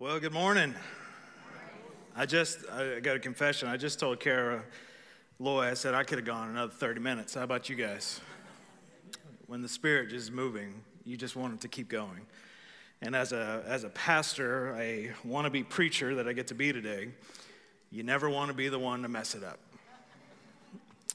Well, 0.00 0.18
good 0.18 0.32
morning. 0.32 0.74
I 2.16 2.24
just, 2.24 2.60
I 2.70 3.00
got 3.00 3.16
a 3.16 3.18
confession. 3.18 3.68
I 3.68 3.76
just 3.76 4.00
told 4.00 4.18
Kara 4.18 4.64
Loy, 5.38 5.66
I 5.66 5.74
said 5.74 5.92
I 5.92 6.04
could 6.04 6.16
have 6.16 6.24
gone 6.24 6.48
another 6.48 6.72
30 6.72 7.02
minutes. 7.02 7.34
How 7.34 7.42
about 7.42 7.68
you 7.68 7.76
guys? 7.76 8.18
When 9.46 9.60
the 9.60 9.68
Spirit 9.68 10.14
is 10.14 10.30
moving, 10.30 10.84
you 11.04 11.18
just 11.18 11.36
want 11.36 11.52
it 11.52 11.60
to 11.60 11.68
keep 11.68 11.90
going. 11.90 12.22
And 13.02 13.14
as 13.14 13.32
a, 13.32 13.62
as 13.66 13.84
a 13.84 13.90
pastor, 13.90 14.74
a 14.78 15.10
wannabe 15.28 15.68
preacher 15.68 16.14
that 16.14 16.26
I 16.26 16.32
get 16.32 16.46
to 16.46 16.54
be 16.54 16.72
today, 16.72 17.08
you 17.90 18.02
never 18.02 18.30
want 18.30 18.48
to 18.48 18.54
be 18.54 18.70
the 18.70 18.78
one 18.78 19.02
to 19.02 19.08
mess 19.10 19.34
it 19.34 19.44
up. 19.44 19.58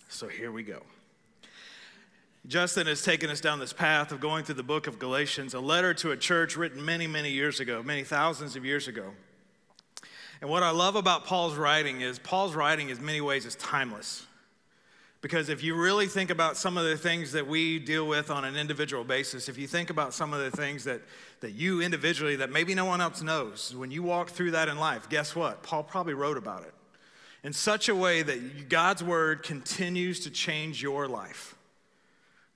So 0.09 0.27
here 0.27 0.51
we 0.51 0.61
go. 0.61 0.83
Justin 2.47 2.85
has 2.85 3.01
taken 3.01 3.29
us 3.31 3.41
down 3.41 3.59
this 3.59 3.73
path 3.73 4.11
of 4.11 4.19
going 4.19 4.43
through 4.43 4.55
the 4.55 4.63
book 4.63 4.85
of 4.85 4.99
Galatians, 4.99 5.53
a 5.55 5.59
letter 5.59 5.93
to 5.95 6.11
a 6.11 6.17
church 6.17 6.55
written 6.55 6.83
many, 6.83 7.07
many 7.07 7.31
years 7.31 7.59
ago, 7.59 7.81
many 7.81 8.03
thousands 8.03 8.55
of 8.55 8.63
years 8.63 8.87
ago. 8.87 9.13
And 10.41 10.49
what 10.49 10.61
I 10.61 10.69
love 10.69 10.95
about 10.95 11.25
Paul's 11.25 11.55
writing 11.55 12.01
is 12.01 12.19
Paul's 12.19 12.53
writing, 12.53 12.89
in 12.89 13.03
many 13.03 13.21
ways, 13.21 13.45
is 13.45 13.55
timeless. 13.55 14.27
Because 15.21 15.49
if 15.49 15.63
you 15.63 15.75
really 15.75 16.05
think 16.05 16.29
about 16.29 16.55
some 16.55 16.77
of 16.77 16.83
the 16.83 16.97
things 16.97 17.31
that 17.31 17.47
we 17.47 17.79
deal 17.79 18.05
with 18.05 18.29
on 18.29 18.45
an 18.45 18.55
individual 18.55 19.03
basis, 19.03 19.49
if 19.49 19.57
you 19.57 19.65
think 19.65 19.89
about 19.89 20.13
some 20.13 20.31
of 20.31 20.39
the 20.39 20.55
things 20.55 20.83
that, 20.83 21.01
that 21.39 21.53
you 21.53 21.81
individually, 21.81 22.35
that 22.35 22.51
maybe 22.51 22.75
no 22.75 22.85
one 22.85 23.01
else 23.01 23.23
knows, 23.23 23.73
when 23.75 23.89
you 23.89 24.03
walk 24.03 24.29
through 24.29 24.51
that 24.51 24.69
in 24.69 24.77
life, 24.77 25.09
guess 25.09 25.35
what? 25.35 25.63
Paul 25.63 25.81
probably 25.81 26.13
wrote 26.13 26.37
about 26.37 26.61
it 26.61 26.73
in 27.43 27.53
such 27.53 27.89
a 27.89 27.95
way 27.95 28.21
that 28.21 28.69
God's 28.69 29.03
word 29.03 29.41
continues 29.41 30.19
to 30.21 30.29
change 30.29 30.83
your 30.83 31.07
life. 31.07 31.54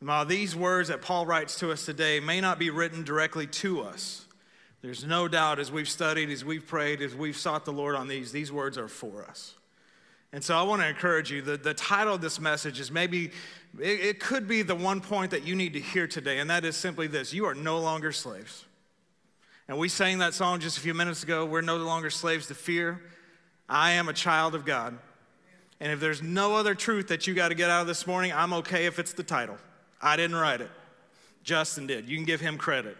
While 0.01 0.25
these 0.25 0.55
words 0.55 0.87
that 0.87 1.01
Paul 1.01 1.25
writes 1.25 1.59
to 1.59 1.71
us 1.71 1.85
today 1.85 2.19
may 2.19 2.39
not 2.39 2.57
be 2.57 2.69
written 2.69 3.03
directly 3.03 3.47
to 3.47 3.81
us, 3.81 4.25
there's 4.81 5.03
no 5.03 5.27
doubt 5.27 5.59
as 5.59 5.71
we've 5.71 5.89
studied, 5.89 6.29
as 6.29 6.45
we've 6.45 6.65
prayed, 6.65 7.01
as 7.01 7.13
we've 7.13 7.35
sought 7.35 7.65
the 7.65 7.73
Lord 7.73 7.95
on 7.95 8.07
these, 8.07 8.31
these 8.31 8.51
words 8.51 8.77
are 8.77 8.87
for 8.87 9.25
us. 9.25 9.55
And 10.31 10.41
so 10.43 10.55
I 10.55 10.61
want 10.61 10.81
to 10.81 10.87
encourage 10.87 11.31
you. 11.31 11.41
The, 11.41 11.57
the 11.57 11.73
title 11.73 12.13
of 12.13 12.21
this 12.21 12.39
message 12.39 12.79
is 12.79 12.91
maybe, 12.91 13.31
it, 13.77 13.99
it 13.99 14.19
could 14.19 14.47
be 14.47 14.61
the 14.61 14.75
one 14.75 15.01
point 15.01 15.31
that 15.31 15.43
you 15.43 15.53
need 15.53 15.73
to 15.73 15.79
hear 15.79 16.07
today, 16.07 16.39
and 16.39 16.49
that 16.49 16.63
is 16.63 16.77
simply 16.77 17.07
this 17.07 17.33
you 17.33 17.45
are 17.45 17.55
no 17.55 17.79
longer 17.79 18.11
slaves. 18.13 18.65
And 19.67 19.77
we 19.77 19.89
sang 19.89 20.19
that 20.19 20.33
song 20.33 20.59
just 20.61 20.77
a 20.77 20.81
few 20.81 20.93
minutes 20.93 21.23
ago. 21.23 21.45
We're 21.45 21.61
no 21.61 21.77
longer 21.77 22.09
slaves 22.09 22.47
to 22.47 22.55
fear. 22.55 23.01
I 23.67 23.91
am 23.91 24.07
a 24.07 24.13
child 24.13 24.55
of 24.55 24.65
God. 24.65 24.97
And 25.79 25.91
if 25.91 25.99
there's 25.99 26.23
no 26.23 26.55
other 26.55 26.73
truth 26.73 27.09
that 27.09 27.27
you 27.27 27.33
got 27.33 27.49
to 27.49 27.55
get 27.55 27.69
out 27.69 27.81
of 27.81 27.87
this 27.87 28.07
morning, 28.07 28.31
I'm 28.33 28.53
okay 28.53 28.85
if 28.85 28.97
it's 28.97 29.13
the 29.13 29.23
title. 29.23 29.57
I 30.01 30.15
didn't 30.15 30.37
write 30.37 30.61
it, 30.61 30.71
Justin 31.43 31.87
did. 31.87 32.07
You 32.07 32.15
can 32.15 32.25
give 32.25 32.41
him 32.41 32.57
credit. 32.57 32.97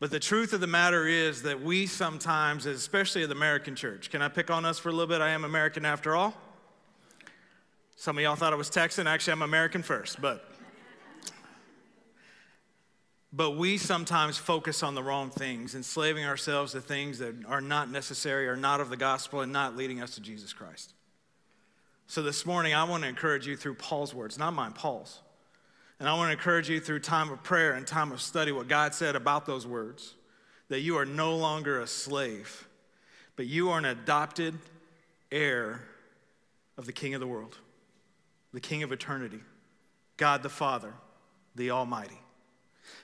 But 0.00 0.10
the 0.10 0.20
truth 0.20 0.52
of 0.52 0.60
the 0.60 0.66
matter 0.66 1.06
is 1.06 1.42
that 1.42 1.62
we 1.62 1.86
sometimes, 1.86 2.66
especially 2.66 3.22
at 3.22 3.28
the 3.28 3.34
American 3.34 3.74
church, 3.74 4.10
can 4.10 4.22
I 4.22 4.28
pick 4.28 4.50
on 4.50 4.64
us 4.64 4.78
for 4.78 4.90
a 4.90 4.92
little 4.92 5.06
bit? 5.06 5.20
I 5.20 5.30
am 5.30 5.44
American 5.44 5.84
after 5.84 6.14
all. 6.14 6.34
Some 7.96 8.18
of 8.18 8.22
y'all 8.22 8.34
thought 8.34 8.52
I 8.52 8.56
was 8.56 8.68
Texan. 8.68 9.06
Actually, 9.06 9.32
I'm 9.32 9.42
American 9.42 9.82
first, 9.82 10.20
but. 10.20 10.44
But 13.32 13.52
we 13.52 13.78
sometimes 13.78 14.38
focus 14.38 14.84
on 14.84 14.94
the 14.94 15.02
wrong 15.02 15.30
things, 15.30 15.74
enslaving 15.74 16.24
ourselves 16.24 16.72
to 16.72 16.80
things 16.80 17.18
that 17.18 17.34
are 17.46 17.60
not 17.60 17.90
necessary, 17.90 18.46
are 18.46 18.56
not 18.56 18.80
of 18.80 18.90
the 18.90 18.96
gospel, 18.96 19.40
and 19.40 19.52
not 19.52 19.76
leading 19.76 20.00
us 20.00 20.14
to 20.14 20.20
Jesus 20.20 20.52
Christ. 20.52 20.92
So 22.06 22.22
this 22.22 22.46
morning, 22.46 22.74
I 22.74 22.84
want 22.84 23.02
to 23.02 23.08
encourage 23.08 23.46
you 23.46 23.56
through 23.56 23.74
Paul's 23.74 24.14
words, 24.14 24.38
not 24.38 24.52
mine, 24.52 24.72
Paul's. 24.72 25.20
And 26.04 26.10
I 26.10 26.16
want 26.16 26.28
to 26.28 26.32
encourage 26.32 26.68
you 26.68 26.80
through 26.80 26.98
time 26.98 27.30
of 27.30 27.42
prayer 27.42 27.72
and 27.72 27.86
time 27.86 28.12
of 28.12 28.20
study 28.20 28.52
what 28.52 28.68
God 28.68 28.92
said 28.92 29.16
about 29.16 29.46
those 29.46 29.66
words 29.66 30.12
that 30.68 30.80
you 30.80 30.98
are 30.98 31.06
no 31.06 31.34
longer 31.34 31.80
a 31.80 31.86
slave, 31.86 32.68
but 33.36 33.46
you 33.46 33.70
are 33.70 33.78
an 33.78 33.86
adopted 33.86 34.52
heir 35.32 35.80
of 36.76 36.84
the 36.84 36.92
King 36.92 37.14
of 37.14 37.22
the 37.22 37.26
world, 37.26 37.56
the 38.52 38.60
King 38.60 38.82
of 38.82 38.92
eternity, 38.92 39.40
God 40.18 40.42
the 40.42 40.50
Father, 40.50 40.92
the 41.54 41.70
Almighty. 41.70 42.20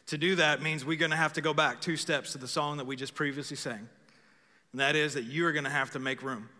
To 0.08 0.19
do 0.19 0.34
that 0.34 0.60
means 0.60 0.84
we're 0.84 0.98
going 0.98 1.10
to 1.10 1.16
have 1.16 1.32
to 1.32 1.41
go 1.41 1.54
back 1.54 1.80
two 1.80 1.96
steps 1.96 2.32
to 2.32 2.38
the 2.38 2.46
song 2.46 2.76
that 2.76 2.86
we 2.86 2.96
just 2.96 3.14
previously 3.14 3.56
sang. 3.56 3.88
And 4.72 4.80
that 4.82 4.94
is 4.94 5.14
that 5.14 5.25
you 5.25 5.46
are 5.46 5.52
going 5.52 5.64
to 5.64 5.70
have 5.70 5.92
to 5.92 5.98
make 5.98 6.22
room. 6.22 6.50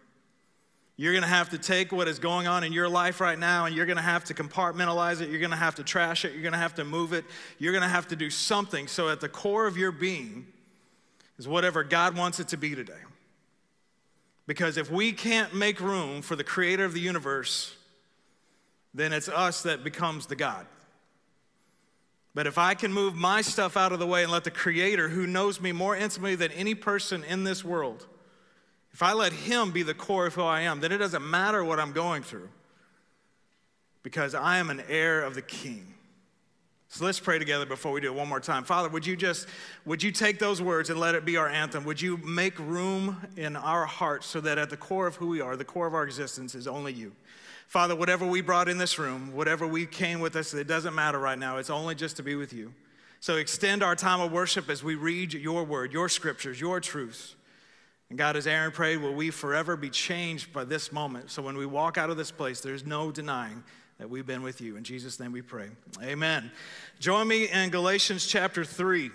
You're 1.01 1.15
going 1.15 1.23
to 1.23 1.29
have 1.29 1.49
to 1.49 1.59
take 1.59 1.93
what 1.93 2.09
is 2.09 2.19
going 2.19 2.47
on 2.47 2.63
in 2.63 2.75
your 2.75 2.87
life 2.87 3.23
right 3.23 3.39
now 3.39 3.65
and 3.65 3.75
you're 3.75 3.87
going 3.87 3.97
to 3.97 4.03
have 4.03 4.25
to 4.25 4.35
compartmentalize 4.35 5.23
it. 5.23 5.31
You're 5.31 5.39
going 5.39 5.51
to 5.51 5.57
have 5.57 5.77
to 5.77 5.83
trash 5.83 6.27
it. 6.27 6.35
You're 6.35 6.43
going 6.43 6.53
to 6.53 6.59
have 6.59 6.75
to 6.75 6.85
move 6.85 7.15
it. 7.15 7.25
You're 7.59 7.73
going 7.73 7.81
to 7.83 7.89
have 7.89 8.09
to 8.09 8.17
do 8.17 8.29
something. 8.29 8.87
So, 8.87 9.09
at 9.09 9.23
the 9.23 9.29
core 9.31 9.67
of 9.67 9.79
your 9.79 9.93
being 9.93 10.47
is 11.39 11.49
whatever 11.49 11.85
God 11.85 12.19
wants 12.19 12.39
it 12.39 12.49
to 12.49 12.59
be 12.59 12.75
today. 12.75 13.01
Because 14.47 14.77
if 14.77 14.91
we 14.91 15.11
can't 15.13 15.55
make 15.55 15.81
room 15.81 16.21
for 16.21 16.37
the 16.37 16.45
creator 16.45 16.85
of 16.85 16.93
the 16.93 17.01
universe, 17.01 17.75
then 18.93 19.15
it's 19.15 19.31
us 19.31 19.63
that 19.63 19.83
becomes 19.83 20.27
the 20.27 20.37
God. 20.37 20.67
But 22.35 22.47
if 22.47 22.59
I 22.59 22.75
can 22.75 22.93
move 22.93 23.15
my 23.15 23.41
stuff 23.41 23.75
out 23.75 23.93
of 23.93 24.01
the 24.01 24.07
way 24.07 24.23
and 24.23 24.31
let 24.31 24.45
the 24.45 24.51
creator, 24.51 25.09
who 25.09 25.27
knows 25.27 25.63
me 25.63 25.73
more 25.73 25.97
intimately 25.97 26.35
than 26.35 26.53
any 26.53 26.75
person 26.75 27.25
in 27.25 27.45
this 27.45 27.65
world, 27.65 28.07
if 28.93 29.03
I 29.03 29.13
let 29.13 29.33
Him 29.33 29.71
be 29.71 29.83
the 29.83 29.95
core 29.95 30.27
of 30.27 30.35
who 30.35 30.43
I 30.43 30.63
am, 30.63 30.81
then 30.81 30.93
it 30.93 30.99
doesn't 30.99 31.29
matter 31.29 31.65
what 31.65 31.79
I'm 31.79 31.93
going 31.93 32.23
through 32.23 32.49
because 34.03 34.35
I 34.35 34.59
am 34.59 34.71
an 34.71 34.83
heir 34.89 35.23
of 35.23 35.35
the 35.35 35.43
King. 35.43 35.95
So 36.93 37.05
let's 37.05 37.21
pray 37.21 37.39
together 37.39 37.67
before 37.67 37.93
we 37.93 38.01
do 38.01 38.09
it 38.09 38.15
one 38.15 38.29
more 38.29 38.41
time. 38.41 38.65
Father, 38.65 38.89
would 38.89 39.07
you 39.07 39.15
just 39.15 39.47
would 39.85 40.03
you 40.03 40.11
take 40.11 40.41
those 40.41 40.61
words 40.61 40.91
and 40.91 40.99
let 40.99 41.15
it 41.15 41.25
be 41.25 41.37
our 41.37 41.49
anthem? 41.49 41.85
Would 41.85 42.03
you 42.03 42.17
make 42.17 42.59
room 42.59 43.17
in 43.37 43.55
our 43.55 43.87
hearts 43.87 44.27
so 44.27 44.41
that 44.41 44.59
at 44.59 44.71
the 44.71 44.77
core 44.77 45.07
of 45.07 45.15
who 45.15 45.29
we 45.29 45.41
are, 45.41 45.55
the 45.55 45.65
core 45.65 45.87
of 45.87 45.95
our 45.95 46.03
existence 46.03 46.57
is 46.57 46.67
only 46.67 46.93
you. 46.93 47.13
Father, 47.69 47.95
whatever 47.95 48.27
we 48.27 48.41
brought 48.41 48.69
in 48.69 48.79
this 48.79 48.99
room, 48.99 49.33
whatever 49.33 49.65
we 49.65 49.87
came 49.87 50.19
with 50.19 50.35
us, 50.35 50.53
it 50.53 50.67
doesn't 50.67 50.93
matter 50.93 51.21
right 51.21 51.39
now. 51.39 51.59
It's 51.59 51.71
only 51.71 51.95
just 51.95 52.17
to 52.17 52.25
be 52.25 52.35
with 52.35 52.53
you. 52.53 52.75
So 53.21 53.37
extend 53.37 53.85
our 53.85 53.95
time 53.95 54.21
of 54.21 54.33
worship 54.33 54.69
as 54.69 54.83
we 54.83 54.97
read 54.97 55.33
your 55.33 55.63
word, 55.63 55.93
your 55.93 56.09
scriptures, 56.09 56.61
your 56.61 56.81
truths. 56.81 57.37
And 58.11 58.19
God, 58.19 58.37
as 58.37 58.47
Aaron 58.47 58.73
prayed, 58.73 58.99
will 58.99 59.15
we 59.15 59.31
forever 59.31 59.77
be 59.77 59.89
changed 59.89 60.53
by 60.53 60.65
this 60.65 60.93
moment? 60.93 61.31
So 61.31 61.43
when 61.43 61.57
we 61.57 61.65
walk 61.65 61.97
out 61.97 62.11
of 62.11 62.17
this 62.17 62.33
place, 62.33 62.61
there's 62.61 62.85
no 62.85 63.13
denying 63.13 63.63
that 63.99 64.11
we've 64.11 64.27
been 64.27 64.43
with 64.43 64.61
you. 64.61 64.77
In 64.77 64.83
Jesus' 64.83 65.21
name 65.21 65.31
we 65.31 65.43
pray. 65.43 65.69
Amen. 66.03 66.51
Join 66.99 67.29
me 67.29 67.49
in 67.49 67.71
Galatians 67.71 68.27
chapter 68.27 68.65
3. 68.65 69.11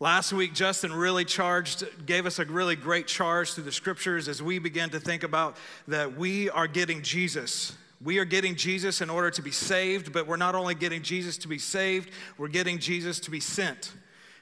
Last 0.00 0.32
week, 0.32 0.54
Justin 0.54 0.92
really 0.92 1.24
charged, 1.24 1.84
gave 2.06 2.24
us 2.24 2.38
a 2.38 2.44
really 2.44 2.76
great 2.76 3.08
charge 3.08 3.52
through 3.52 3.64
the 3.64 3.72
scriptures 3.72 4.28
as 4.28 4.40
we 4.40 4.60
begin 4.60 4.90
to 4.90 5.00
think 5.00 5.24
about 5.24 5.56
that 5.88 6.16
we 6.16 6.48
are 6.50 6.68
getting 6.68 7.02
Jesus. 7.02 7.76
We 8.00 8.18
are 8.18 8.24
getting 8.24 8.54
Jesus 8.54 9.00
in 9.00 9.10
order 9.10 9.30
to 9.32 9.42
be 9.42 9.50
saved, 9.50 10.12
but 10.12 10.28
we're 10.28 10.36
not 10.36 10.54
only 10.54 10.76
getting 10.76 11.02
Jesus 11.02 11.36
to 11.38 11.48
be 11.48 11.58
saved, 11.58 12.10
we're 12.38 12.46
getting 12.46 12.78
Jesus 12.78 13.18
to 13.20 13.30
be 13.30 13.40
sent. 13.40 13.92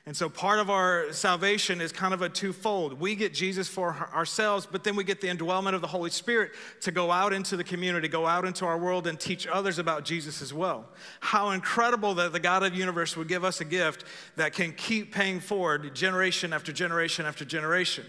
And 0.07 0.17
so 0.17 0.29
part 0.29 0.61
of 0.61 0.71
our 0.71 1.13
salvation 1.13 1.81
is 1.81 1.91
kind 1.91 2.15
of 2.15 2.23
a 2.23 2.29
twofold. 2.29 3.01
We 3.01 3.17
get 3.17 3.35
Jesus 3.35 3.67
for 3.67 4.09
ourselves, 4.15 4.65
but 4.65 4.85
then 4.85 4.95
we 4.95 5.03
get 5.03 5.21
the 5.21 5.27
indwellment 5.27 5.75
of 5.75 5.81
the 5.81 5.89
Holy 5.89 6.11
Spirit 6.11 6.53
to 6.83 6.93
go 6.93 7.11
out 7.11 7.33
into 7.33 7.57
the 7.57 7.65
community, 7.65 8.07
go 8.07 8.25
out 8.25 8.45
into 8.45 8.65
our 8.67 8.79
world, 8.79 9.09
and 9.09 9.19
teach 9.19 9.49
others 9.49 9.81
about 9.81 10.05
Jesus 10.05 10.41
as 10.41 10.55
well. 10.55 10.87
How 11.19 11.51
incredible 11.51 12.15
that 12.15 12.33
the 12.33 12.39
God 12.39 12.63
of 12.63 12.71
the 12.71 12.79
universe 12.79 13.17
would 13.17 13.27
give 13.27 13.43
us 13.43 13.61
a 13.61 13.65
gift 13.65 14.05
that 14.37 14.53
can 14.53 14.73
keep 14.75 15.13
paying 15.13 15.41
forward 15.41 15.93
generation 15.93 16.53
after 16.53 16.73
generation 16.73 17.27
after 17.27 17.45
generation. 17.45 18.05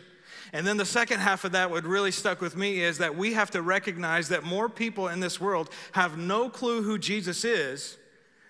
And 0.54 0.68
then 0.68 0.78
the 0.78 0.86
second 0.86 1.20
half 1.20 1.46
of 1.46 1.54
that, 1.54 1.72
what 1.72 1.84
really 1.84 2.12
stuck 2.12 2.42
with 2.42 2.56
me, 2.56 2.80
is 2.82 3.00
that 3.00 3.18
we 3.18 3.34
have 3.34 3.50
to 3.52 3.64
recognize 3.64 4.30
that 4.30 4.44
more 4.44 4.70
people 4.70 5.08
in 5.08 5.20
this 5.20 5.42
world 5.42 5.72
have 5.94 6.16
no 6.16 6.48
clue 6.48 6.84
who 6.84 7.00
Jesus 7.00 7.44
is 7.44 7.98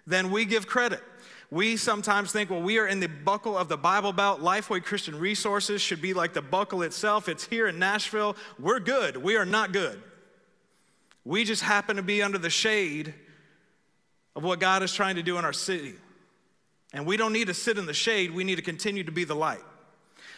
than 0.06 0.32
we 0.32 0.44
give 0.44 0.68
credit. 0.68 1.02
We 1.50 1.78
sometimes 1.78 2.32
think, 2.32 2.50
well, 2.50 2.62
we 2.62 2.78
are 2.78 2.88
in 2.88 3.00
the 3.00 3.08
buckle 3.08 3.58
of 3.58 3.70
the 3.70 3.78
Bible 3.78 4.12
Belt. 4.12 4.42
Lifeway 4.42 4.84
Christian 4.84 5.18
Resources 5.18 5.82
should 5.82 6.02
be 6.02 6.14
like 6.14 6.34
the 6.34 6.42
buckle 6.42 6.82
itself. 6.82 7.30
It's 7.30 7.46
here 7.46 7.68
in 7.68 7.80
Nashville. 7.80 8.36
We're 8.60 8.82
good. 8.82 9.16
We 9.16 9.38
are 9.38 9.46
not 9.46 9.72
good. 9.72 10.02
We 11.24 11.46
just 11.46 11.64
happen 11.64 11.96
to 11.96 12.04
be 12.04 12.22
under 12.22 12.38
the 12.38 12.50
shade 12.50 13.14
of 14.36 14.44
what 14.44 14.60
God 14.60 14.84
is 14.84 14.94
trying 14.94 15.16
to 15.16 15.24
do 15.24 15.38
in 15.38 15.46
our 15.46 15.54
city. 15.54 15.94
And 16.94 17.06
we 17.06 17.18
don't 17.18 17.34
need 17.34 17.48
to 17.48 17.54
sit 17.54 17.78
in 17.78 17.86
the 17.86 17.94
shade, 17.94 18.32
we 18.32 18.44
need 18.44 18.56
to 18.56 18.62
continue 18.62 19.04
to 19.04 19.12
be 19.12 19.24
the 19.24 19.36
light. 19.36 19.64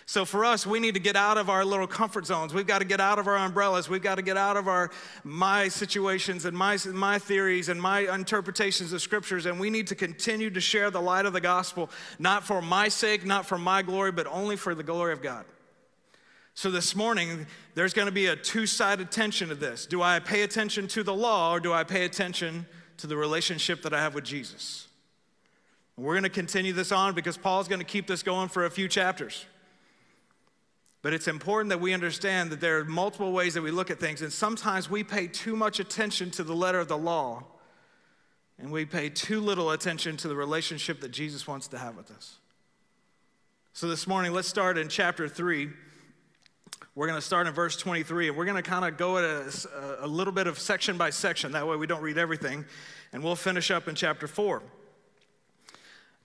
So 0.10 0.26
for 0.26 0.44
us, 0.44 0.66
we 0.66 0.80
need 0.80 0.96
to 0.96 1.00
get 1.00 1.16
out 1.16 1.38
of 1.38 1.52
our 1.52 1.64
little 1.64 1.86
comfort 1.86 2.26
zones. 2.26 2.52
We've 2.52 2.66
got 2.66 2.80
to 2.80 2.86
get 2.86 3.00
out 3.00 3.20
of 3.20 3.28
our 3.28 3.38
umbrellas. 3.38 3.90
We've 3.90 4.02
got 4.02 4.16
to 4.16 4.24
get 4.24 4.38
out 4.38 4.58
of 4.58 4.68
our 4.68 4.90
my 5.24 5.68
situations 5.68 6.46
and 6.46 6.58
my, 6.58 6.80
my 6.92 7.20
theories 7.20 7.70
and 7.70 7.80
my 7.80 8.12
interpretations 8.12 8.92
of 8.92 9.04
scriptures. 9.04 9.46
And 9.46 9.60
we 9.60 9.70
need 9.70 9.86
to 9.86 9.94
continue 9.94 10.50
to 10.50 10.60
share 10.60 10.90
the 10.90 11.00
light 11.00 11.28
of 11.28 11.34
the 11.34 11.42
gospel, 11.42 11.92
not 12.18 12.44
for 12.44 12.60
my 12.60 12.88
sake, 12.88 13.24
not 13.24 13.46
for 13.46 13.60
my 13.60 13.84
glory, 13.84 14.12
but 14.12 14.26
only 14.26 14.56
for 14.56 14.74
the 14.74 14.82
glory 14.82 15.14
of 15.14 15.22
God. 15.22 15.46
So 16.56 16.72
this 16.72 16.96
morning, 16.96 17.46
there's 17.76 17.94
going 17.94 18.08
to 18.08 18.12
be 18.12 18.26
a 18.26 18.36
two 18.36 18.66
sided 18.66 19.12
tension 19.12 19.50
to 19.50 19.56
this. 19.56 19.86
Do 19.86 20.02
I 20.02 20.18
pay 20.18 20.42
attention 20.42 20.88
to 20.88 21.04
the 21.04 21.14
law 21.14 21.54
or 21.54 21.60
do 21.60 21.72
I 21.72 21.84
pay 21.84 22.06
attention 22.06 22.66
to 22.98 23.06
the 23.06 23.16
relationship 23.16 23.84
that 23.84 23.94
I 23.94 24.02
have 24.02 24.16
with 24.16 24.24
Jesus? 24.24 24.88
we're 25.98 26.14
going 26.14 26.24
to 26.24 26.30
continue 26.30 26.74
this 26.74 26.92
on 26.92 27.14
because 27.14 27.38
Paul's 27.38 27.68
going 27.68 27.78
to 27.78 27.86
keep 27.86 28.08
this 28.08 28.24
going 28.24 28.48
for 28.48 28.66
a 28.66 28.72
few 28.72 28.88
chapters. 28.88 29.46
But 31.02 31.14
it's 31.14 31.28
important 31.28 31.70
that 31.70 31.80
we 31.80 31.94
understand 31.94 32.52
that 32.52 32.60
there 32.60 32.80
are 32.80 32.86
multiple 32.86 33.32
ways 33.32 33.54
that 33.54 33.62
we 33.62 33.72
look 33.72 33.90
at 33.90 34.00
things, 34.00 34.22
and 34.22 34.32
sometimes 34.34 34.90
we 34.90 35.04
pay 35.04 35.28
too 35.28 35.56
much 35.56 35.80
attention 35.80 36.30
to 36.32 36.44
the 36.44 36.54
letter 36.54 36.80
of 36.80 36.90
the 36.90 36.98
law, 36.98 37.44
and 38.58 38.72
we 38.72 38.84
pay 38.86 39.10
too 39.10 39.40
little 39.40 39.72
attention 39.72 40.18
to 40.18 40.28
the 40.28 40.36
relationship 40.36 41.00
that 41.00 41.12
Jesus 41.12 41.48
wants 41.48 41.70
to 41.70 41.78
have 41.78 41.96
with 41.96 42.12
us. 42.12 42.38
So 43.72 43.88
this 43.88 44.08
morning, 44.08 44.34
let's 44.34 44.50
start 44.50 44.78
in 44.78 44.90
chapter 44.90 45.30
3. 45.30 45.70
We're 46.96 47.08
going 47.08 47.20
to 47.20 47.26
start 47.26 47.48
in 47.48 47.54
verse 47.54 47.78
23, 47.78 48.28
and 48.28 48.38
we're 48.38 48.44
going 48.44 48.62
to 48.62 48.70
kind 48.70 48.84
of 48.84 48.98
go 48.98 49.18
at 49.20 49.24
a, 49.24 50.06
a 50.06 50.08
little 50.08 50.34
bit 50.34 50.48
of 50.48 50.60
section 50.60 50.98
by 50.98 51.12
section. 51.12 51.54
That 51.54 51.66
way, 51.66 51.78
we 51.78 51.88
don't 51.88 52.02
read 52.02 52.18
everything, 52.18 52.66
and 53.14 53.24
we'll 53.24 53.38
finish 53.38 53.72
up 53.72 53.88
in 53.88 53.96
chapter 53.96 54.28
4. 54.28 54.62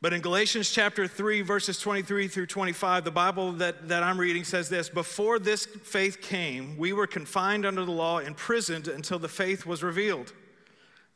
But 0.05 0.13
in 0.13 0.21
Galatians 0.21 0.71
chapter 0.71 1.09
3, 1.09 1.41
verses 1.41 1.79
23 1.79 2.29
through 2.29 2.45
25, 2.45 3.05
the 3.05 3.11
Bible 3.11 3.53
that, 3.53 3.89
that 3.89 4.03
I'm 4.03 4.21
reading 4.21 4.45
says 4.45 4.69
this 4.69 4.91
Before 4.91 5.39
this 5.39 5.65
faith 5.65 6.21
came, 6.21 6.77
we 6.77 6.93
were 6.93 7.07
confined 7.07 7.65
under 7.65 7.87
the 7.87 7.91
law, 7.91 8.19
imprisoned 8.19 8.87
until 8.87 9.19
the 9.19 9.31
faith 9.31 9.65
was 9.65 9.83
revealed. 9.83 10.35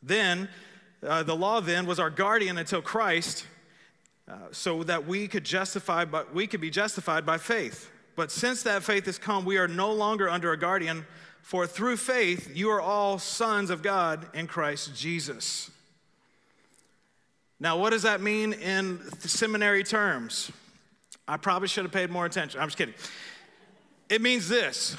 Then, 0.02 0.48
uh, 1.06 1.22
the 1.22 1.36
law 1.36 1.60
then 1.60 1.84
was 1.84 2.00
our 2.00 2.08
guardian 2.08 2.56
until 2.56 2.80
Christ, 2.80 3.46
uh, 4.26 4.36
so 4.52 4.82
that 4.84 5.06
we 5.06 5.28
could 5.28 5.44
justify, 5.44 6.06
but 6.06 6.32
we 6.32 6.46
could 6.46 6.62
be 6.62 6.70
justified 6.70 7.26
by 7.26 7.36
faith. 7.36 7.90
But 8.16 8.32
since 8.32 8.62
that 8.62 8.82
faith 8.82 9.04
has 9.04 9.18
come, 9.18 9.44
we 9.44 9.58
are 9.58 9.68
no 9.68 9.92
longer 9.92 10.30
under 10.30 10.50
a 10.52 10.58
guardian, 10.58 11.04
for 11.42 11.66
through 11.66 11.98
faith 11.98 12.56
you 12.56 12.70
are 12.70 12.80
all 12.80 13.18
sons 13.18 13.68
of 13.68 13.82
God 13.82 14.28
in 14.32 14.46
Christ 14.46 14.96
Jesus. 14.96 15.70
Now, 17.60 17.76
what 17.76 17.90
does 17.90 18.02
that 18.02 18.20
mean 18.20 18.52
in 18.52 19.00
seminary 19.20 19.82
terms? 19.82 20.52
I 21.26 21.36
probably 21.36 21.68
should 21.68 21.84
have 21.84 21.92
paid 21.92 22.10
more 22.10 22.24
attention. 22.24 22.60
I'm 22.60 22.68
just 22.68 22.78
kidding. 22.78 22.94
It 24.08 24.22
means 24.22 24.48
this. 24.48 24.96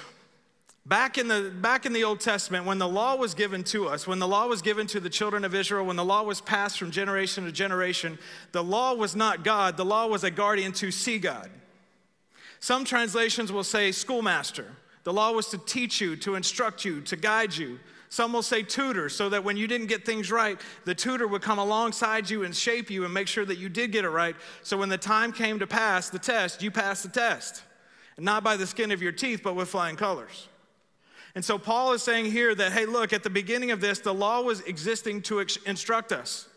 Back 0.85 1.17
in, 1.17 1.27
the, 1.27 1.53
back 1.61 1.85
in 1.85 1.93
the 1.93 2.03
Old 2.03 2.19
Testament, 2.19 2.65
when 2.65 2.79
the 2.79 2.87
law 2.87 3.15
was 3.15 3.33
given 3.33 3.63
to 3.65 3.87
us, 3.87 4.07
when 4.07 4.19
the 4.19 4.27
law 4.27 4.47
was 4.47 4.61
given 4.61 4.87
to 4.87 4.99
the 4.99 5.09
children 5.09 5.45
of 5.45 5.53
Israel, 5.53 5.85
when 5.85 5.95
the 5.95 6.05
law 6.05 6.23
was 6.23 6.41
passed 6.41 6.79
from 6.79 6.89
generation 6.89 7.45
to 7.45 7.51
generation, 7.51 8.17
the 8.51 8.63
law 8.63 8.93
was 8.93 9.15
not 9.15 9.43
God, 9.43 9.77
the 9.77 9.85
law 9.85 10.07
was 10.07 10.23
a 10.23 10.31
guardian 10.31 10.71
to 10.73 10.89
see 10.89 11.19
God. 11.19 11.49
Some 12.59 12.85
translations 12.85 13.51
will 13.51 13.63
say 13.63 13.91
schoolmaster. 13.91 14.65
The 15.03 15.13
law 15.13 15.31
was 15.31 15.47
to 15.49 15.57
teach 15.57 16.01
you, 16.01 16.15
to 16.17 16.35
instruct 16.35 16.83
you, 16.83 17.01
to 17.01 17.15
guide 17.15 17.55
you. 17.55 17.79
Some 18.09 18.33
will 18.33 18.41
say 18.41 18.63
tutor, 18.63 19.07
so 19.07 19.29
that 19.29 19.43
when 19.43 19.55
you 19.55 19.67
didn't 19.67 19.87
get 19.87 20.03
things 20.03 20.31
right, 20.31 20.59
the 20.83 20.95
tutor 20.95 21.27
would 21.27 21.43
come 21.43 21.59
alongside 21.59 22.27
you 22.27 22.43
and 22.43 22.55
shape 22.55 22.89
you 22.89 23.05
and 23.05 23.13
make 23.13 23.27
sure 23.27 23.45
that 23.45 23.59
you 23.59 23.69
did 23.69 23.91
get 23.91 24.03
it 24.03 24.09
right. 24.09 24.35
So 24.63 24.77
when 24.77 24.89
the 24.89 24.97
time 24.97 25.31
came 25.31 25.59
to 25.59 25.67
pass 25.67 26.09
the 26.09 26.17
test, 26.17 26.63
you 26.63 26.71
passed 26.71 27.03
the 27.03 27.09
test. 27.09 27.63
Not 28.17 28.43
by 28.43 28.57
the 28.57 28.67
skin 28.67 28.91
of 28.91 29.01
your 29.01 29.11
teeth, 29.11 29.41
but 29.43 29.55
with 29.55 29.69
flying 29.69 29.95
colors. 29.95 30.49
And 31.35 31.45
so 31.45 31.59
Paul 31.59 31.93
is 31.93 32.01
saying 32.01 32.25
here 32.31 32.55
that, 32.55 32.71
hey, 32.71 32.87
look, 32.87 33.13
at 33.13 33.21
the 33.21 33.29
beginning 33.29 33.69
of 33.69 33.79
this, 33.79 33.99
the 33.99 34.13
law 34.13 34.41
was 34.41 34.61
existing 34.61 35.21
to 35.23 35.45
instruct 35.65 36.11
us. 36.11 36.47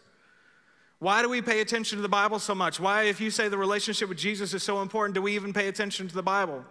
Why 0.98 1.20
do 1.20 1.28
we 1.28 1.42
pay 1.42 1.60
attention 1.60 1.98
to 1.98 2.02
the 2.02 2.08
Bible 2.08 2.38
so 2.38 2.54
much? 2.54 2.80
Why, 2.80 3.04
if 3.04 3.20
you 3.20 3.30
say 3.30 3.48
the 3.48 3.58
relationship 3.58 4.08
with 4.08 4.18
Jesus 4.18 4.54
is 4.54 4.62
so 4.62 4.80
important, 4.80 5.14
do 5.14 5.22
we 5.22 5.34
even 5.34 5.52
pay 5.52 5.68
attention 5.68 6.08
to 6.08 6.14
the 6.14 6.22
Bible? 6.22 6.64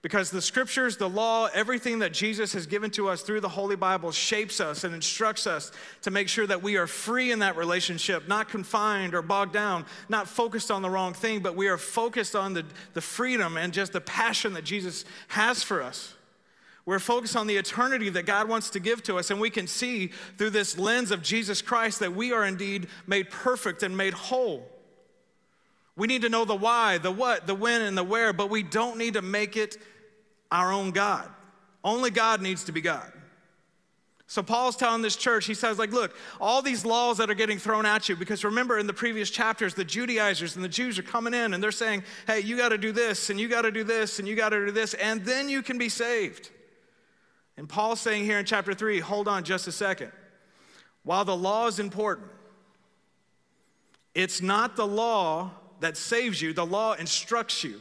Because 0.00 0.30
the 0.30 0.40
scriptures, 0.40 0.96
the 0.96 1.08
law, 1.08 1.48
everything 1.52 1.98
that 1.98 2.12
Jesus 2.12 2.52
has 2.52 2.66
given 2.66 2.90
to 2.92 3.08
us 3.08 3.22
through 3.22 3.40
the 3.40 3.48
Holy 3.48 3.74
Bible 3.74 4.12
shapes 4.12 4.60
us 4.60 4.84
and 4.84 4.94
instructs 4.94 5.44
us 5.44 5.72
to 6.02 6.12
make 6.12 6.28
sure 6.28 6.46
that 6.46 6.62
we 6.62 6.76
are 6.76 6.86
free 6.86 7.32
in 7.32 7.40
that 7.40 7.56
relationship, 7.56 8.28
not 8.28 8.48
confined 8.48 9.12
or 9.12 9.22
bogged 9.22 9.52
down, 9.52 9.84
not 10.08 10.28
focused 10.28 10.70
on 10.70 10.82
the 10.82 10.90
wrong 10.90 11.14
thing, 11.14 11.40
but 11.40 11.56
we 11.56 11.66
are 11.66 11.78
focused 11.78 12.36
on 12.36 12.52
the, 12.54 12.64
the 12.94 13.00
freedom 13.00 13.56
and 13.56 13.72
just 13.72 13.92
the 13.92 14.00
passion 14.00 14.52
that 14.52 14.62
Jesus 14.64 15.04
has 15.28 15.64
for 15.64 15.82
us. 15.82 16.14
We're 16.86 17.00
focused 17.00 17.36
on 17.36 17.48
the 17.48 17.56
eternity 17.56 18.08
that 18.10 18.24
God 18.24 18.48
wants 18.48 18.70
to 18.70 18.80
give 18.80 19.02
to 19.02 19.18
us, 19.18 19.30
and 19.32 19.40
we 19.40 19.50
can 19.50 19.66
see 19.66 20.12
through 20.38 20.50
this 20.50 20.78
lens 20.78 21.10
of 21.10 21.22
Jesus 21.22 21.60
Christ 21.60 21.98
that 22.00 22.14
we 22.14 22.32
are 22.32 22.46
indeed 22.46 22.86
made 23.08 23.30
perfect 23.30 23.82
and 23.82 23.96
made 23.96 24.14
whole. 24.14 24.66
We 25.98 26.06
need 26.06 26.22
to 26.22 26.28
know 26.28 26.46
the 26.46 26.54
why, 26.54 26.96
the 26.96 27.10
what, 27.10 27.46
the 27.46 27.56
when, 27.56 27.82
and 27.82 27.98
the 27.98 28.04
where, 28.04 28.32
but 28.32 28.48
we 28.48 28.62
don't 28.62 28.96
need 28.96 29.14
to 29.14 29.22
make 29.22 29.56
it 29.56 29.76
our 30.50 30.72
own 30.72 30.92
God. 30.92 31.28
Only 31.82 32.10
God 32.10 32.40
needs 32.40 32.64
to 32.64 32.72
be 32.72 32.80
God. 32.80 33.12
So 34.28 34.42
Paul's 34.42 34.76
telling 34.76 35.02
this 35.02 35.16
church, 35.16 35.46
he 35.46 35.54
says, 35.54 35.78
like, 35.78 35.90
look, 35.90 36.14
all 36.40 36.62
these 36.62 36.84
laws 36.84 37.16
that 37.16 37.30
are 37.30 37.34
getting 37.34 37.58
thrown 37.58 37.84
at 37.84 38.08
you, 38.08 38.14
because 38.14 38.44
remember 38.44 38.78
in 38.78 38.86
the 38.86 38.92
previous 38.92 39.28
chapters, 39.28 39.74
the 39.74 39.84
Judaizers 39.84 40.54
and 40.54 40.64
the 40.64 40.68
Jews 40.68 40.98
are 40.98 41.02
coming 41.02 41.34
in 41.34 41.52
and 41.52 41.62
they're 41.62 41.72
saying, 41.72 42.04
hey, 42.26 42.40
you 42.40 42.56
got 42.56 42.68
to 42.68 42.78
do 42.78 42.92
this 42.92 43.30
and 43.30 43.40
you 43.40 43.48
got 43.48 43.62
to 43.62 43.72
do 43.72 43.82
this 43.82 44.18
and 44.18 44.28
you 44.28 44.36
got 44.36 44.50
to 44.50 44.66
do 44.66 44.70
this, 44.70 44.94
and 44.94 45.24
then 45.24 45.48
you 45.48 45.62
can 45.62 45.78
be 45.78 45.88
saved. 45.88 46.50
And 47.56 47.68
Paul's 47.68 48.00
saying 48.00 48.24
here 48.24 48.38
in 48.38 48.44
chapter 48.44 48.72
three, 48.72 49.00
hold 49.00 49.26
on 49.26 49.42
just 49.42 49.66
a 49.66 49.72
second. 49.72 50.12
While 51.02 51.24
the 51.24 51.36
law 51.36 51.66
is 51.66 51.80
important, 51.80 52.28
it's 54.14 54.40
not 54.40 54.76
the 54.76 54.86
law 54.86 55.50
that 55.80 55.96
saves 55.96 56.40
you, 56.42 56.52
the 56.52 56.66
law 56.66 56.94
instructs 56.94 57.64
you. 57.64 57.80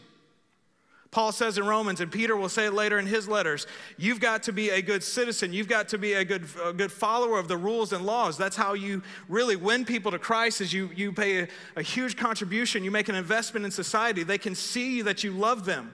Paul 1.09 1.31
says 1.31 1.57
in 1.57 1.65
Romans, 1.65 2.01
and 2.01 2.11
Peter 2.11 2.35
will 2.35 2.49
say 2.49 2.65
it 2.65 2.73
later 2.73 2.99
in 2.99 3.05
his 3.05 3.27
letters, 3.27 3.65
you've 3.97 4.19
got 4.19 4.43
to 4.43 4.53
be 4.53 4.69
a 4.69 4.81
good 4.81 5.01
citizen. 5.01 5.53
You've 5.53 5.69
got 5.69 5.87
to 5.89 5.97
be 5.97 6.13
a 6.13 6.25
good, 6.25 6.45
a 6.63 6.73
good 6.73 6.91
follower 6.91 7.39
of 7.39 7.47
the 7.47 7.57
rules 7.57 7.93
and 7.93 8.05
laws. 8.05 8.37
That's 8.37 8.57
how 8.57 8.73
you 8.73 9.01
really 9.29 9.55
win 9.55 9.85
people 9.85 10.11
to 10.11 10.19
Christ 10.19 10.59
is 10.59 10.73
you, 10.73 10.89
you 10.95 11.13
pay 11.13 11.43
a, 11.43 11.47
a 11.77 11.81
huge 11.81 12.17
contribution. 12.17 12.83
You 12.83 12.91
make 12.91 13.07
an 13.09 13.15
investment 13.15 13.65
in 13.65 13.71
society. 13.71 14.23
They 14.23 14.37
can 14.37 14.53
see 14.53 15.01
that 15.03 15.23
you 15.23 15.31
love 15.31 15.65
them. 15.65 15.93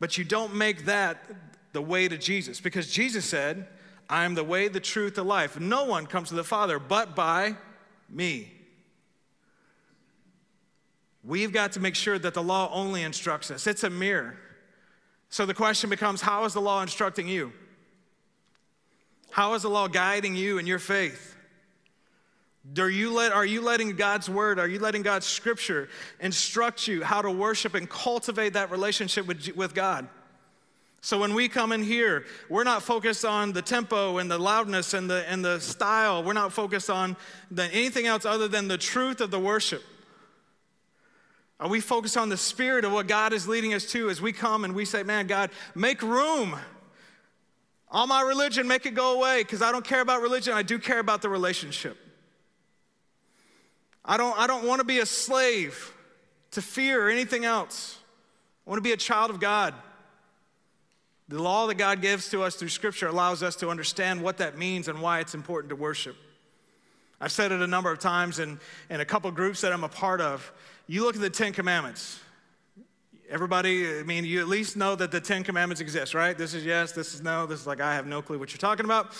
But 0.00 0.18
you 0.18 0.24
don't 0.24 0.54
make 0.54 0.84
that 0.86 1.24
the 1.72 1.80
way 1.80 2.08
to 2.08 2.18
Jesus 2.18 2.60
because 2.60 2.90
Jesus 2.90 3.24
said, 3.24 3.68
I 4.10 4.24
am 4.24 4.34
the 4.34 4.44
way, 4.44 4.68
the 4.68 4.80
truth, 4.80 5.14
the 5.14 5.24
life. 5.24 5.60
No 5.60 5.84
one 5.84 6.06
comes 6.06 6.28
to 6.30 6.34
the 6.34 6.44
Father 6.44 6.78
but 6.78 7.14
by 7.14 7.56
me. 8.10 8.52
We've 11.24 11.52
got 11.52 11.72
to 11.72 11.80
make 11.80 11.94
sure 11.94 12.18
that 12.18 12.34
the 12.34 12.42
law 12.42 12.70
only 12.72 13.02
instructs 13.02 13.50
us, 13.50 13.66
it's 13.66 13.84
a 13.84 13.90
mirror. 13.90 14.36
So 15.28 15.46
the 15.46 15.54
question 15.54 15.88
becomes 15.88 16.20
how 16.20 16.44
is 16.44 16.52
the 16.52 16.60
law 16.60 16.82
instructing 16.82 17.26
you? 17.26 17.52
How 19.30 19.54
is 19.54 19.62
the 19.62 19.70
law 19.70 19.88
guiding 19.88 20.36
you 20.36 20.58
in 20.58 20.66
your 20.66 20.78
faith? 20.78 21.34
Are 22.78 22.90
you, 22.90 23.12
let, 23.12 23.32
are 23.32 23.46
you 23.46 23.62
letting 23.62 23.96
God's 23.96 24.28
word, 24.28 24.58
are 24.58 24.68
you 24.68 24.78
letting 24.78 25.02
God's 25.02 25.26
scripture 25.26 25.88
instruct 26.20 26.86
you 26.86 27.02
how 27.02 27.22
to 27.22 27.30
worship 27.30 27.74
and 27.74 27.88
cultivate 27.88 28.52
that 28.52 28.70
relationship 28.70 29.26
with, 29.26 29.56
with 29.56 29.74
God? 29.74 30.06
So 31.00 31.18
when 31.18 31.34
we 31.34 31.48
come 31.48 31.72
in 31.72 31.82
here, 31.82 32.26
we're 32.48 32.62
not 32.62 32.82
focused 32.82 33.24
on 33.24 33.52
the 33.52 33.62
tempo 33.62 34.18
and 34.18 34.30
the 34.30 34.38
loudness 34.38 34.94
and 34.94 35.10
the, 35.10 35.28
and 35.28 35.44
the 35.44 35.58
style. 35.58 36.22
We're 36.22 36.32
not 36.34 36.52
focused 36.52 36.90
on 36.90 37.16
the, 37.50 37.64
anything 37.64 38.06
else 38.06 38.24
other 38.24 38.46
than 38.46 38.68
the 38.68 38.78
truth 38.78 39.20
of 39.20 39.32
the 39.32 39.40
worship. 39.40 39.82
Are 41.62 41.68
we 41.68 41.78
focused 41.78 42.16
on 42.16 42.28
the 42.28 42.36
spirit 42.36 42.84
of 42.84 42.90
what 42.90 43.06
God 43.06 43.32
is 43.32 43.46
leading 43.46 43.72
us 43.72 43.86
to 43.92 44.10
as 44.10 44.20
we 44.20 44.32
come 44.32 44.64
and 44.64 44.74
we 44.74 44.84
say, 44.84 45.04
man, 45.04 45.28
God, 45.28 45.50
make 45.76 46.02
room. 46.02 46.56
All 47.88 48.08
my 48.08 48.20
religion, 48.20 48.66
make 48.66 48.84
it 48.84 48.94
go 48.94 49.14
away 49.14 49.44
because 49.44 49.62
I 49.62 49.70
don't 49.70 49.84
care 49.84 50.00
about 50.00 50.22
religion. 50.22 50.54
I 50.54 50.62
do 50.62 50.76
care 50.76 50.98
about 50.98 51.22
the 51.22 51.28
relationship. 51.28 51.96
I 54.04 54.16
don't, 54.16 54.36
I 54.36 54.48
don't 54.48 54.66
want 54.66 54.80
to 54.80 54.84
be 54.84 54.98
a 54.98 55.06
slave 55.06 55.94
to 56.50 56.60
fear 56.60 57.06
or 57.06 57.10
anything 57.10 57.44
else. 57.44 57.96
I 58.66 58.70
want 58.70 58.78
to 58.78 58.82
be 58.82 58.92
a 58.92 58.96
child 58.96 59.30
of 59.30 59.38
God. 59.38 59.72
The 61.28 61.40
law 61.40 61.68
that 61.68 61.76
God 61.76 62.02
gives 62.02 62.28
to 62.30 62.42
us 62.42 62.56
through 62.56 62.70
Scripture 62.70 63.06
allows 63.06 63.40
us 63.44 63.54
to 63.56 63.68
understand 63.68 64.20
what 64.20 64.38
that 64.38 64.58
means 64.58 64.88
and 64.88 65.00
why 65.00 65.20
it's 65.20 65.36
important 65.36 65.70
to 65.70 65.76
worship. 65.76 66.16
I've 67.20 67.30
said 67.30 67.52
it 67.52 67.62
a 67.62 67.68
number 67.68 67.92
of 67.92 68.00
times 68.00 68.40
in, 68.40 68.58
in 68.90 69.00
a 69.00 69.04
couple 69.04 69.30
groups 69.30 69.60
that 69.60 69.72
I'm 69.72 69.84
a 69.84 69.88
part 69.88 70.20
of. 70.20 70.52
You 70.86 71.04
look 71.04 71.14
at 71.14 71.20
the 71.20 71.30
Ten 71.30 71.52
Commandments. 71.52 72.20
Everybody, 73.30 73.98
I 73.98 74.02
mean, 74.02 74.24
you 74.24 74.40
at 74.40 74.48
least 74.48 74.76
know 74.76 74.94
that 74.94 75.10
the 75.10 75.20
Ten 75.20 75.42
Commandments 75.42 75.80
exist, 75.80 76.12
right? 76.12 76.36
This 76.36 76.54
is 76.54 76.64
yes, 76.64 76.92
this 76.92 77.14
is 77.14 77.22
no, 77.22 77.46
this 77.46 77.60
is 77.60 77.66
like 77.66 77.80
I 77.80 77.94
have 77.94 78.06
no 78.06 78.20
clue 78.20 78.38
what 78.38 78.52
you're 78.52 78.58
talking 78.58 78.84
about. 78.84 79.14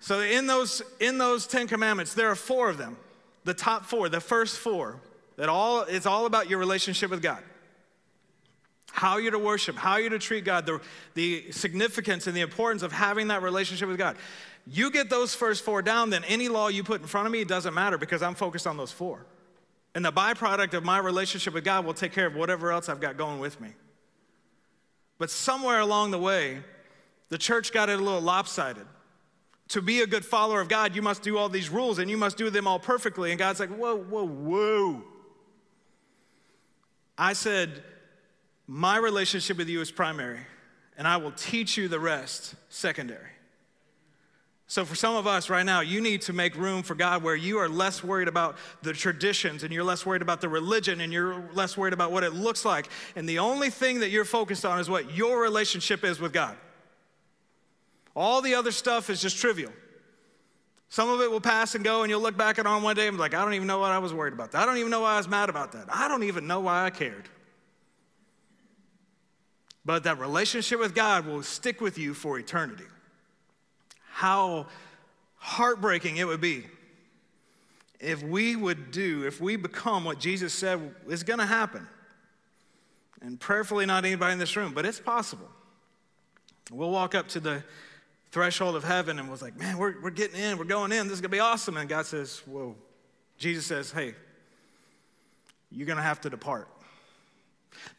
So 0.00 0.20
in 0.20 0.46
those 0.46 0.82
in 1.00 1.18
those 1.18 1.46
Ten 1.46 1.66
Commandments, 1.66 2.14
there 2.14 2.30
are 2.30 2.36
four 2.36 2.68
of 2.68 2.78
them. 2.78 2.96
The 3.44 3.54
top 3.54 3.84
four, 3.84 4.08
the 4.08 4.20
first 4.20 4.58
four, 4.58 5.00
that 5.36 5.48
all 5.48 5.82
it's 5.82 6.06
all 6.06 6.26
about 6.26 6.48
your 6.48 6.58
relationship 6.58 7.10
with 7.10 7.22
God. 7.22 7.42
How 8.92 9.16
you're 9.16 9.32
to 9.32 9.38
worship, 9.38 9.76
how 9.76 9.96
you're 9.96 10.10
to 10.10 10.20
treat 10.20 10.44
God, 10.44 10.66
the, 10.66 10.80
the 11.14 11.50
significance 11.50 12.28
and 12.28 12.36
the 12.36 12.42
importance 12.42 12.82
of 12.82 12.92
having 12.92 13.28
that 13.28 13.42
relationship 13.42 13.88
with 13.88 13.98
God. 13.98 14.16
You 14.68 14.90
get 14.90 15.10
those 15.10 15.34
first 15.34 15.64
four 15.64 15.82
down, 15.82 16.10
then 16.10 16.22
any 16.24 16.48
law 16.48 16.68
you 16.68 16.84
put 16.84 17.00
in 17.00 17.06
front 17.08 17.26
of 17.26 17.32
me, 17.32 17.40
it 17.40 17.48
doesn't 17.48 17.74
matter 17.74 17.98
because 17.98 18.22
I'm 18.22 18.36
focused 18.36 18.68
on 18.68 18.76
those 18.76 18.92
four. 18.92 19.26
And 19.94 20.04
the 20.04 20.12
byproduct 20.12 20.74
of 20.74 20.84
my 20.84 20.98
relationship 20.98 21.54
with 21.54 21.64
God 21.64 21.84
will 21.84 21.94
take 21.94 22.12
care 22.12 22.26
of 22.26 22.34
whatever 22.34 22.72
else 22.72 22.88
I've 22.88 23.00
got 23.00 23.16
going 23.16 23.38
with 23.38 23.60
me. 23.60 23.70
But 25.18 25.30
somewhere 25.30 25.78
along 25.80 26.10
the 26.10 26.18
way, 26.18 26.58
the 27.28 27.38
church 27.38 27.72
got 27.72 27.88
it 27.88 28.00
a 28.00 28.02
little 28.02 28.20
lopsided. 28.20 28.86
To 29.68 29.80
be 29.80 30.00
a 30.00 30.06
good 30.06 30.24
follower 30.24 30.60
of 30.60 30.68
God, 30.68 30.94
you 30.94 31.02
must 31.02 31.22
do 31.22 31.38
all 31.38 31.48
these 31.48 31.70
rules 31.70 31.98
and 31.98 32.10
you 32.10 32.16
must 32.16 32.36
do 32.36 32.50
them 32.50 32.66
all 32.66 32.78
perfectly. 32.78 33.30
And 33.30 33.38
God's 33.38 33.60
like, 33.60 33.70
whoa, 33.70 33.96
whoa, 33.96 34.26
whoa. 34.26 35.02
I 37.16 37.32
said, 37.32 37.82
My 38.66 38.98
relationship 38.98 39.56
with 39.56 39.68
you 39.68 39.80
is 39.80 39.90
primary, 39.90 40.40
and 40.98 41.06
I 41.06 41.16
will 41.18 41.32
teach 41.32 41.76
you 41.76 41.86
the 41.88 42.00
rest 42.00 42.56
secondary. 42.68 43.30
So, 44.66 44.84
for 44.84 44.94
some 44.94 45.14
of 45.14 45.26
us 45.26 45.50
right 45.50 45.64
now, 45.64 45.80
you 45.80 46.00
need 46.00 46.22
to 46.22 46.32
make 46.32 46.56
room 46.56 46.82
for 46.82 46.94
God 46.94 47.22
where 47.22 47.36
you 47.36 47.58
are 47.58 47.68
less 47.68 48.02
worried 48.02 48.28
about 48.28 48.56
the 48.82 48.94
traditions 48.94 49.62
and 49.62 49.72
you're 49.72 49.84
less 49.84 50.06
worried 50.06 50.22
about 50.22 50.40
the 50.40 50.48
religion 50.48 51.02
and 51.02 51.12
you're 51.12 51.44
less 51.52 51.76
worried 51.76 51.92
about 51.92 52.12
what 52.12 52.24
it 52.24 52.32
looks 52.32 52.64
like. 52.64 52.88
And 53.14 53.28
the 53.28 53.40
only 53.40 53.68
thing 53.68 54.00
that 54.00 54.08
you're 54.08 54.24
focused 54.24 54.64
on 54.64 54.80
is 54.80 54.88
what 54.88 55.14
your 55.14 55.40
relationship 55.42 56.02
is 56.02 56.18
with 56.18 56.32
God. 56.32 56.56
All 58.16 58.40
the 58.40 58.54
other 58.54 58.70
stuff 58.70 59.10
is 59.10 59.20
just 59.20 59.36
trivial. 59.36 59.72
Some 60.88 61.10
of 61.10 61.20
it 61.20 61.30
will 61.30 61.40
pass 61.40 61.74
and 61.74 61.84
go, 61.84 62.02
and 62.02 62.10
you'll 62.10 62.20
look 62.20 62.36
back 62.36 62.58
at 62.58 62.66
on 62.66 62.82
one 62.82 62.94
day 62.94 63.08
and 63.08 63.16
be 63.16 63.20
like, 63.20 63.34
I 63.34 63.44
don't 63.44 63.54
even 63.54 63.66
know 63.66 63.80
what 63.80 63.90
I 63.90 63.98
was 63.98 64.14
worried 64.14 64.32
about. 64.32 64.52
That. 64.52 64.62
I 64.62 64.66
don't 64.66 64.78
even 64.78 64.90
know 64.90 65.00
why 65.00 65.14
I 65.14 65.16
was 65.16 65.28
mad 65.28 65.50
about 65.50 65.72
that. 65.72 65.86
I 65.90 66.08
don't 66.08 66.22
even 66.22 66.46
know 66.46 66.60
why 66.60 66.84
I 66.84 66.90
cared. 66.90 67.28
But 69.84 70.04
that 70.04 70.18
relationship 70.18 70.78
with 70.78 70.94
God 70.94 71.26
will 71.26 71.42
stick 71.42 71.80
with 71.80 71.98
you 71.98 72.14
for 72.14 72.38
eternity. 72.38 72.84
How 74.14 74.66
heartbreaking 75.38 76.18
it 76.18 76.26
would 76.28 76.40
be 76.40 76.64
if 77.98 78.22
we 78.22 78.54
would 78.54 78.92
do, 78.92 79.26
if 79.26 79.40
we 79.40 79.56
become 79.56 80.04
what 80.04 80.20
Jesus 80.20 80.54
said 80.54 80.94
is 81.08 81.24
going 81.24 81.40
to 81.40 81.46
happen. 81.46 81.88
And 83.20 83.40
prayerfully, 83.40 83.86
not 83.86 84.04
anybody 84.04 84.34
in 84.34 84.38
this 84.38 84.54
room, 84.54 84.72
but 84.72 84.86
it's 84.86 85.00
possible. 85.00 85.48
We'll 86.70 86.92
walk 86.92 87.16
up 87.16 87.26
to 87.30 87.40
the 87.40 87.64
threshold 88.30 88.76
of 88.76 88.84
heaven 88.84 89.18
and 89.18 89.28
was 89.28 89.42
like, 89.42 89.58
man, 89.58 89.78
we're, 89.78 90.00
we're 90.00 90.10
getting 90.10 90.40
in, 90.40 90.58
we're 90.58 90.64
going 90.64 90.92
in, 90.92 91.08
this 91.08 91.14
is 91.14 91.20
gonna 91.20 91.30
be 91.30 91.40
awesome. 91.40 91.76
And 91.76 91.88
God 91.88 92.06
says, 92.06 92.40
whoa. 92.46 92.76
Jesus 93.36 93.66
says, 93.66 93.90
hey, 93.90 94.14
you're 95.72 95.88
gonna 95.88 96.02
have 96.02 96.20
to 96.20 96.30
depart. 96.30 96.68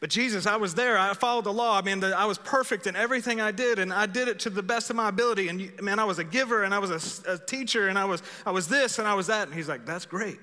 But 0.00 0.10
Jesus, 0.10 0.46
I 0.46 0.56
was 0.56 0.74
there. 0.74 0.98
I 0.98 1.14
followed 1.14 1.44
the 1.44 1.52
law. 1.52 1.78
I 1.78 1.82
mean, 1.82 2.00
the, 2.00 2.16
I 2.16 2.24
was 2.26 2.38
perfect 2.38 2.86
in 2.86 2.96
everything 2.96 3.40
I 3.40 3.50
did, 3.50 3.78
and 3.78 3.92
I 3.92 4.06
did 4.06 4.28
it 4.28 4.40
to 4.40 4.50
the 4.50 4.62
best 4.62 4.90
of 4.90 4.96
my 4.96 5.08
ability. 5.08 5.48
And 5.48 5.60
you, 5.60 5.72
man, 5.80 5.98
I 5.98 6.04
was 6.04 6.18
a 6.18 6.24
giver, 6.24 6.64
and 6.64 6.74
I 6.74 6.78
was 6.78 7.22
a, 7.26 7.32
a 7.34 7.38
teacher, 7.38 7.88
and 7.88 7.98
I 7.98 8.04
was, 8.04 8.22
I 8.44 8.50
was 8.50 8.68
this, 8.68 8.98
and 8.98 9.06
I 9.08 9.14
was 9.14 9.28
that. 9.28 9.48
And 9.48 9.56
he's 9.56 9.68
like, 9.68 9.86
that's 9.86 10.06
great. 10.06 10.38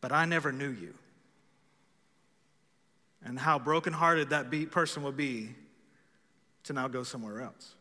But 0.00 0.12
I 0.12 0.24
never 0.24 0.52
knew 0.52 0.70
you. 0.70 0.94
And 3.24 3.38
how 3.38 3.58
brokenhearted 3.58 4.30
that 4.30 4.50
be, 4.50 4.66
person 4.66 5.02
will 5.02 5.12
be 5.12 5.50
to 6.64 6.72
now 6.72 6.88
go 6.88 7.02
somewhere 7.02 7.42
else. 7.42 7.74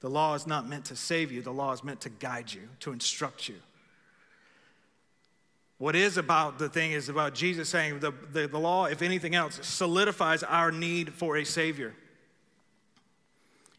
The 0.00 0.10
law 0.10 0.34
is 0.34 0.46
not 0.46 0.68
meant 0.68 0.86
to 0.86 0.96
save 0.96 1.30
you, 1.30 1.42
the 1.42 1.52
law 1.52 1.72
is 1.72 1.84
meant 1.84 2.02
to 2.02 2.08
guide 2.08 2.52
you, 2.52 2.68
to 2.80 2.92
instruct 2.92 3.48
you. 3.48 3.56
What 5.80 5.96
is 5.96 6.18
about 6.18 6.58
the 6.58 6.68
thing 6.68 6.92
is 6.92 7.08
about 7.08 7.34
Jesus 7.34 7.70
saying 7.70 8.00
the, 8.00 8.12
the, 8.34 8.46
the, 8.46 8.60
law, 8.60 8.84
if 8.84 9.00
anything 9.00 9.34
else, 9.34 9.58
solidifies 9.62 10.42
our 10.42 10.70
need 10.70 11.14
for 11.14 11.38
a 11.38 11.44
Savior. 11.44 11.94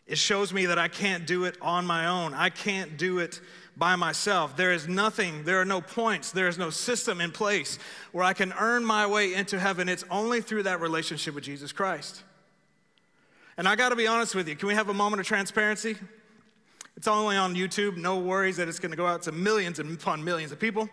It 0.08 0.18
shows 0.18 0.52
me 0.52 0.66
that 0.66 0.80
I 0.80 0.88
can't 0.88 1.28
do 1.28 1.44
it 1.46 1.60
on 1.62 1.86
my 1.86 2.08
own. 2.08 2.34
I 2.34 2.50
can't 2.50 2.98
do 2.98 3.20
it 3.20 3.40
by 3.78 3.96
myself. 3.98 4.58
There 4.58 4.72
is 4.72 4.88
nothing, 4.88 5.44
there 5.44 5.62
are 5.62 5.66
no 5.66 5.80
points, 5.80 6.32
there 6.32 6.48
is 6.48 6.58
no 6.58 6.72
system 6.72 7.22
in 7.22 7.32
place 7.32 7.78
where 8.14 8.24
I 8.24 8.34
can 8.34 8.52
earn 8.60 8.84
my 8.84 9.06
way 9.06 9.36
into 9.36 9.60
heaven. 9.60 9.88
It's 9.88 10.04
only 10.10 10.42
through 10.42 10.64
that 10.64 10.82
relationship 10.82 11.36
with 11.36 11.44
Jesus 11.44 11.72
Christ. 11.72 12.24
And 13.58 13.68
I 13.68 13.76
got 13.76 13.90
to 13.90 13.96
be 13.96 14.08
honest 14.08 14.34
with 14.34 14.50
you. 14.50 14.56
Can 14.56 14.70
we 14.70 14.74
have 14.74 14.90
a 14.90 14.94
moment 14.94 15.20
of 15.20 15.28
transparency? 15.28 15.96
It's 16.98 17.08
only 17.08 17.38
on 17.38 17.54
YouTube. 17.54 17.98
No 17.98 18.18
worries 18.18 18.58
that 18.58 18.68
it's 18.68 18.80
going 18.80 18.90
to 18.90 18.98
go 18.98 19.06
out 19.06 19.22
to 19.22 19.32
millions 19.32 19.78
and 19.78 19.94
upon 19.94 20.24
millions 20.24 20.52
of 20.52 20.60
people. 20.60 20.90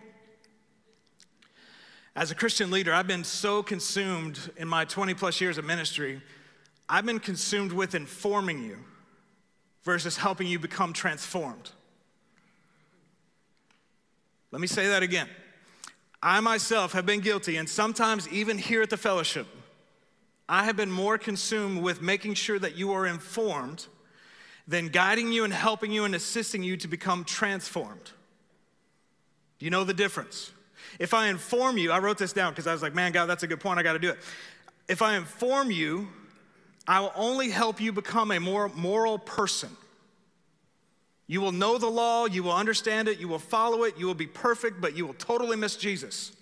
As 2.18 2.32
a 2.32 2.34
Christian 2.34 2.72
leader, 2.72 2.92
I've 2.92 3.06
been 3.06 3.22
so 3.22 3.62
consumed 3.62 4.50
in 4.56 4.66
my 4.66 4.84
20 4.84 5.14
plus 5.14 5.40
years 5.40 5.56
of 5.56 5.64
ministry, 5.64 6.20
I've 6.88 7.06
been 7.06 7.20
consumed 7.20 7.70
with 7.70 7.94
informing 7.94 8.64
you 8.64 8.78
versus 9.84 10.16
helping 10.16 10.48
you 10.48 10.58
become 10.58 10.92
transformed. 10.92 11.70
Let 14.50 14.60
me 14.60 14.66
say 14.66 14.88
that 14.88 15.04
again. 15.04 15.28
I 16.20 16.40
myself 16.40 16.92
have 16.92 17.06
been 17.06 17.20
guilty, 17.20 17.56
and 17.56 17.68
sometimes 17.68 18.26
even 18.30 18.58
here 18.58 18.82
at 18.82 18.90
the 18.90 18.96
fellowship, 18.96 19.46
I 20.48 20.64
have 20.64 20.74
been 20.74 20.90
more 20.90 21.18
consumed 21.18 21.84
with 21.84 22.02
making 22.02 22.34
sure 22.34 22.58
that 22.58 22.76
you 22.76 22.90
are 22.90 23.06
informed 23.06 23.86
than 24.66 24.88
guiding 24.88 25.30
you 25.30 25.44
and 25.44 25.52
helping 25.52 25.92
you 25.92 26.04
and 26.04 26.16
assisting 26.16 26.64
you 26.64 26.76
to 26.78 26.88
become 26.88 27.22
transformed. 27.22 28.10
Do 29.60 29.66
you 29.66 29.70
know 29.70 29.84
the 29.84 29.94
difference? 29.94 30.50
If 30.98 31.14
I 31.14 31.28
inform 31.28 31.78
you, 31.78 31.92
I 31.92 31.98
wrote 31.98 32.18
this 32.18 32.32
down 32.32 32.52
because 32.52 32.66
I 32.66 32.72
was 32.72 32.82
like, 32.82 32.94
man, 32.94 33.12
God, 33.12 33.26
that's 33.26 33.42
a 33.42 33.46
good 33.46 33.60
point. 33.60 33.78
I 33.78 33.82
got 33.82 33.94
to 33.94 33.98
do 33.98 34.10
it. 34.10 34.18
If 34.88 35.02
I 35.02 35.16
inform 35.16 35.70
you, 35.70 36.08
I 36.86 37.00
will 37.00 37.12
only 37.14 37.50
help 37.50 37.80
you 37.80 37.92
become 37.92 38.30
a 38.30 38.40
more 38.40 38.70
moral 38.70 39.18
person. 39.18 39.70
You 41.26 41.42
will 41.42 41.52
know 41.52 41.76
the 41.76 41.88
law, 41.88 42.24
you 42.24 42.42
will 42.42 42.54
understand 42.54 43.06
it, 43.06 43.18
you 43.20 43.28
will 43.28 43.38
follow 43.38 43.84
it, 43.84 43.98
you 43.98 44.06
will 44.06 44.14
be 44.14 44.26
perfect, 44.26 44.80
but 44.80 44.96
you 44.96 45.06
will 45.06 45.14
totally 45.14 45.58
miss 45.58 45.76
Jesus. 45.76 46.32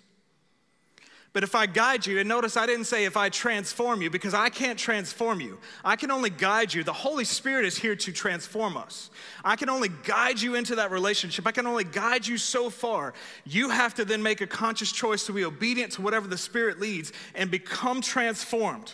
But 1.33 1.43
if 1.43 1.53
I 1.53 1.65
guide 1.65 2.05
you, 2.05 2.19
and 2.19 2.27
notice 2.27 2.57
I 2.57 2.65
didn't 2.65 2.85
say 2.85 3.05
if 3.05 3.15
I 3.15 3.29
transform 3.29 4.01
you, 4.01 4.09
because 4.09 4.33
I 4.33 4.49
can't 4.49 4.79
transform 4.79 5.39
you. 5.39 5.59
I 5.83 5.95
can 5.95 6.09
only 6.09 6.29
guide 6.29 6.73
you. 6.73 6.83
The 6.83 6.93
Holy 6.93 7.25
Spirit 7.25 7.65
is 7.65 7.77
here 7.77 7.95
to 7.95 8.11
transform 8.11 8.77
us. 8.77 9.09
I 9.43 9.55
can 9.55 9.69
only 9.69 9.89
guide 10.03 10.41
you 10.41 10.55
into 10.55 10.75
that 10.75 10.89
relationship. 10.89 11.45
I 11.45 11.51
can 11.51 11.67
only 11.67 11.83
guide 11.83 12.25
you 12.25 12.37
so 12.37 12.69
far. 12.69 13.13
You 13.45 13.69
have 13.69 13.93
to 13.95 14.05
then 14.05 14.23
make 14.23 14.41
a 14.41 14.47
conscious 14.47 14.91
choice 14.91 15.25
to 15.27 15.33
be 15.33 15.43
obedient 15.43 15.91
to 15.93 16.01
whatever 16.01 16.27
the 16.27 16.37
Spirit 16.37 16.79
leads 16.79 17.11
and 17.35 17.51
become 17.51 18.01
transformed. 18.01 18.93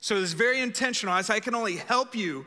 So 0.00 0.16
it's 0.16 0.32
very 0.32 0.60
intentional. 0.60 1.14
I 1.14 1.22
say 1.22 1.34
I 1.34 1.40
can 1.40 1.54
only 1.54 1.76
help 1.76 2.14
you 2.14 2.46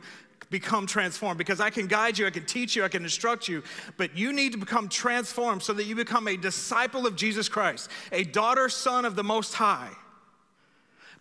become 0.50 0.86
transformed 0.86 1.38
because 1.38 1.60
I 1.60 1.70
can 1.70 1.86
guide 1.86 2.18
you, 2.18 2.26
I 2.26 2.30
can 2.30 2.46
teach 2.46 2.76
you, 2.76 2.84
I 2.84 2.88
can 2.88 3.02
instruct 3.02 3.48
you, 3.48 3.62
but 3.96 4.16
you 4.16 4.32
need 4.32 4.52
to 4.52 4.58
become 4.58 4.88
transformed 4.88 5.62
so 5.62 5.72
that 5.72 5.84
you 5.84 5.94
become 5.94 6.28
a 6.28 6.36
disciple 6.36 7.06
of 7.06 7.16
Jesus 7.16 7.48
Christ, 7.48 7.90
a 8.12 8.24
daughter, 8.24 8.68
son 8.68 9.04
of 9.04 9.16
the 9.16 9.24
Most 9.24 9.54
High. 9.54 9.90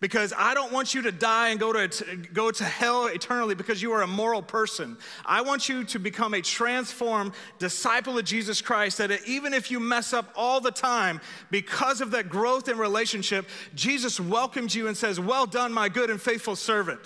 Because 0.01 0.33
I 0.37 0.53
don't 0.53 0.73
want 0.73 0.93
you 0.93 1.01
to 1.03 1.11
die 1.11 1.49
and 1.49 1.59
go 1.59 1.71
to, 1.71 2.15
go 2.33 2.51
to 2.51 2.63
hell 2.65 3.07
eternally 3.07 3.55
because 3.55 3.81
you 3.81 3.93
are 3.93 4.01
a 4.01 4.07
moral 4.07 4.41
person. 4.41 4.97
I 5.25 5.41
want 5.41 5.69
you 5.69 5.85
to 5.85 5.99
become 5.99 6.33
a 6.33 6.41
transformed 6.41 7.31
disciple 7.59 8.17
of 8.17 8.25
Jesus 8.25 8.61
Christ 8.61 8.97
that 8.97 9.11
even 9.25 9.53
if 9.53 9.71
you 9.71 9.79
mess 9.79 10.11
up 10.11 10.31
all 10.35 10.59
the 10.59 10.69
time, 10.69 11.21
because 11.49 12.01
of 12.01 12.11
that 12.11 12.27
growth 12.27 12.67
in 12.67 12.77
relationship, 12.77 13.47
Jesus 13.73 14.19
welcomes 14.19 14.75
you 14.75 14.87
and 14.87 14.97
says, 14.97 15.17
Well 15.17 15.45
done, 15.45 15.71
my 15.71 15.87
good 15.87 16.09
and 16.09 16.21
faithful 16.21 16.57
servant. 16.57 16.99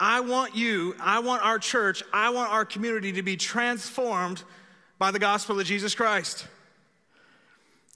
I 0.00 0.20
want 0.20 0.54
you, 0.54 0.94
I 1.00 1.18
want 1.20 1.44
our 1.44 1.58
church, 1.58 2.02
I 2.12 2.30
want 2.30 2.52
our 2.52 2.64
community 2.64 3.12
to 3.12 3.22
be 3.22 3.36
transformed 3.36 4.42
by 4.98 5.10
the 5.10 5.18
gospel 5.18 5.58
of 5.58 5.66
Jesus 5.66 5.94
Christ. 5.94 6.46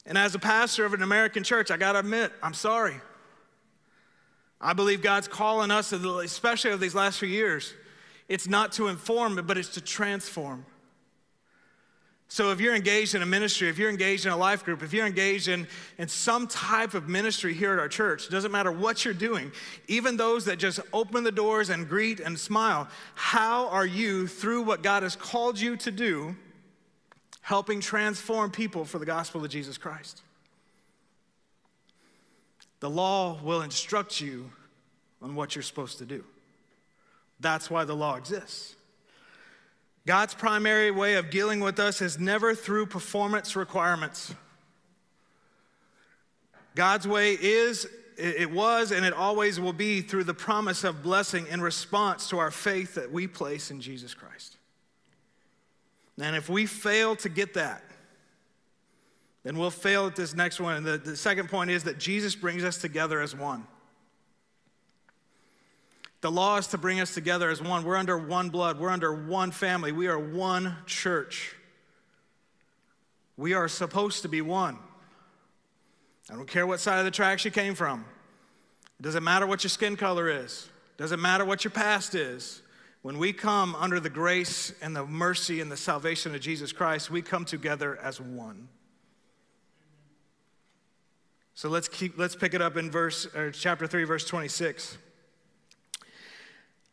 And 0.04 0.18
as 0.18 0.35
a 0.35 0.38
pastor 0.38 0.85
of 0.85 0.94
an 0.94 1.02
American 1.02 1.44
church, 1.44 1.71
I 1.71 1.76
gotta 1.76 2.00
admit, 2.00 2.32
I'm 2.42 2.54
sorry. 2.54 3.00
I 4.61 4.73
believe 4.73 5.02
God's 5.02 5.28
calling 5.28 5.71
us, 5.71 5.92
especially 5.92 6.71
over 6.71 6.80
these 6.80 6.94
last 6.94 7.18
few 7.18 7.28
years, 7.28 7.75
it's 8.28 8.49
not 8.49 8.73
to 8.73 8.88
inform, 8.88 9.40
but 9.47 9.59
it's 9.59 9.71
to 9.71 9.80
transform. 9.80 10.64
So, 12.33 12.51
if 12.51 12.62
you're 12.62 12.75
engaged 12.75 13.15
in 13.15 13.21
a 13.21 13.27
ministry, 13.27 13.69
if 13.69 13.77
you're 13.77 13.91
engaged 13.91 14.25
in 14.25 14.33
a 14.33 14.37
life 14.39 14.65
group, 14.65 14.83
if 14.83 14.95
you're 14.95 15.07
engaged 15.07 15.49
in, 15.49 15.69
in 15.99 16.09
some 16.09 16.47
type 16.47 16.95
of 16.95 17.07
ministry 17.07 17.53
here 17.53 17.75
at 17.75 17.79
our 17.79 17.91
church, 17.91 18.31
doesn't 18.31 18.51
matter 18.51 18.73
what 18.73 19.05
you're 19.05 19.12
doing, 19.12 19.53
even 19.87 20.17
those 20.17 20.47
that 20.47 20.59
just 20.59 20.81
open 20.95 21.25
the 21.25 21.31
doors 21.31 21.69
and 21.69 21.87
greet 21.87 22.21
and 22.21 22.39
smile, 22.39 22.89
how 23.17 23.69
are 23.69 23.85
you, 23.85 24.27
through 24.27 24.62
what 24.62 24.83
God 24.83 25.03
has 25.03 25.15
called 25.15 25.61
you 25.61 25.77
to 25.77 25.91
do, 25.91 26.35
helping 27.43 27.81
transform 27.81 28.51
people 28.51 28.87
for 28.87 28.99
the 28.99 29.05
gospel 29.05 29.45
of 29.45 29.51
Jesus 29.51 29.77
Christ? 29.77 30.23
The 32.81 32.89
law 32.89 33.43
will 33.43 33.61
instruct 33.61 34.23
you 34.23 34.51
on 35.21 35.35
what 35.35 35.55
you're 35.55 35.62
supposed 35.62 35.99
to 35.99 36.07
do. 36.07 36.25
That's 37.41 37.69
why 37.69 37.85
the 37.85 37.95
law 37.95 38.17
exists. 38.17 38.75
God's 40.06 40.35
primary 40.35 40.90
way 40.90 41.14
of 41.14 41.30
dealing 41.30 41.61
with 41.61 41.78
us 41.78 42.02
is 42.02 42.18
never 42.18 42.54
through 42.54 42.87
performance 42.87 43.54
requirements. 43.54 44.35
God's 46.75 47.06
way 47.06 47.32
is, 47.32 47.87
it 48.16 48.50
was, 48.50 48.90
and 48.90 49.04
it 49.04 49.12
always 49.12 49.61
will 49.61 49.73
be 49.73 50.00
through 50.00 50.25
the 50.25 50.35
promise 50.35 50.85
of 50.85 51.02
blessing 51.02 51.47
in 51.49 51.61
response 51.61 52.28
to 52.30 52.38
our 52.38 52.50
faith 52.50 52.94
that 52.94 53.12
we 53.12 53.26
place 53.26 53.71
in 53.71 53.80
Jesus 53.80 54.14
Christ. 54.14 54.56
And 56.21 56.35
if 56.35 56.49
we 56.49 56.66
fail 56.66 57.14
to 57.16 57.28
get 57.28 57.54
that, 57.54 57.82
then 59.44 59.59
we'll 59.59 59.71
fail 59.71 60.06
at 60.06 60.16
this 60.16 60.35
next 60.35 60.61
one. 60.61 60.76
And 60.76 60.87
the, 60.87 60.99
the 60.99 61.16
second 61.16 61.49
point 61.49 61.71
is 61.71 61.85
that 61.85 61.99
Jesus 61.99 62.35
brings 62.35 62.64
us 62.64 62.78
together 62.78 63.21
as 63.21 63.35
one. 63.35 63.66
The 66.23 66.31
law 66.31 66.57
is 66.57 66.69
to 66.69 66.79
bring 66.79 67.00
us 67.00 67.12
together 67.12 67.50
as 67.50 67.61
one. 67.61 67.83
We're 67.85 67.97
under 67.97 68.17
one 68.17 68.49
blood, 68.49 68.79
we're 68.79 68.91
under 68.91 69.12
one 69.12 69.50
family, 69.50 69.91
we 69.91 70.07
are 70.07 70.19
one 70.19 70.76
church. 70.87 71.57
We 73.37 73.55
are 73.55 73.67
supposed 73.67 74.23
to 74.23 74.29
be 74.29 74.41
one. 74.41 74.79
I 76.31 76.35
don't 76.35 76.47
care 76.47 76.67
what 76.67 76.79
side 76.79 77.00
of 77.00 77.05
the 77.05 77.11
tracks 77.11 77.45
you 77.45 77.50
came 77.50 77.75
from. 77.75 78.05
It 79.00 79.02
doesn't 79.02 79.25
matter 79.25 79.47
what 79.47 79.64
your 79.64 79.71
skin 79.71 79.97
color 79.97 80.29
is, 80.29 80.69
It 80.97 81.02
doesn't 81.02 81.21
matter 81.21 81.45
what 81.45 81.64
your 81.64 81.73
past 81.73 82.14
is. 82.14 82.62
When 83.02 83.19
we 83.19 83.33
come 83.33 83.75
under 83.75 83.99
the 83.99 84.09
grace 84.09 84.73
and 84.81 84.95
the 84.95 85.05
mercy 85.05 85.61
and 85.61 85.73
the 85.73 85.76
salvation 85.76 86.37
of 86.37 86.41
Jesus 86.41 86.71
Christ, 86.71 87.11
we 87.11 87.21
come 87.21 87.45
together 87.45 87.99
as 88.00 88.21
one. 88.21 88.69
So 91.55 91.69
let's 91.69 91.88
keep 91.88 92.17
let's 92.17 92.37
pick 92.37 92.55
it 92.55 92.62
up 92.62 92.76
in 92.76 92.93
verse 92.93 93.26
or 93.35 93.50
chapter 93.50 93.88
3 93.88 94.05
verse 94.05 94.25
26. 94.25 94.99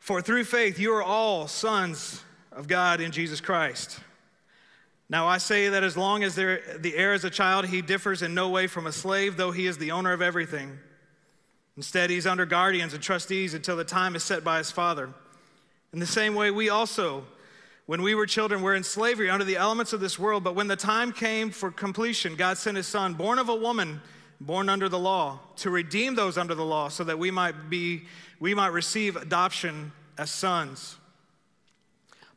For 0.10 0.24
through 0.24 0.46
faith 0.46 0.80
you 0.80 0.92
are 0.96 1.04
all 1.04 1.48
sons 1.48 2.24
of 2.52 2.68
God 2.68 3.00
in 3.00 3.12
Jesus 3.12 3.40
Christ. 3.40 4.00
Now 5.08 5.28
I 5.28 5.38
say 5.38 5.70
that 5.70 5.84
as 5.84 5.96
long 5.96 6.24
as 6.24 6.34
the 6.34 6.94
heir 6.96 7.14
is 7.14 7.26
a 7.26 7.30
child, 7.30 7.68
he 7.68 7.84
differs 7.84 8.24
in 8.24 8.34
no 8.34 8.50
way 8.50 8.66
from 8.66 8.88
a 8.88 8.92
slave, 8.92 9.38
though 9.38 9.52
he 9.52 9.68
is 9.68 9.78
the 9.78 9.92
owner 9.92 10.12
of 10.12 10.24
everything. 10.24 10.80
Instead, 11.78 12.10
he's 12.10 12.26
under 12.26 12.48
guardians 12.48 12.96
and 12.96 13.04
trustees 13.04 13.54
until 13.54 13.78
the 13.78 13.84
time 13.84 14.16
is 14.16 14.24
set 14.24 14.44
by 14.44 14.58
his 14.58 14.72
father. 14.72 15.14
In 15.94 16.00
the 16.00 16.08
same 16.08 16.34
way, 16.34 16.50
we 16.50 16.70
also, 16.70 17.24
when 17.86 18.02
we 18.02 18.16
were 18.16 18.26
children, 18.26 18.64
were 18.64 18.74
in 18.74 18.84
slavery 18.84 19.30
under 19.30 19.46
the 19.46 19.58
elements 19.58 19.94
of 19.94 20.00
this 20.00 20.18
world. 20.18 20.44
But 20.44 20.56
when 20.56 20.66
the 20.66 20.76
time 20.76 21.12
came 21.12 21.52
for 21.52 21.70
completion, 21.70 22.36
God 22.36 22.58
sent 22.58 22.78
his 22.78 22.88
son, 22.88 23.14
born 23.14 23.38
of 23.38 23.48
a 23.48 23.56
woman, 23.56 24.02
born 24.42 24.70
under 24.70 24.90
the 24.90 24.98
law, 24.98 25.40
to 25.58 25.70
redeem 25.70 26.16
those 26.16 26.36
under 26.36 26.56
the 26.56 26.66
law, 26.66 26.90
so 26.90 27.04
that 27.04 27.20
we 27.20 27.30
might 27.30 27.70
be, 27.70 28.06
we 28.40 28.56
might 28.56 28.74
receive 28.74 29.16
adoption 29.16 29.92
as 30.20 30.30
sons. 30.30 30.98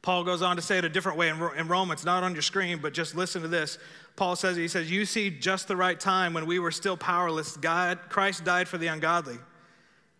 Paul 0.02 0.22
goes 0.24 0.40
on 0.40 0.56
to 0.56 0.62
say 0.62 0.78
it 0.78 0.84
a 0.84 0.88
different 0.88 1.18
way 1.18 1.28
in 1.28 1.68
Romans, 1.68 2.04
not 2.04 2.22
on 2.22 2.32
your 2.32 2.42
screen, 2.42 2.78
but 2.78 2.94
just 2.94 3.14
listen 3.16 3.42
to 3.42 3.48
this. 3.48 3.76
Paul 4.14 4.36
says, 4.36 4.56
he 4.56 4.68
says, 4.68 4.90
You 4.90 5.04
see 5.04 5.30
just 5.30 5.68
the 5.68 5.76
right 5.76 5.98
time 5.98 6.32
when 6.32 6.46
we 6.46 6.58
were 6.58 6.70
still 6.70 6.96
powerless, 6.96 7.56
God, 7.56 7.98
Christ 8.08 8.44
died 8.44 8.68
for 8.68 8.78
the 8.78 8.86
ungodly. 8.86 9.38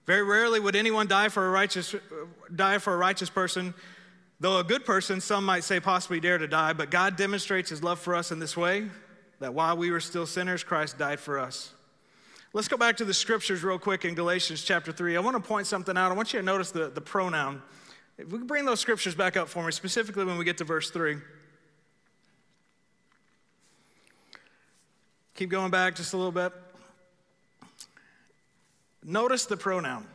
Very 0.06 0.24
rarely 0.24 0.58
would 0.58 0.74
anyone 0.74 1.06
die 1.06 1.28
for 1.28 1.46
a 1.46 1.50
righteous, 1.50 1.94
die 2.54 2.78
for 2.78 2.94
a 2.94 2.96
righteous 2.96 3.30
person, 3.30 3.74
though 4.40 4.58
a 4.58 4.64
good 4.64 4.84
person, 4.84 5.20
some 5.20 5.44
might 5.44 5.62
say, 5.62 5.78
possibly 5.78 6.18
dare 6.18 6.38
to 6.38 6.48
die. 6.48 6.72
But 6.72 6.90
God 6.90 7.16
demonstrates 7.16 7.70
his 7.70 7.82
love 7.82 8.00
for 8.00 8.16
us 8.16 8.32
in 8.32 8.40
this 8.40 8.56
way 8.56 8.88
that 9.38 9.54
while 9.54 9.76
we 9.76 9.92
were 9.92 10.00
still 10.00 10.26
sinners, 10.26 10.64
Christ 10.64 10.98
died 10.98 11.20
for 11.20 11.38
us. 11.38 11.72
Let's 12.54 12.68
go 12.68 12.76
back 12.76 12.98
to 12.98 13.06
the 13.06 13.14
scriptures 13.14 13.64
real 13.64 13.78
quick 13.78 14.04
in 14.04 14.14
Galatians 14.14 14.62
chapter 14.62 14.92
3. 14.92 15.16
I 15.16 15.20
want 15.20 15.36
to 15.36 15.42
point 15.42 15.66
something 15.66 15.96
out. 15.96 16.12
I 16.12 16.14
want 16.14 16.34
you 16.34 16.38
to 16.38 16.44
notice 16.44 16.70
the, 16.70 16.90
the 16.90 17.00
pronoun. 17.00 17.62
If 18.18 18.30
we 18.30 18.38
can 18.38 18.46
bring 18.46 18.66
those 18.66 18.78
scriptures 18.78 19.14
back 19.14 19.38
up 19.38 19.48
for 19.48 19.64
me, 19.64 19.72
specifically 19.72 20.26
when 20.26 20.36
we 20.36 20.44
get 20.44 20.58
to 20.58 20.64
verse 20.64 20.90
3. 20.90 21.16
Keep 25.34 25.48
going 25.48 25.70
back 25.70 25.94
just 25.94 26.12
a 26.12 26.16
little 26.18 26.30
bit. 26.30 26.52
Notice 29.02 29.46
the 29.46 29.56
pronoun. 29.56 30.06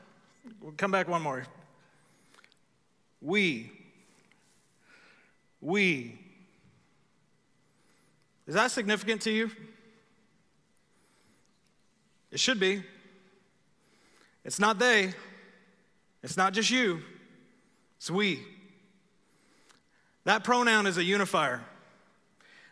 We'll 0.62 0.74
come 0.74 0.91
back 0.91 1.08
one 1.08 1.24
more. 1.24 1.44
We. 3.20 3.72
We. 5.60 6.20
Is 8.46 8.53
that 8.53 8.70
significant 8.70 9.24
to 9.24 9.32
you? 9.32 9.50
It 12.38 12.41
should 12.41 12.60
be. 12.60 12.84
It's 14.46 14.60
not 14.60 14.77
they, 14.77 15.12
it's 16.22 16.38
not 16.38 16.53
just 16.53 16.70
you, 16.70 17.01
it's 17.98 18.12
we. 18.12 18.44
That 20.25 20.44
pronoun 20.44 20.86
is 20.86 21.00
a 21.00 21.03
unifier. 21.03 21.63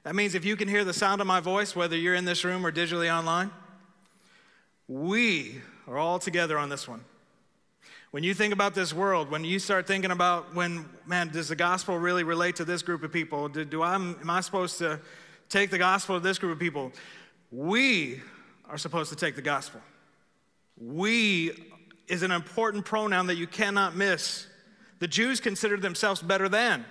That 0.03 0.13
means 0.13 0.35
if 0.35 0.45
you 0.45 0.55
can 0.55 0.67
hear 0.67 0.83
the 0.83 0.93
sound 0.93 1.19
of 1.19 1.25
my 1.25 1.39
voice, 1.39 1.75
whether 1.75 1.97
you're 1.97 2.13
in 2.13 2.25
this 2.25 2.43
room 2.43 2.63
or 2.63 2.71
digitally 2.71 3.11
online, 3.11 3.49
we 4.87 5.63
are 5.87 5.97
all 5.97 6.19
together 6.19 6.59
on 6.59 6.69
this 6.69 6.87
one. 6.87 7.03
When 8.11 8.23
you 8.23 8.35
think 8.35 8.53
about 8.53 8.75
this 8.75 8.93
world, 8.93 9.31
when 9.31 9.43
you 9.43 9.57
start 9.57 9.87
thinking 9.87 10.11
about 10.11 10.53
when, 10.53 10.85
man, 11.07 11.29
does 11.29 11.47
the 11.47 11.55
gospel 11.55 11.97
really 11.97 12.23
relate 12.23 12.57
to 12.57 12.65
this 12.65 12.83
group 12.83 13.01
of 13.01 13.11
people? 13.11 13.49
Do, 13.49 13.65
do 13.65 13.81
I, 13.81 13.95
am 13.95 14.29
I 14.29 14.41
supposed 14.41 14.77
to 14.77 14.99
take 15.49 15.71
the 15.71 15.79
gospel 15.79 16.17
to 16.17 16.23
this 16.23 16.37
group 16.37 16.53
of 16.53 16.59
people? 16.59 16.91
We 17.49 18.21
are 18.69 18.77
supposed 18.77 19.09
to 19.09 19.15
take 19.15 19.35
the 19.35 19.41
gospel. 19.41 19.81
We 20.77 21.71
is 22.07 22.21
an 22.21 22.31
important 22.31 22.85
pronoun 22.85 23.27
that 23.27 23.35
you 23.35 23.47
cannot 23.47 23.95
miss. 23.95 24.47
The 24.99 25.07
Jews 25.07 25.39
considered 25.39 25.81
themselves 25.81 26.21
better 26.21 26.47
than. 26.47 26.85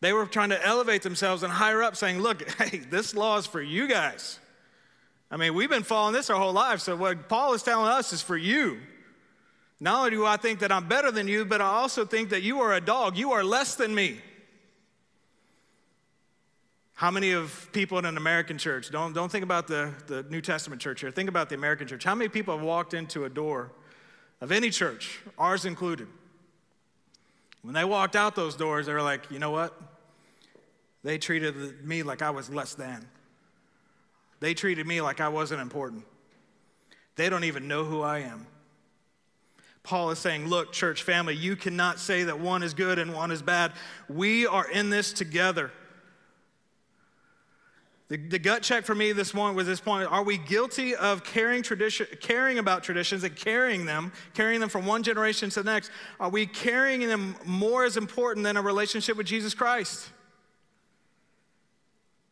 They 0.00 0.12
were 0.12 0.26
trying 0.26 0.50
to 0.50 0.64
elevate 0.64 1.02
themselves 1.02 1.42
and 1.42 1.52
higher 1.52 1.82
up, 1.82 1.96
saying, 1.96 2.20
Look, 2.20 2.48
hey, 2.58 2.78
this 2.78 3.14
law 3.14 3.38
is 3.38 3.46
for 3.46 3.62
you 3.62 3.88
guys. 3.88 4.38
I 5.30 5.36
mean, 5.36 5.54
we've 5.54 5.68
been 5.68 5.82
following 5.82 6.14
this 6.14 6.30
our 6.30 6.38
whole 6.38 6.52
life, 6.52 6.80
so 6.80 6.96
what 6.96 7.28
Paul 7.28 7.52
is 7.52 7.62
telling 7.62 7.86
us 7.86 8.12
is 8.12 8.22
for 8.22 8.36
you. 8.36 8.78
Not 9.80 9.98
only 9.98 10.10
do 10.10 10.26
I 10.26 10.36
think 10.36 10.60
that 10.60 10.72
I'm 10.72 10.88
better 10.88 11.10
than 11.10 11.28
you, 11.28 11.44
but 11.44 11.60
I 11.60 11.66
also 11.66 12.04
think 12.04 12.30
that 12.30 12.42
you 12.42 12.60
are 12.60 12.74
a 12.74 12.80
dog. 12.80 13.16
You 13.16 13.32
are 13.32 13.44
less 13.44 13.74
than 13.74 13.94
me. 13.94 14.20
How 16.98 17.12
many 17.12 17.30
of 17.30 17.68
people 17.70 17.96
in 18.00 18.04
an 18.06 18.16
American 18.16 18.58
church, 18.58 18.90
don't, 18.90 19.12
don't 19.12 19.30
think 19.30 19.44
about 19.44 19.68
the, 19.68 19.94
the 20.08 20.24
New 20.24 20.40
Testament 20.40 20.82
church 20.82 21.00
here, 21.00 21.12
think 21.12 21.28
about 21.28 21.48
the 21.48 21.54
American 21.54 21.86
church. 21.86 22.02
How 22.02 22.16
many 22.16 22.28
people 22.28 22.56
have 22.56 22.66
walked 22.66 22.92
into 22.92 23.24
a 23.24 23.28
door 23.28 23.70
of 24.40 24.50
any 24.50 24.68
church, 24.68 25.20
ours 25.38 25.64
included? 25.64 26.08
When 27.62 27.72
they 27.72 27.84
walked 27.84 28.16
out 28.16 28.34
those 28.34 28.56
doors, 28.56 28.86
they 28.86 28.92
were 28.92 29.00
like, 29.00 29.30
you 29.30 29.38
know 29.38 29.52
what? 29.52 29.80
They 31.04 31.18
treated 31.18 31.86
me 31.86 32.02
like 32.02 32.20
I 32.20 32.30
was 32.30 32.50
less 32.50 32.74
than. 32.74 33.06
They 34.40 34.52
treated 34.52 34.84
me 34.84 35.00
like 35.00 35.20
I 35.20 35.28
wasn't 35.28 35.60
important. 35.60 36.04
They 37.14 37.30
don't 37.30 37.44
even 37.44 37.68
know 37.68 37.84
who 37.84 38.02
I 38.02 38.22
am. 38.22 38.44
Paul 39.84 40.10
is 40.10 40.18
saying, 40.18 40.48
Look, 40.48 40.72
church 40.72 41.04
family, 41.04 41.36
you 41.36 41.54
cannot 41.54 42.00
say 42.00 42.24
that 42.24 42.40
one 42.40 42.64
is 42.64 42.74
good 42.74 42.98
and 42.98 43.14
one 43.14 43.30
is 43.30 43.40
bad. 43.40 43.74
We 44.08 44.48
are 44.48 44.68
in 44.68 44.90
this 44.90 45.12
together. 45.12 45.70
The, 48.08 48.16
the, 48.16 48.38
gut 48.38 48.62
check 48.62 48.86
for 48.86 48.94
me 48.94 49.12
this 49.12 49.34
morning 49.34 49.54
was 49.54 49.66
this 49.66 49.80
point 49.80 50.10
are 50.10 50.22
we 50.22 50.38
guilty 50.38 50.96
of 50.96 51.24
caring, 51.24 51.62
tradition, 51.62 52.06
caring 52.20 52.58
about 52.58 52.82
traditions 52.82 53.22
and 53.22 53.36
carrying 53.36 53.84
them, 53.84 54.12
carrying 54.32 54.60
them 54.60 54.70
from 54.70 54.86
one 54.86 55.02
generation 55.02 55.50
to 55.50 55.62
the 55.62 55.70
next? 55.70 55.90
Are 56.18 56.30
we 56.30 56.46
carrying 56.46 57.06
them 57.06 57.36
more 57.44 57.84
as 57.84 57.98
important 57.98 58.44
than 58.44 58.56
a 58.56 58.62
relationship 58.62 59.18
with 59.18 59.26
Jesus 59.26 59.52
Christ? 59.52 60.08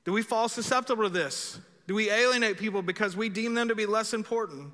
Do 0.05 0.13
we 0.13 0.23
fall 0.23 0.49
susceptible 0.49 1.03
to 1.03 1.11
this? 1.11 1.61
Do 1.87 1.95
we 1.95 2.11
alienate 2.11 2.57
people 2.57 2.81
because 2.81 3.15
we 3.15 3.29
deem 3.29 3.53
them 3.53 3.69
to 3.69 3.75
be 3.75 3.85
less 3.85 4.15
important? 4.15 4.73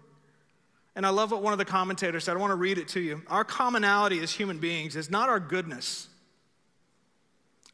And 0.94 1.04
I 1.04 1.08
love 1.08 1.32
what 1.32 1.42
one 1.42 1.52
of 1.52 1.58
the 1.58 1.64
commentators 1.64 2.24
said. 2.24 2.36
I 2.36 2.40
want 2.40 2.52
to 2.52 2.56
read 2.56 2.78
it 2.78 2.86
to 2.88 3.00
you. 3.00 3.22
Our 3.26 3.44
commonality 3.44 4.20
as 4.20 4.30
human 4.30 4.58
beings 4.58 4.94
is 4.94 5.10
not 5.10 5.28
our 5.28 5.40
goodness, 5.40 6.06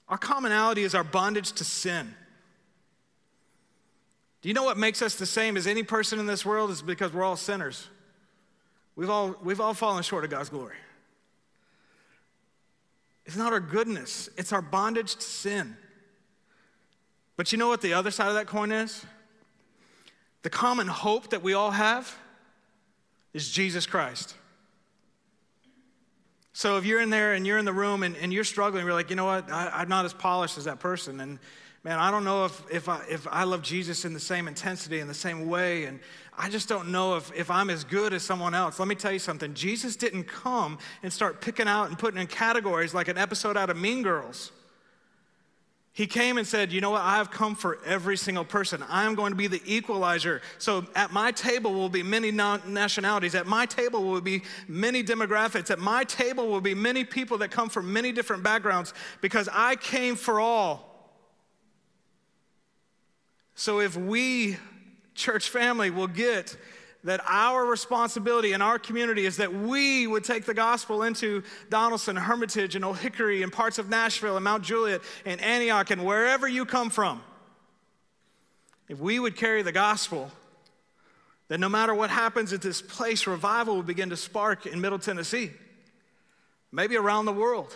our 0.08 0.16
commonality 0.16 0.84
is 0.84 0.94
our 0.94 1.04
bondage 1.04 1.52
to 1.52 1.64
sin. 1.64 2.14
Do 4.40 4.48
you 4.48 4.54
know 4.54 4.62
what 4.62 4.78
makes 4.78 5.02
us 5.02 5.16
the 5.16 5.26
same 5.26 5.56
as 5.56 5.66
any 5.66 5.82
person 5.82 6.18
in 6.18 6.26
this 6.26 6.44
world? 6.44 6.70
Is 6.70 6.82
because 6.82 7.12
we're 7.12 7.24
all 7.24 7.36
sinners. 7.36 7.88
We've 8.94 9.10
all, 9.10 9.36
we've 9.42 9.60
all 9.60 9.74
fallen 9.74 10.02
short 10.02 10.24
of 10.24 10.30
God's 10.30 10.48
glory. 10.48 10.76
It's 13.26 13.36
not 13.36 13.52
our 13.52 13.60
goodness, 13.60 14.28
it's 14.36 14.52
our 14.52 14.62
bondage 14.62 15.14
to 15.16 15.22
sin. 15.22 15.76
But 17.36 17.52
you 17.52 17.58
know 17.58 17.68
what 17.68 17.82
the 17.82 17.92
other 17.92 18.10
side 18.10 18.28
of 18.28 18.34
that 18.34 18.48
coin 18.48 18.72
is? 18.72 19.04
The 20.42 20.50
common 20.50 20.88
hope 20.88 21.30
that 21.30 21.42
we 21.42 21.54
all 21.54 21.70
have 21.70 22.12
is 23.32 23.48
Jesus 23.48 23.86
Christ. 23.86 24.34
So 26.52 26.76
if 26.76 26.84
you're 26.84 27.00
in 27.00 27.10
there 27.10 27.34
and 27.34 27.46
you're 27.46 27.58
in 27.58 27.64
the 27.64 27.72
room 27.72 28.02
and, 28.02 28.16
and 28.16 28.32
you're 28.32 28.42
struggling, 28.42 28.84
you're 28.84 28.92
like, 28.92 29.10
you 29.10 29.16
know 29.16 29.26
what, 29.26 29.48
I, 29.52 29.82
am 29.82 29.88
not 29.88 30.04
as 30.04 30.12
polished 30.12 30.58
as 30.58 30.64
that 30.64 30.80
person. 30.80 31.20
And 31.20 31.38
man, 31.84 31.98
I 31.98 32.10
don't 32.10 32.24
know 32.24 32.44
if, 32.44 32.62
if, 32.70 32.88
I, 32.88 33.02
if 33.08 33.26
I 33.28 33.44
love 33.44 33.62
Jesus 33.62 34.04
in 34.04 34.12
the 34.12 34.20
same 34.20 34.48
intensity, 34.48 35.00
in 35.00 35.08
the 35.08 35.14
same 35.14 35.48
way, 35.48 35.84
and 35.84 36.00
I 36.36 36.48
just 36.48 36.68
don't 36.68 36.90
know 36.92 37.16
if, 37.16 37.32
if 37.34 37.50
I'm 37.50 37.70
as 37.70 37.84
good 37.84 38.12
as 38.12 38.22
someone 38.22 38.54
else. 38.54 38.78
Let 38.78 38.88
me 38.88 38.94
tell 38.94 39.12
you 39.12 39.18
something 39.18 39.54
Jesus 39.54 39.96
didn't 39.96 40.24
come 40.24 40.78
and 41.02 41.12
start 41.12 41.40
picking 41.40 41.66
out 41.66 41.88
and 41.88 41.98
putting 41.98 42.20
in 42.20 42.26
categories 42.26 42.94
like 42.94 43.08
an 43.08 43.18
episode 43.18 43.56
out 43.56 43.70
of 43.70 43.76
Mean 43.76 44.02
Girls. 44.02 44.52
He 45.98 46.06
came 46.06 46.38
and 46.38 46.46
said, 46.46 46.72
You 46.72 46.80
know 46.80 46.90
what? 46.90 47.02
I 47.02 47.16
have 47.16 47.32
come 47.32 47.56
for 47.56 47.80
every 47.84 48.16
single 48.16 48.44
person. 48.44 48.84
I 48.88 49.04
am 49.04 49.16
going 49.16 49.32
to 49.32 49.36
be 49.36 49.48
the 49.48 49.60
equalizer. 49.66 50.42
So 50.58 50.86
at 50.94 51.12
my 51.12 51.32
table 51.32 51.74
will 51.74 51.88
be 51.88 52.04
many 52.04 52.30
nationalities. 52.30 53.34
At 53.34 53.48
my 53.48 53.66
table 53.66 54.04
will 54.04 54.20
be 54.20 54.42
many 54.68 55.02
demographics. 55.02 55.72
At 55.72 55.80
my 55.80 56.04
table 56.04 56.46
will 56.46 56.60
be 56.60 56.72
many 56.72 57.02
people 57.02 57.38
that 57.38 57.50
come 57.50 57.68
from 57.68 57.92
many 57.92 58.12
different 58.12 58.44
backgrounds 58.44 58.94
because 59.20 59.48
I 59.52 59.74
came 59.74 60.14
for 60.14 60.38
all. 60.38 60.87
So 63.58 63.80
if 63.80 63.96
we, 63.96 64.56
church 65.16 65.50
family, 65.50 65.90
will 65.90 66.06
get 66.06 66.56
that 67.02 67.20
our 67.26 67.66
responsibility 67.66 68.52
in 68.52 68.62
our 68.62 68.78
community 68.78 69.26
is 69.26 69.38
that 69.38 69.52
we 69.52 70.06
would 70.06 70.22
take 70.22 70.44
the 70.44 70.54
gospel 70.54 71.02
into 71.02 71.42
Donelson, 71.68 72.16
Hermitage, 72.16 72.76
and 72.76 72.84
Old 72.84 72.98
Hickory, 72.98 73.42
and 73.42 73.52
parts 73.52 73.80
of 73.80 73.88
Nashville, 73.88 74.36
and 74.36 74.44
Mount 74.44 74.62
Juliet, 74.62 75.00
and 75.24 75.40
Antioch, 75.40 75.90
and 75.90 76.04
wherever 76.04 76.46
you 76.46 76.64
come 76.66 76.88
from. 76.88 77.20
If 78.88 79.00
we 79.00 79.18
would 79.18 79.34
carry 79.34 79.62
the 79.62 79.72
gospel, 79.72 80.30
That 81.48 81.58
no 81.58 81.68
matter 81.68 81.94
what 81.94 82.10
happens 82.10 82.52
at 82.52 82.62
this 82.62 82.80
place, 82.80 83.26
revival 83.26 83.76
will 83.76 83.82
begin 83.82 84.10
to 84.10 84.16
spark 84.16 84.66
in 84.66 84.80
Middle 84.80 84.98
Tennessee, 84.98 85.50
maybe 86.70 86.96
around 86.96 87.24
the 87.24 87.32
world. 87.32 87.74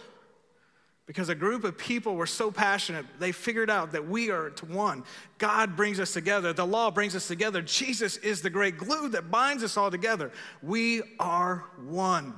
Because 1.06 1.28
a 1.28 1.34
group 1.34 1.64
of 1.64 1.76
people 1.76 2.14
were 2.14 2.26
so 2.26 2.50
passionate, 2.50 3.04
they 3.18 3.32
figured 3.32 3.68
out 3.68 3.92
that 3.92 4.06
we 4.06 4.30
are 4.30 4.52
one. 4.68 5.02
God 5.38 5.76
brings 5.76 5.98
us 5.98 6.12
together, 6.12 6.52
the 6.52 6.66
law 6.66 6.90
brings 6.90 7.16
us 7.16 7.26
together. 7.26 7.60
Jesus 7.60 8.16
is 8.18 8.40
the 8.40 8.50
great 8.50 8.78
glue 8.78 9.08
that 9.10 9.30
binds 9.30 9.64
us 9.64 9.76
all 9.76 9.90
together. 9.90 10.30
We 10.62 11.02
are 11.18 11.64
one. 11.86 12.34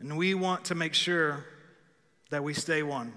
And 0.00 0.16
we 0.16 0.34
want 0.34 0.66
to 0.66 0.76
make 0.76 0.94
sure 0.94 1.44
that 2.30 2.44
we 2.44 2.54
stay 2.54 2.82
one. 2.84 3.12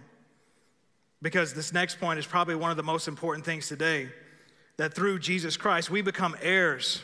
Because 1.22 1.54
this 1.54 1.72
next 1.72 2.00
point 2.00 2.18
is 2.18 2.26
probably 2.26 2.56
one 2.56 2.72
of 2.72 2.78
the 2.78 2.84
most 2.84 3.08
important 3.08 3.46
things 3.46 3.68
today 3.68 4.10
that 4.78 4.96
through 4.96 5.20
Jesus 5.20 5.58
Christ, 5.58 5.92
we 5.92 6.02
become 6.02 6.36
heirs. 6.42 7.04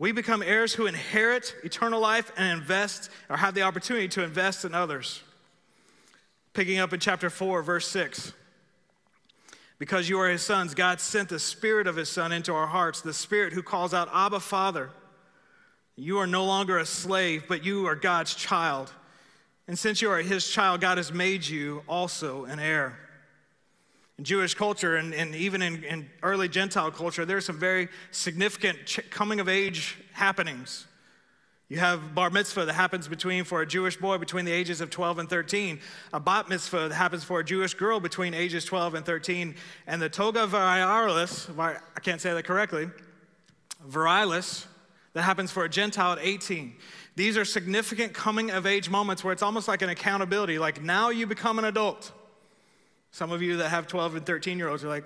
We 0.00 0.12
become 0.12 0.42
heirs 0.42 0.72
who 0.72 0.86
inherit 0.86 1.54
eternal 1.62 2.00
life 2.00 2.32
and 2.38 2.58
invest 2.58 3.10
or 3.28 3.36
have 3.36 3.52
the 3.52 3.62
opportunity 3.62 4.08
to 4.08 4.24
invest 4.24 4.64
in 4.64 4.74
others. 4.74 5.22
Picking 6.54 6.78
up 6.78 6.94
in 6.94 7.00
chapter 7.00 7.28
4, 7.28 7.62
verse 7.62 7.86
6. 7.88 8.32
Because 9.78 10.08
you 10.08 10.18
are 10.18 10.30
his 10.30 10.40
sons, 10.40 10.72
God 10.72 11.00
sent 11.00 11.28
the 11.28 11.38
spirit 11.38 11.86
of 11.86 11.96
his 11.96 12.08
son 12.08 12.32
into 12.32 12.54
our 12.54 12.66
hearts, 12.66 13.02
the 13.02 13.12
spirit 13.12 13.52
who 13.52 13.62
calls 13.62 13.92
out, 13.92 14.08
Abba, 14.10 14.40
Father. 14.40 14.88
You 15.96 16.16
are 16.16 16.26
no 16.26 16.46
longer 16.46 16.78
a 16.78 16.86
slave, 16.86 17.44
but 17.46 17.62
you 17.62 17.86
are 17.86 17.94
God's 17.94 18.34
child. 18.34 18.90
And 19.68 19.78
since 19.78 20.00
you 20.00 20.10
are 20.10 20.22
his 20.22 20.48
child, 20.48 20.80
God 20.80 20.96
has 20.96 21.12
made 21.12 21.46
you 21.46 21.82
also 21.86 22.46
an 22.46 22.58
heir. 22.58 22.98
In 24.20 24.24
Jewish 24.24 24.52
culture 24.52 24.96
and, 24.96 25.14
and 25.14 25.34
even 25.34 25.62
in, 25.62 25.82
in 25.82 26.10
early 26.22 26.46
Gentile 26.46 26.90
culture, 26.90 27.24
there 27.24 27.38
are 27.38 27.40
some 27.40 27.58
very 27.58 27.88
significant 28.10 28.98
coming 29.08 29.40
of 29.40 29.48
age 29.48 29.96
happenings. 30.12 30.86
You 31.70 31.78
have 31.78 32.14
bar 32.14 32.28
mitzvah 32.28 32.66
that 32.66 32.74
happens 32.74 33.08
between 33.08 33.44
for 33.44 33.62
a 33.62 33.66
Jewish 33.66 33.96
boy 33.96 34.18
between 34.18 34.44
the 34.44 34.52
ages 34.52 34.82
of 34.82 34.90
12 34.90 35.20
and 35.20 35.30
13, 35.30 35.80
a 36.12 36.20
bat 36.20 36.50
mitzvah 36.50 36.90
that 36.90 36.94
happens 36.94 37.24
for 37.24 37.40
a 37.40 37.44
Jewish 37.44 37.72
girl 37.72 37.98
between 37.98 38.34
ages 38.34 38.66
12 38.66 38.96
and 38.96 39.06
13, 39.06 39.54
and 39.86 40.02
the 40.02 40.10
toga 40.10 40.46
virilis, 40.46 41.58
I 41.58 42.00
can't 42.00 42.20
say 42.20 42.34
that 42.34 42.44
correctly, 42.44 42.90
virilis, 43.88 44.66
that 45.14 45.22
happens 45.22 45.50
for 45.50 45.64
a 45.64 45.68
Gentile 45.70 46.12
at 46.12 46.18
18. 46.18 46.74
These 47.16 47.38
are 47.38 47.46
significant 47.46 48.12
coming 48.12 48.50
of 48.50 48.66
age 48.66 48.90
moments 48.90 49.24
where 49.24 49.32
it's 49.32 49.42
almost 49.42 49.66
like 49.66 49.80
an 49.80 49.88
accountability, 49.88 50.58
like 50.58 50.82
now 50.82 51.08
you 51.08 51.26
become 51.26 51.58
an 51.58 51.64
adult. 51.64 52.12
Some 53.20 53.32
of 53.32 53.42
you 53.42 53.58
that 53.58 53.68
have 53.68 53.86
12 53.86 54.16
and 54.16 54.24
13 54.24 54.56
year 54.56 54.68
olds 54.68 54.82
are 54.82 54.88
like, 54.88 55.04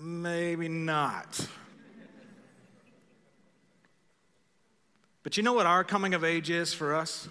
maybe 0.00 0.68
not. 0.68 1.48
but 5.24 5.36
you 5.36 5.42
know 5.42 5.52
what 5.52 5.66
our 5.66 5.82
coming 5.82 6.14
of 6.14 6.22
age 6.22 6.48
is 6.48 6.72
for 6.72 6.94
us? 6.94 7.28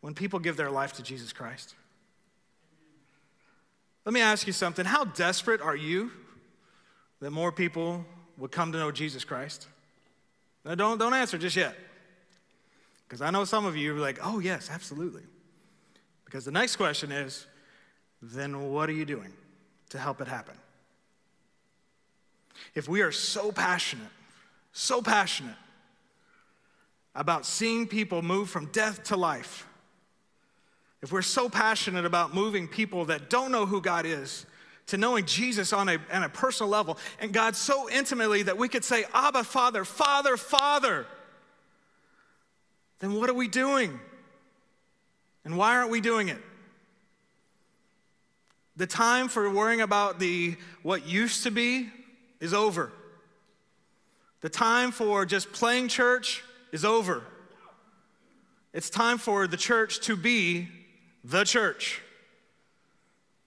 When 0.00 0.14
people 0.14 0.40
give 0.40 0.56
their 0.56 0.68
life 0.68 0.94
to 0.94 1.02
Jesus 1.04 1.32
Christ. 1.32 1.76
Let 4.04 4.12
me 4.12 4.20
ask 4.20 4.48
you 4.48 4.52
something. 4.52 4.84
How 4.84 5.04
desperate 5.04 5.60
are 5.60 5.76
you 5.76 6.10
that 7.20 7.30
more 7.30 7.52
people 7.52 8.04
would 8.36 8.50
come 8.50 8.72
to 8.72 8.78
know 8.78 8.90
Jesus 8.90 9.22
Christ? 9.24 9.68
Now, 10.64 10.74
don't, 10.74 10.98
don't 10.98 11.14
answer 11.14 11.38
just 11.38 11.54
yet. 11.54 11.76
Because 13.06 13.20
I 13.20 13.30
know 13.30 13.44
some 13.44 13.64
of 13.64 13.76
you 13.76 13.94
are 13.94 14.00
like, 14.00 14.18
oh, 14.24 14.40
yes, 14.40 14.70
absolutely. 14.72 15.22
Because 16.24 16.44
the 16.44 16.50
next 16.50 16.74
question 16.74 17.12
is, 17.12 17.46
then 18.32 18.72
what 18.72 18.88
are 18.88 18.92
you 18.92 19.04
doing 19.04 19.32
to 19.90 19.98
help 19.98 20.20
it 20.20 20.28
happen? 20.28 20.54
If 22.74 22.88
we 22.88 23.02
are 23.02 23.12
so 23.12 23.52
passionate, 23.52 24.08
so 24.72 25.02
passionate 25.02 25.56
about 27.14 27.44
seeing 27.44 27.86
people 27.86 28.22
move 28.22 28.48
from 28.48 28.66
death 28.66 29.04
to 29.04 29.16
life, 29.16 29.66
if 31.02 31.12
we're 31.12 31.22
so 31.22 31.50
passionate 31.50 32.06
about 32.06 32.34
moving 32.34 32.66
people 32.66 33.04
that 33.06 33.28
don't 33.28 33.52
know 33.52 33.66
who 33.66 33.82
God 33.82 34.06
is 34.06 34.46
to 34.86 34.96
knowing 34.96 35.26
Jesus 35.26 35.72
on 35.72 35.88
a, 35.88 35.98
on 36.12 36.22
a 36.22 36.28
personal 36.28 36.70
level, 36.70 36.98
and 37.20 37.32
God 37.32 37.56
so 37.56 37.90
intimately 37.90 38.42
that 38.44 38.56
we 38.56 38.68
could 38.68 38.84
say, 38.84 39.04
Abba, 39.12 39.44
Father, 39.44 39.84
Father, 39.84 40.36
Father, 40.36 41.06
then 43.00 43.14
what 43.14 43.28
are 43.28 43.34
we 43.34 43.48
doing? 43.48 44.00
And 45.44 45.58
why 45.58 45.76
aren't 45.76 45.90
we 45.90 46.00
doing 46.00 46.28
it? 46.28 46.38
The 48.76 48.86
time 48.86 49.28
for 49.28 49.48
worrying 49.50 49.80
about 49.80 50.18
the 50.18 50.56
what 50.82 51.06
used 51.06 51.44
to 51.44 51.50
be 51.50 51.88
is 52.40 52.52
over. 52.52 52.92
The 54.40 54.48
time 54.48 54.90
for 54.90 55.24
just 55.24 55.52
playing 55.52 55.88
church 55.88 56.42
is 56.72 56.84
over. 56.84 57.22
It's 58.72 58.90
time 58.90 59.18
for 59.18 59.46
the 59.46 59.56
church 59.56 60.00
to 60.00 60.16
be 60.16 60.68
the 61.22 61.44
church. 61.44 62.02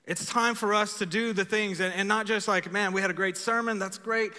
It's 0.08 0.26
time 0.26 0.56
for 0.56 0.74
us 0.74 1.00
to 1.00 1.06
do 1.06 1.34
the 1.34 1.43
things 1.43 1.82
and, 1.82 1.93
and, 1.93 2.08
not 2.08 2.26
just 2.26 2.48
like, 2.48 2.72
man, 2.72 2.93
we 2.93 3.02
had 3.02 3.12
a 3.12 3.13
great 3.13 3.36
sermon, 3.36 3.78
that's 3.78 3.98
great. 3.98 4.32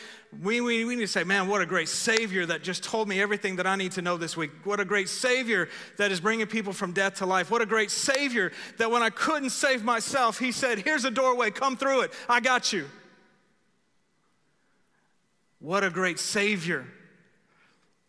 We, 0.42 0.62
we, 0.62 0.86
we 0.86 0.96
need 0.96 1.02
to 1.02 1.08
say, 1.08 1.24
man, 1.24 1.46
what 1.46 1.60
a 1.60 1.66
great 1.66 1.90
Savior 1.90 2.46
that 2.46 2.62
just 2.62 2.82
told 2.82 3.06
me 3.06 3.20
everything 3.20 3.56
that 3.56 3.66
I 3.66 3.76
need 3.76 3.92
to 3.92 4.02
know 4.02 4.16
this 4.16 4.34
week. 4.34 4.50
What 4.64 4.80
a 4.80 4.86
great 4.86 5.10
Savior 5.10 5.68
that 5.98 6.10
is 6.10 6.20
bringing 6.20 6.46
people 6.46 6.72
from 6.72 6.92
death 6.92 7.16
to 7.16 7.26
life. 7.26 7.50
What 7.50 7.60
a 7.60 7.66
great 7.66 7.90
Savior 7.90 8.50
that 8.78 8.90
when 8.90 9.02
I 9.02 9.10
couldn't 9.10 9.50
save 9.50 9.84
myself, 9.84 10.38
He 10.38 10.52
said, 10.52 10.78
here's 10.78 11.04
a 11.04 11.10
doorway, 11.10 11.50
come 11.50 11.76
through 11.76 12.00
it, 12.00 12.12
I 12.30 12.40
got 12.40 12.72
you. 12.72 12.86
What 15.58 15.84
a 15.84 15.90
great 15.90 16.18
Savior. 16.18 16.86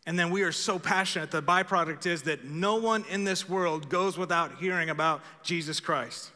And 0.06 0.18
then 0.18 0.30
we 0.30 0.44
are 0.44 0.54
so 0.54 0.80
passionate. 0.80 1.30
The 1.30 1.44
byproduct 1.44 2.06
is 2.06 2.22
that 2.22 2.46
no 2.46 2.76
one 2.76 3.04
in 3.10 3.26
this 3.26 3.50
world 3.50 3.90
goes 3.90 4.18
without 4.18 4.60
hearing 4.60 4.90
about 4.90 5.22
Jesus 5.44 5.82
Christ. 5.82 6.32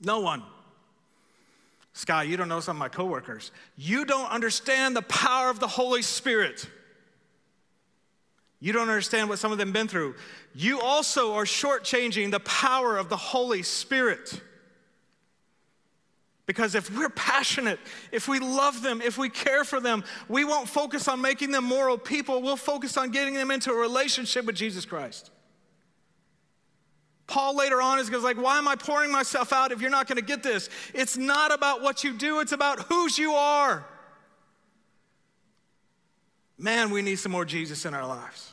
No 0.00 0.20
one. 0.20 0.42
Sky, 1.92 2.24
you 2.24 2.36
don't 2.36 2.48
know 2.48 2.60
some 2.60 2.76
of 2.76 2.80
my 2.80 2.88
coworkers. 2.90 3.52
You 3.76 4.04
don't 4.04 4.30
understand 4.30 4.94
the 4.94 5.02
power 5.02 5.48
of 5.48 5.60
the 5.60 5.66
Holy 5.66 6.02
Spirit. 6.02 6.68
You 8.60 8.72
don't 8.72 8.88
understand 8.88 9.28
what 9.28 9.38
some 9.38 9.52
of 9.52 9.58
them 9.58 9.72
been 9.72 9.88
through. 9.88 10.14
You 10.54 10.80
also 10.80 11.34
are 11.34 11.44
shortchanging 11.44 12.30
the 12.30 12.40
power 12.40 12.96
of 12.96 13.08
the 13.08 13.16
Holy 13.16 13.62
Spirit. 13.62 14.40
Because 16.46 16.74
if 16.74 16.96
we're 16.96 17.10
passionate, 17.10 17.80
if 18.12 18.28
we 18.28 18.38
love 18.38 18.82
them, 18.82 19.02
if 19.02 19.18
we 19.18 19.28
care 19.28 19.64
for 19.64 19.80
them, 19.80 20.04
we 20.28 20.44
won't 20.44 20.68
focus 20.68 21.08
on 21.08 21.20
making 21.20 21.50
them 21.50 21.64
moral 21.64 21.98
people. 21.98 22.40
We'll 22.40 22.56
focus 22.56 22.96
on 22.96 23.10
getting 23.10 23.34
them 23.34 23.50
into 23.50 23.70
a 23.72 23.76
relationship 23.76 24.44
with 24.44 24.54
Jesus 24.54 24.84
Christ. 24.84 25.30
Paul 27.26 27.56
later 27.56 27.82
on 27.82 27.98
is 27.98 28.08
goes 28.08 28.22
like, 28.22 28.36
why 28.36 28.58
am 28.58 28.68
I 28.68 28.76
pouring 28.76 29.10
myself 29.10 29.52
out 29.52 29.72
if 29.72 29.80
you're 29.80 29.90
not 29.90 30.06
going 30.06 30.16
to 30.16 30.24
get 30.24 30.42
this? 30.42 30.68
It's 30.94 31.16
not 31.16 31.52
about 31.52 31.82
what 31.82 32.04
you 32.04 32.12
do, 32.12 32.40
it's 32.40 32.52
about 32.52 32.80
whose 32.84 33.18
you 33.18 33.32
are. 33.32 33.84
Man, 36.58 36.90
we 36.90 37.02
need 37.02 37.16
some 37.16 37.32
more 37.32 37.44
Jesus 37.44 37.84
in 37.84 37.94
our 37.94 38.06
lives. 38.06 38.52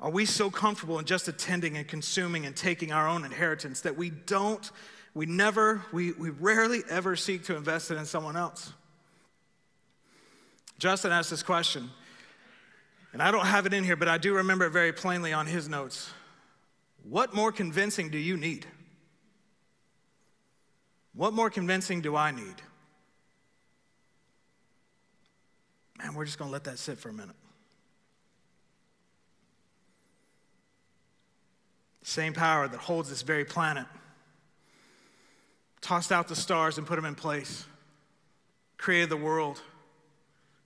Are 0.00 0.10
we 0.10 0.26
so 0.26 0.50
comfortable 0.50 0.98
in 0.98 1.06
just 1.06 1.28
attending 1.28 1.76
and 1.76 1.88
consuming 1.88 2.46
and 2.46 2.54
taking 2.54 2.92
our 2.92 3.08
own 3.08 3.24
inheritance 3.24 3.80
that 3.82 3.96
we 3.96 4.10
don't, 4.10 4.70
we 5.14 5.26
never, 5.26 5.82
we, 5.92 6.12
we 6.12 6.30
rarely 6.30 6.82
ever 6.90 7.16
seek 7.16 7.44
to 7.44 7.56
invest 7.56 7.90
it 7.90 7.96
in 7.96 8.04
someone 8.04 8.36
else? 8.36 8.72
Justin 10.78 11.12
asked 11.12 11.30
this 11.30 11.42
question 11.42 11.90
and 13.14 13.22
I 13.22 13.30
don't 13.30 13.46
have 13.46 13.64
it 13.64 13.72
in 13.72 13.84
here, 13.84 13.94
but 13.94 14.08
I 14.08 14.18
do 14.18 14.34
remember 14.34 14.66
it 14.66 14.70
very 14.70 14.92
plainly 14.92 15.32
on 15.32 15.46
his 15.46 15.68
notes. 15.68 16.10
What 17.04 17.32
more 17.32 17.52
convincing 17.52 18.10
do 18.10 18.18
you 18.18 18.36
need? 18.36 18.66
What 21.14 21.32
more 21.32 21.48
convincing 21.48 22.00
do 22.00 22.16
I 22.16 22.32
need? 22.32 22.56
Man, 25.98 26.14
we're 26.14 26.24
just 26.24 26.38
going 26.38 26.48
to 26.48 26.52
let 26.52 26.64
that 26.64 26.76
sit 26.80 26.98
for 26.98 27.08
a 27.08 27.12
minute. 27.12 27.36
Same 32.02 32.32
power 32.32 32.66
that 32.66 32.80
holds 32.80 33.10
this 33.10 33.22
very 33.22 33.44
planet, 33.44 33.86
tossed 35.80 36.10
out 36.10 36.26
the 36.26 36.34
stars 36.34 36.78
and 36.78 36.86
put 36.86 36.96
them 36.96 37.04
in 37.04 37.14
place, 37.14 37.64
created 38.76 39.08
the 39.08 39.16
world 39.16 39.62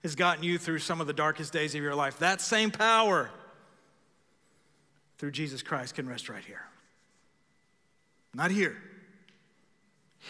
has 0.08 0.14
gotten 0.14 0.42
you 0.42 0.56
through 0.56 0.78
some 0.78 1.02
of 1.02 1.06
the 1.06 1.12
darkest 1.12 1.52
days 1.52 1.74
of 1.74 1.82
your 1.82 1.94
life. 1.94 2.18
That 2.18 2.40
same 2.40 2.70
power 2.70 3.28
through 5.18 5.32
Jesus 5.32 5.62
Christ 5.62 5.96
can 5.96 6.08
rest 6.08 6.30
right 6.30 6.42
here. 6.42 6.62
Not 8.32 8.50
here, 8.50 8.74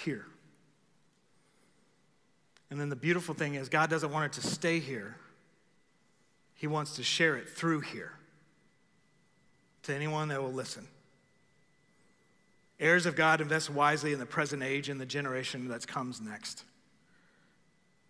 here. 0.02 0.26
And 2.70 2.80
then 2.80 2.88
the 2.88 2.96
beautiful 2.96 3.36
thing 3.36 3.54
is, 3.54 3.68
God 3.68 3.88
doesn't 3.88 4.10
want 4.10 4.34
it 4.36 4.40
to 4.40 4.46
stay 4.46 4.80
here, 4.80 5.14
He 6.54 6.66
wants 6.66 6.96
to 6.96 7.04
share 7.04 7.36
it 7.36 7.48
through 7.48 7.80
here 7.80 8.12
to 9.84 9.94
anyone 9.94 10.26
that 10.28 10.42
will 10.42 10.52
listen. 10.52 10.88
Heirs 12.80 13.06
of 13.06 13.14
God 13.14 13.40
invest 13.40 13.70
wisely 13.70 14.12
in 14.12 14.18
the 14.18 14.26
present 14.26 14.64
age 14.64 14.88
and 14.88 15.00
the 15.00 15.06
generation 15.06 15.68
that 15.68 15.86
comes 15.86 16.20
next. 16.20 16.64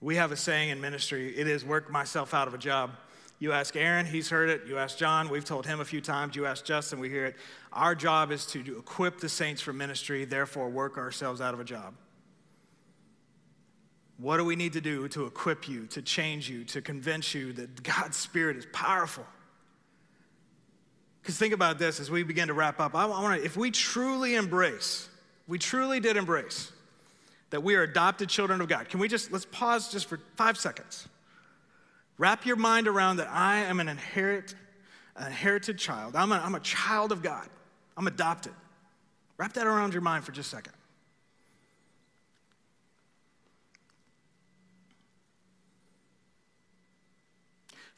We 0.00 0.16
have 0.16 0.32
a 0.32 0.36
saying 0.36 0.70
in 0.70 0.80
ministry 0.80 1.36
it 1.36 1.48
is 1.48 1.64
work 1.64 1.90
myself 1.90 2.34
out 2.34 2.48
of 2.48 2.54
a 2.54 2.58
job. 2.58 2.92
You 3.40 3.52
ask 3.52 3.76
Aaron, 3.76 4.06
he's 4.06 4.30
heard 4.30 4.48
it. 4.48 4.62
You 4.66 4.78
ask 4.78 4.98
John, 4.98 5.28
we've 5.28 5.44
told 5.44 5.64
him 5.64 5.80
a 5.80 5.84
few 5.84 6.00
times. 6.00 6.34
You 6.34 6.46
ask 6.46 6.64
Justin, 6.64 6.98
we 6.98 7.08
hear 7.08 7.26
it. 7.26 7.36
Our 7.72 7.94
job 7.94 8.32
is 8.32 8.44
to 8.46 8.60
equip 8.78 9.20
the 9.20 9.28
saints 9.28 9.62
for 9.62 9.72
ministry, 9.72 10.24
therefore, 10.24 10.68
work 10.68 10.98
ourselves 10.98 11.40
out 11.40 11.54
of 11.54 11.60
a 11.60 11.64
job. 11.64 11.94
What 14.16 14.38
do 14.38 14.44
we 14.44 14.56
need 14.56 14.72
to 14.72 14.80
do 14.80 15.06
to 15.08 15.26
equip 15.26 15.68
you, 15.68 15.86
to 15.88 16.02
change 16.02 16.50
you, 16.50 16.64
to 16.64 16.82
convince 16.82 17.32
you 17.32 17.52
that 17.52 17.84
God's 17.84 18.16
Spirit 18.16 18.56
is 18.56 18.66
powerful? 18.72 19.24
Because 21.22 21.38
think 21.38 21.54
about 21.54 21.78
this 21.78 22.00
as 22.00 22.10
we 22.10 22.24
begin 22.24 22.48
to 22.48 22.54
wrap 22.54 22.80
up. 22.80 22.96
I 22.96 23.06
want 23.06 23.38
to, 23.38 23.44
if 23.44 23.56
we 23.56 23.70
truly 23.70 24.34
embrace, 24.34 25.08
we 25.46 25.58
truly 25.58 26.00
did 26.00 26.16
embrace 26.16 26.72
that 27.50 27.62
we 27.62 27.74
are 27.74 27.82
adopted 27.82 28.28
children 28.28 28.60
of 28.60 28.68
God. 28.68 28.88
Can 28.88 29.00
we 29.00 29.08
just, 29.08 29.32
let's 29.32 29.46
pause 29.46 29.90
just 29.90 30.06
for 30.06 30.20
five 30.36 30.58
seconds. 30.58 31.08
Wrap 32.18 32.44
your 32.44 32.56
mind 32.56 32.88
around 32.88 33.18
that 33.18 33.28
I 33.30 33.58
am 33.60 33.80
an 33.80 33.88
inherit, 33.88 34.54
an 35.16 35.28
inherited 35.28 35.78
child. 35.78 36.16
I'm 36.16 36.32
a, 36.32 36.36
I'm 36.36 36.54
a 36.54 36.60
child 36.60 37.12
of 37.12 37.22
God. 37.22 37.48
I'm 37.96 38.06
adopted. 38.06 38.52
Wrap 39.38 39.52
that 39.54 39.66
around 39.66 39.92
your 39.92 40.02
mind 40.02 40.24
for 40.24 40.32
just 40.32 40.52
a 40.52 40.56
second. 40.56 40.72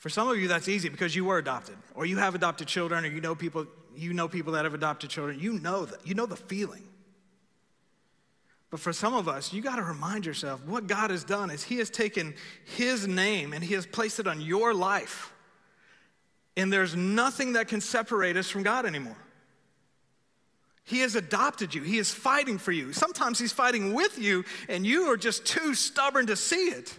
For 0.01 0.09
some 0.09 0.29
of 0.29 0.39
you, 0.39 0.49
that's 0.49 0.69
easy 0.69 0.89
because 0.89 1.15
you 1.15 1.27
were 1.27 1.37
adopted, 1.37 1.77
or 1.95 2.07
you 2.07 2.17
have 2.17 2.35
adopted 2.35 2.67
children, 2.67 3.05
or 3.05 3.09
you 3.09 3.21
know 3.21 3.35
people, 3.35 3.67
you 3.95 4.15
know 4.15 4.29
people 4.29 4.55
that 4.55 4.65
have 4.65 4.73
adopted 4.73 5.11
children. 5.11 5.39
You 5.39 5.53
know 5.59 5.85
that, 5.85 6.07
you 6.07 6.15
know 6.15 6.25
the 6.25 6.37
feeling. 6.37 6.85
But 8.71 8.79
for 8.79 8.93
some 8.93 9.15
of 9.15 9.29
us, 9.29 9.53
you 9.53 9.63
got 9.63 9.77
to 9.77 9.83
remind 9.83 10.25
yourself 10.25 10.65
what 10.65 10.87
God 10.87 11.11
has 11.11 11.25
done 11.25 11.51
is 11.51 11.65
He 11.65 11.79
has 11.79 11.91
taken 11.91 12.35
His 12.65 13.07
name 13.07 13.53
and 13.53 13.65
He 13.65 13.75
has 13.75 13.85
placed 13.85 14.21
it 14.21 14.29
on 14.29 14.41
your 14.41 14.73
life. 14.73 15.33
And 16.57 16.73
there's 16.73 16.95
nothing 16.95 17.55
that 17.55 17.69
can 17.69 17.81
separate 17.81 18.37
us 18.37 18.49
from 18.49 18.63
God 18.63 18.87
anymore. 18.87 19.17
He 20.85 21.01
has 21.01 21.15
adopted 21.15 21.75
you, 21.75 21.83
He 21.83 21.99
is 21.99 22.13
fighting 22.13 22.59
for 22.59 22.73
you. 22.73 22.93
Sometimes 22.93 23.39
He's 23.39 23.53
fighting 23.53 23.93
with 23.93 24.19
you, 24.19 24.45
and 24.69 24.87
you 24.87 25.11
are 25.11 25.17
just 25.17 25.45
too 25.45 25.75
stubborn 25.75 26.27
to 26.27 26.37
see 26.37 26.69
it. 26.69 26.97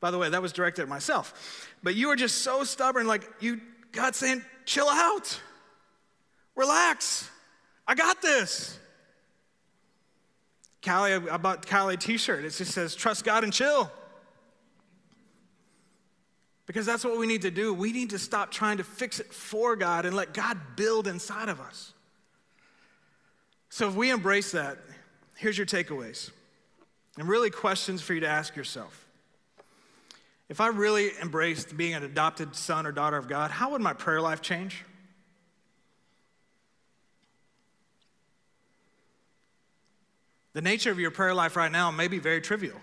By 0.00 0.10
the 0.10 0.18
way, 0.18 0.28
that 0.28 0.42
was 0.42 0.52
directed 0.52 0.82
at 0.82 0.88
myself. 0.88 1.68
But 1.82 1.94
you 1.94 2.10
are 2.10 2.16
just 2.16 2.38
so 2.38 2.64
stubborn, 2.64 3.06
like 3.06 3.28
you, 3.40 3.60
God's 3.92 4.18
saying, 4.18 4.42
chill 4.64 4.88
out, 4.88 5.40
relax, 6.54 7.30
I 7.86 7.94
got 7.94 8.20
this. 8.20 8.78
Callie, 10.86 11.14
I 11.14 11.36
bought 11.36 11.68
Callie 11.68 11.94
a 11.94 11.96
t 11.96 12.16
shirt. 12.16 12.44
It 12.44 12.50
just 12.50 12.72
says, 12.72 12.94
trust 12.94 13.24
God 13.24 13.42
and 13.42 13.52
chill. 13.52 13.90
Because 16.66 16.86
that's 16.86 17.04
what 17.04 17.18
we 17.18 17.26
need 17.26 17.42
to 17.42 17.50
do. 17.50 17.74
We 17.74 17.92
need 17.92 18.10
to 18.10 18.18
stop 18.18 18.50
trying 18.50 18.78
to 18.78 18.84
fix 18.84 19.20
it 19.20 19.32
for 19.32 19.76
God 19.76 20.04
and 20.04 20.14
let 20.14 20.32
God 20.32 20.58
build 20.76 21.06
inside 21.06 21.48
of 21.48 21.60
us. 21.60 21.92
So 23.68 23.88
if 23.88 23.94
we 23.94 24.10
embrace 24.10 24.52
that, 24.52 24.78
here's 25.36 25.58
your 25.58 25.66
takeaways 25.66 26.30
and 27.18 27.28
really 27.28 27.50
questions 27.50 28.02
for 28.02 28.14
you 28.14 28.20
to 28.20 28.28
ask 28.28 28.56
yourself. 28.56 29.06
If 30.48 30.60
I 30.60 30.68
really 30.68 31.10
embraced 31.20 31.76
being 31.76 31.94
an 31.94 32.04
adopted 32.04 32.54
son 32.54 32.86
or 32.86 32.92
daughter 32.92 33.16
of 33.16 33.28
God, 33.28 33.50
how 33.50 33.70
would 33.70 33.80
my 33.80 33.92
prayer 33.92 34.20
life 34.20 34.40
change? 34.40 34.84
The 40.56 40.62
nature 40.62 40.90
of 40.90 40.98
your 40.98 41.10
prayer 41.10 41.34
life 41.34 41.54
right 41.54 41.70
now 41.70 41.90
may 41.90 42.08
be 42.08 42.18
very 42.18 42.40
trivial. 42.40 42.80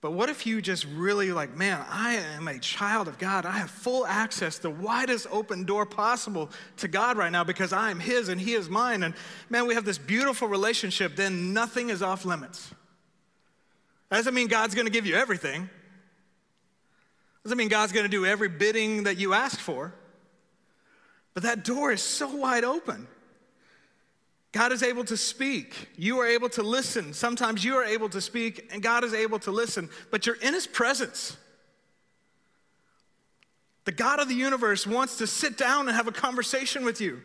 But 0.00 0.12
what 0.12 0.30
if 0.30 0.46
you 0.46 0.62
just 0.62 0.86
really 0.86 1.30
like, 1.30 1.54
man, 1.54 1.84
I 1.90 2.14
am 2.14 2.48
a 2.48 2.58
child 2.58 3.06
of 3.06 3.18
God. 3.18 3.44
I 3.44 3.58
have 3.58 3.68
full 3.70 4.06
access, 4.06 4.56
the 4.56 4.70
widest 4.70 5.26
open 5.30 5.64
door 5.64 5.84
possible 5.84 6.48
to 6.78 6.88
God 6.88 7.18
right 7.18 7.30
now 7.30 7.44
because 7.44 7.74
I 7.74 7.90
am 7.90 8.00
His 8.00 8.30
and 8.30 8.40
He 8.40 8.54
is 8.54 8.70
mine. 8.70 9.02
And 9.02 9.12
man, 9.50 9.66
we 9.66 9.74
have 9.74 9.84
this 9.84 9.98
beautiful 9.98 10.48
relationship, 10.48 11.16
then 11.16 11.52
nothing 11.52 11.90
is 11.90 12.00
off 12.00 12.24
limits. 12.24 12.70
That 14.08 14.16
doesn't 14.16 14.32
mean 14.32 14.48
God's 14.48 14.74
gonna 14.74 14.88
give 14.88 15.04
you 15.04 15.16
everything. 15.16 15.68
Doesn't 17.44 17.58
mean 17.58 17.68
God's 17.68 17.92
gonna 17.92 18.08
do 18.08 18.24
every 18.24 18.48
bidding 18.48 19.02
that 19.02 19.18
you 19.18 19.34
ask 19.34 19.58
for. 19.58 19.92
But 21.34 21.42
that 21.42 21.62
door 21.62 21.92
is 21.92 22.00
so 22.00 22.34
wide 22.34 22.64
open. 22.64 23.06
God 24.56 24.72
is 24.72 24.82
able 24.82 25.04
to 25.04 25.18
speak. 25.18 25.90
You 25.98 26.18
are 26.20 26.26
able 26.26 26.48
to 26.48 26.62
listen. 26.62 27.12
Sometimes 27.12 27.62
you 27.62 27.74
are 27.74 27.84
able 27.84 28.08
to 28.08 28.22
speak, 28.22 28.70
and 28.72 28.82
God 28.82 29.04
is 29.04 29.12
able 29.12 29.38
to 29.40 29.50
listen, 29.50 29.90
but 30.10 30.24
you're 30.24 30.36
in 30.36 30.54
His 30.54 30.66
presence. 30.66 31.36
The 33.84 33.92
God 33.92 34.18
of 34.18 34.28
the 34.28 34.34
universe 34.34 34.86
wants 34.86 35.18
to 35.18 35.26
sit 35.26 35.58
down 35.58 35.88
and 35.88 35.94
have 35.94 36.08
a 36.08 36.12
conversation 36.12 36.86
with 36.86 37.02
you. 37.02 37.20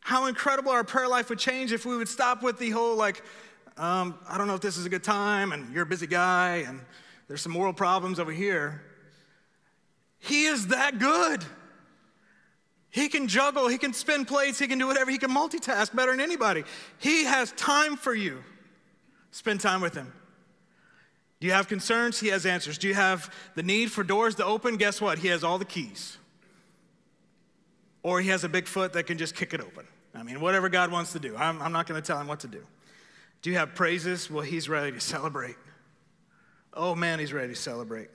How 0.00 0.26
incredible 0.26 0.72
our 0.72 0.82
prayer 0.82 1.06
life 1.06 1.28
would 1.28 1.38
change 1.38 1.70
if 1.70 1.86
we 1.86 1.96
would 1.96 2.08
stop 2.08 2.42
with 2.42 2.58
the 2.58 2.70
whole, 2.70 2.96
like, 2.96 3.22
um, 3.76 4.18
I 4.28 4.38
don't 4.38 4.48
know 4.48 4.56
if 4.56 4.60
this 4.60 4.76
is 4.76 4.86
a 4.86 4.90
good 4.90 5.04
time, 5.04 5.52
and 5.52 5.72
you're 5.72 5.84
a 5.84 5.86
busy 5.86 6.08
guy, 6.08 6.64
and 6.66 6.80
there's 7.28 7.42
some 7.42 7.52
moral 7.52 7.72
problems 7.72 8.18
over 8.18 8.32
here. 8.32 8.82
He 10.18 10.46
is 10.46 10.66
that 10.66 10.98
good. 10.98 11.44
He 12.98 13.08
can 13.08 13.28
juggle, 13.28 13.68
he 13.68 13.78
can 13.78 13.92
spin 13.92 14.24
plates, 14.24 14.58
he 14.58 14.66
can 14.66 14.78
do 14.78 14.88
whatever, 14.88 15.08
he 15.10 15.18
can 15.18 15.30
multitask 15.30 15.94
better 15.94 16.10
than 16.10 16.20
anybody. 16.20 16.64
He 16.98 17.24
has 17.24 17.52
time 17.52 17.96
for 17.96 18.12
you. 18.12 18.42
Spend 19.30 19.60
time 19.60 19.80
with 19.80 19.94
him. 19.94 20.12
Do 21.38 21.46
you 21.46 21.52
have 21.52 21.68
concerns? 21.68 22.18
He 22.18 22.26
has 22.28 22.44
answers. 22.44 22.76
Do 22.76 22.88
you 22.88 22.94
have 22.94 23.32
the 23.54 23.62
need 23.62 23.92
for 23.92 24.02
doors 24.02 24.34
to 24.36 24.44
open? 24.44 24.78
Guess 24.78 25.00
what? 25.00 25.18
He 25.18 25.28
has 25.28 25.44
all 25.44 25.58
the 25.58 25.64
keys. 25.64 26.18
Or 28.02 28.20
he 28.20 28.30
has 28.30 28.42
a 28.42 28.48
big 28.48 28.66
foot 28.66 28.94
that 28.94 29.06
can 29.06 29.16
just 29.16 29.36
kick 29.36 29.54
it 29.54 29.60
open. 29.60 29.86
I 30.12 30.24
mean, 30.24 30.40
whatever 30.40 30.68
God 30.68 30.90
wants 30.90 31.12
to 31.12 31.20
do. 31.20 31.36
I'm, 31.36 31.62
I'm 31.62 31.70
not 31.70 31.86
going 31.86 32.02
to 32.02 32.04
tell 32.04 32.20
him 32.20 32.26
what 32.26 32.40
to 32.40 32.48
do. 32.48 32.66
Do 33.42 33.50
you 33.50 33.56
have 33.58 33.76
praises? 33.76 34.28
Well, 34.28 34.42
he's 34.42 34.68
ready 34.68 34.90
to 34.90 35.00
celebrate. 35.00 35.54
Oh 36.74 36.96
man, 36.96 37.20
he's 37.20 37.32
ready 37.32 37.54
to 37.54 37.60
celebrate. 37.60 38.08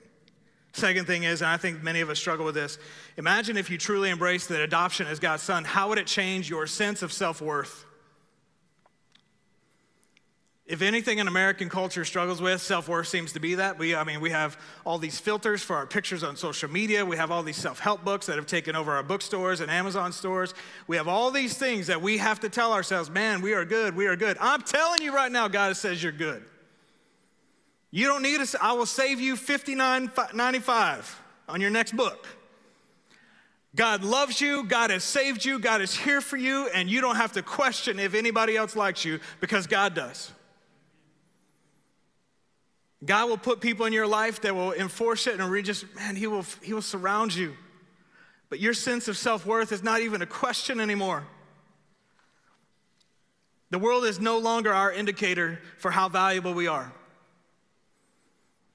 Second 0.74 1.06
thing 1.06 1.22
is, 1.22 1.40
and 1.40 1.48
I 1.48 1.56
think 1.56 1.84
many 1.84 2.00
of 2.00 2.10
us 2.10 2.18
struggle 2.18 2.44
with 2.44 2.56
this 2.56 2.78
imagine 3.16 3.56
if 3.56 3.70
you 3.70 3.78
truly 3.78 4.10
embraced 4.10 4.48
that 4.48 4.60
adoption 4.60 5.06
as 5.06 5.20
God's 5.20 5.44
son, 5.44 5.64
how 5.64 5.88
would 5.88 5.98
it 5.98 6.06
change 6.08 6.50
your 6.50 6.66
sense 6.66 7.02
of 7.02 7.12
self 7.12 7.40
worth? 7.40 7.84
If 10.66 10.82
anything 10.82 11.18
in 11.18 11.28
American 11.28 11.68
culture 11.68 12.04
struggles 12.04 12.42
with, 12.42 12.60
self 12.60 12.88
worth 12.88 13.06
seems 13.06 13.32
to 13.34 13.40
be 13.40 13.54
that. 13.54 13.78
We, 13.78 13.94
I 13.94 14.02
mean, 14.02 14.20
we 14.20 14.30
have 14.30 14.58
all 14.84 14.98
these 14.98 15.20
filters 15.20 15.62
for 15.62 15.76
our 15.76 15.86
pictures 15.86 16.24
on 16.24 16.34
social 16.34 16.68
media. 16.68 17.04
We 17.04 17.18
have 17.18 17.30
all 17.30 17.44
these 17.44 17.56
self 17.56 17.78
help 17.78 18.02
books 18.04 18.26
that 18.26 18.34
have 18.34 18.46
taken 18.46 18.74
over 18.74 18.96
our 18.96 19.04
bookstores 19.04 19.60
and 19.60 19.70
Amazon 19.70 20.10
stores. 20.10 20.54
We 20.88 20.96
have 20.96 21.06
all 21.06 21.30
these 21.30 21.56
things 21.56 21.86
that 21.86 22.02
we 22.02 22.18
have 22.18 22.40
to 22.40 22.48
tell 22.48 22.72
ourselves, 22.72 23.10
man, 23.10 23.42
we 23.42 23.52
are 23.52 23.64
good, 23.64 23.94
we 23.94 24.08
are 24.08 24.16
good. 24.16 24.36
I'm 24.40 24.62
telling 24.62 25.02
you 25.02 25.14
right 25.14 25.30
now, 25.30 25.46
God 25.46 25.76
says 25.76 26.02
you're 26.02 26.10
good. 26.10 26.42
You 27.94 28.08
don't 28.08 28.22
need 28.22 28.40
us. 28.40 28.56
I 28.60 28.72
will 28.72 28.86
save 28.86 29.20
you 29.20 29.36
$59.95 29.36 31.14
on 31.48 31.60
your 31.60 31.70
next 31.70 31.96
book. 31.96 32.26
God 33.76 34.02
loves 34.02 34.40
you, 34.40 34.64
God 34.64 34.90
has 34.90 35.04
saved 35.04 35.44
you, 35.44 35.60
God 35.60 35.80
is 35.80 35.94
here 35.96 36.20
for 36.20 36.36
you, 36.36 36.68
and 36.74 36.90
you 36.90 37.00
don't 37.00 37.14
have 37.14 37.30
to 37.34 37.42
question 37.42 38.00
if 38.00 38.14
anybody 38.14 38.56
else 38.56 38.74
likes 38.74 39.04
you 39.04 39.20
because 39.40 39.68
God 39.68 39.94
does. 39.94 40.32
God 43.04 43.28
will 43.28 43.38
put 43.38 43.60
people 43.60 43.86
in 43.86 43.92
your 43.92 44.08
life 44.08 44.40
that 44.40 44.56
will 44.56 44.72
enforce 44.72 45.28
it 45.28 45.38
and 45.38 45.48
we 45.48 45.62
just, 45.62 45.84
man, 45.94 46.16
he 46.16 46.26
will, 46.26 46.44
he 46.62 46.74
will 46.74 46.82
surround 46.82 47.32
you. 47.32 47.54
But 48.50 48.58
your 48.58 48.74
sense 48.74 49.06
of 49.06 49.16
self 49.16 49.46
worth 49.46 49.70
is 49.70 49.84
not 49.84 50.00
even 50.00 50.20
a 50.20 50.26
question 50.26 50.80
anymore. 50.80 51.22
The 53.70 53.78
world 53.78 54.04
is 54.04 54.18
no 54.18 54.38
longer 54.38 54.72
our 54.74 54.92
indicator 54.92 55.60
for 55.78 55.92
how 55.92 56.08
valuable 56.08 56.54
we 56.54 56.66
are. 56.66 56.92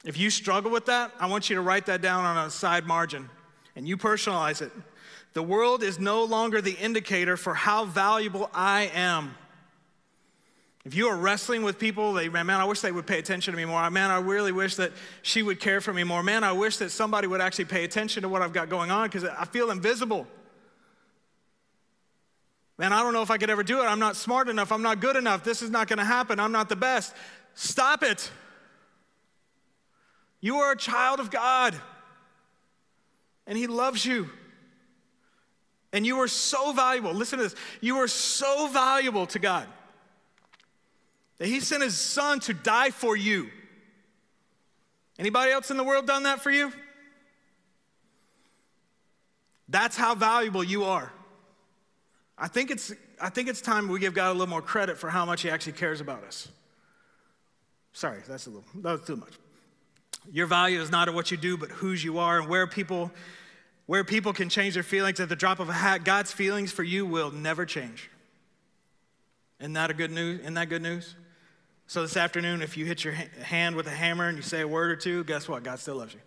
If 0.05 0.17
you 0.17 0.29
struggle 0.29 0.71
with 0.71 0.85
that, 0.85 1.12
I 1.19 1.25
want 1.25 1.49
you 1.49 1.55
to 1.57 1.62
write 1.62 1.88
that 1.88 2.01
down 2.01 2.23
on 2.25 2.47
a 2.47 2.49
side 2.49 2.85
margin 2.85 3.29
and 3.75 3.88
you 3.88 3.97
personalize 3.97 4.62
it. 4.62 4.71
The 5.33 5.43
world 5.43 5.83
is 5.83 5.99
no 5.99 6.23
longer 6.23 6.62
the 6.62 6.73
indicator 6.73 7.38
for 7.38 7.53
how 7.53 7.85
valuable 7.85 8.49
I 8.53 8.91
am. 8.93 9.35
If 10.85 10.95
you 10.95 11.07
are 11.09 11.17
wrestling 11.17 11.63
with 11.63 11.77
people, 11.77 12.13
they, 12.13 12.29
man, 12.29 12.49
I 12.49 12.63
wish 12.63 12.79
they 12.79 12.91
would 12.91 13.05
pay 13.05 13.19
attention 13.19 13.53
to 13.53 13.57
me 13.57 13.65
more. 13.65 13.88
Man, 13.91 14.09
I 14.09 14.19
really 14.19 14.51
wish 14.51 14.75
that 14.75 14.91
she 15.21 15.43
would 15.43 15.59
care 15.59 15.81
for 15.81 15.93
me 15.93 16.03
more. 16.03 16.23
Man, 16.23 16.43
I 16.43 16.53
wish 16.53 16.77
that 16.77 16.89
somebody 16.89 17.27
would 17.27 17.41
actually 17.41 17.65
pay 17.65 17.83
attention 17.83 18.23
to 18.23 18.29
what 18.29 18.41
I've 18.41 18.53
got 18.53 18.69
going 18.69 18.89
on 18.89 19.07
because 19.07 19.25
I 19.25 19.45
feel 19.45 19.69
invisible. 19.69 20.25
Man, 22.77 22.93
I 22.93 23.03
don't 23.03 23.12
know 23.12 23.21
if 23.21 23.29
I 23.29 23.38
could 23.38 23.49
ever 23.49 23.62
do 23.62 23.81
it. 23.81 23.85
I'm 23.85 23.99
not 23.99 24.15
smart 24.15 24.47
enough. 24.47 24.71
I'm 24.71 24.81
not 24.81 25.01
good 25.01 25.17
enough. 25.17 25.43
This 25.43 25.62
is 25.62 25.69
not 25.69 25.89
going 25.89 25.99
to 25.99 26.05
happen. 26.05 26.39
I'm 26.39 26.53
not 26.53 26.69
the 26.69 26.77
best. 26.77 27.13
Stop 27.53 28.01
it. 28.03 28.31
You 30.41 30.58
are 30.58 30.71
a 30.71 30.78
child 30.78 31.19
of 31.19 31.32
God, 31.32 31.75
and 33.45 33.58
He 33.58 33.67
loves 33.67 34.06
you. 34.06 34.30
And 35.91 36.06
you 36.06 36.19
are 36.19 36.28
so 36.28 36.71
valuable. 36.71 37.13
Listen 37.13 37.39
to 37.39 37.43
this. 37.45 37.56
You 37.82 37.97
are 37.97 38.08
so 38.08 38.67
valuable 38.67 39.25
to 39.28 39.39
God 39.39 39.67
that 41.39 41.47
He 41.47 41.60
sent 41.60 41.84
His 41.84 41.97
Son 41.97 42.39
to 42.41 42.54
die 42.54 42.91
for 42.91 43.15
you. 43.15 43.49
Anybody 45.17 45.52
else 45.52 45.71
in 45.71 45.78
the 45.78 45.84
world 45.84 46.06
done 46.06 46.23
that 46.23 46.41
for 46.41 46.52
you? 46.52 46.71
That's 49.67 49.97
how 49.97 50.15
valuable 50.15 50.63
you 50.63 50.86
are. 50.86 51.12
I 52.38 52.47
think 52.47 52.71
it's, 52.71 52.93
I 53.19 53.30
think 53.30 53.49
it's 53.49 53.62
time 53.62 53.88
we 53.88 53.99
give 53.99 54.13
God 54.13 54.30
a 54.30 54.32
little 54.32 54.47
more 54.47 54.62
credit 54.62 54.97
for 54.97 55.10
how 55.10 55.25
much 55.25 55.41
He 55.41 55.49
actually 55.49 55.73
cares 55.73 56.02
about 56.02 56.23
us. 56.23 56.47
Sorry, 57.93 58.21
that's 58.28 58.45
a 58.45 58.49
little, 58.49 58.65
that 58.75 58.91
was 58.91 59.02
too 59.02 59.15
much. 59.15 59.34
Your 60.32 60.47
value 60.47 60.82
is 60.82 60.91
not 60.91 61.13
what 61.13 61.32
you 61.32 61.38
do, 61.38 61.58
but 61.58 61.69
whose 61.69 62.03
you 62.03 62.19
are 62.19 62.39
and 62.39 62.49
where 62.49 62.67
people, 62.67 63.12
where 63.86 64.03
people 64.03 64.34
can 64.34 64.49
change 64.49 64.73
their 64.75 64.84
feelings 64.84 65.19
at 65.19 65.29
the 65.29 65.36
drop 65.36 65.60
of 65.60 65.69
a 65.69 65.73
hat. 65.73 66.03
God's 66.03 66.32
feelings 66.32 66.71
for 66.71 66.84
you 66.84 67.05
will 67.05 67.32
never 67.32 67.65
change. 67.65 68.10
Isn't 69.60 69.73
that 69.73 69.89
a 69.89 69.93
good 69.93 70.12
news? 70.12 70.41
Isn't 70.41 70.53
that 70.53 70.69
good 70.69 70.82
news? 70.82 71.15
So 71.88 72.03
this 72.03 72.15
afternoon, 72.15 72.62
if 72.62 72.77
you 72.77 72.86
hit 72.86 73.03
your 73.03 73.13
hand 73.13 73.75
with 73.75 73.88
a 73.88 73.91
hammer 73.91 74.27
and 74.27 74.38
you 74.38 74.43
say 74.43 74.62
a 74.62 74.67
word 74.67 74.91
or 74.91 74.95
two, 74.95 75.23
guess 75.23 75.49
what? 75.49 75.63
God 75.63 75.79
still 75.79 75.95
loves 75.95 76.13
you. 76.13 76.19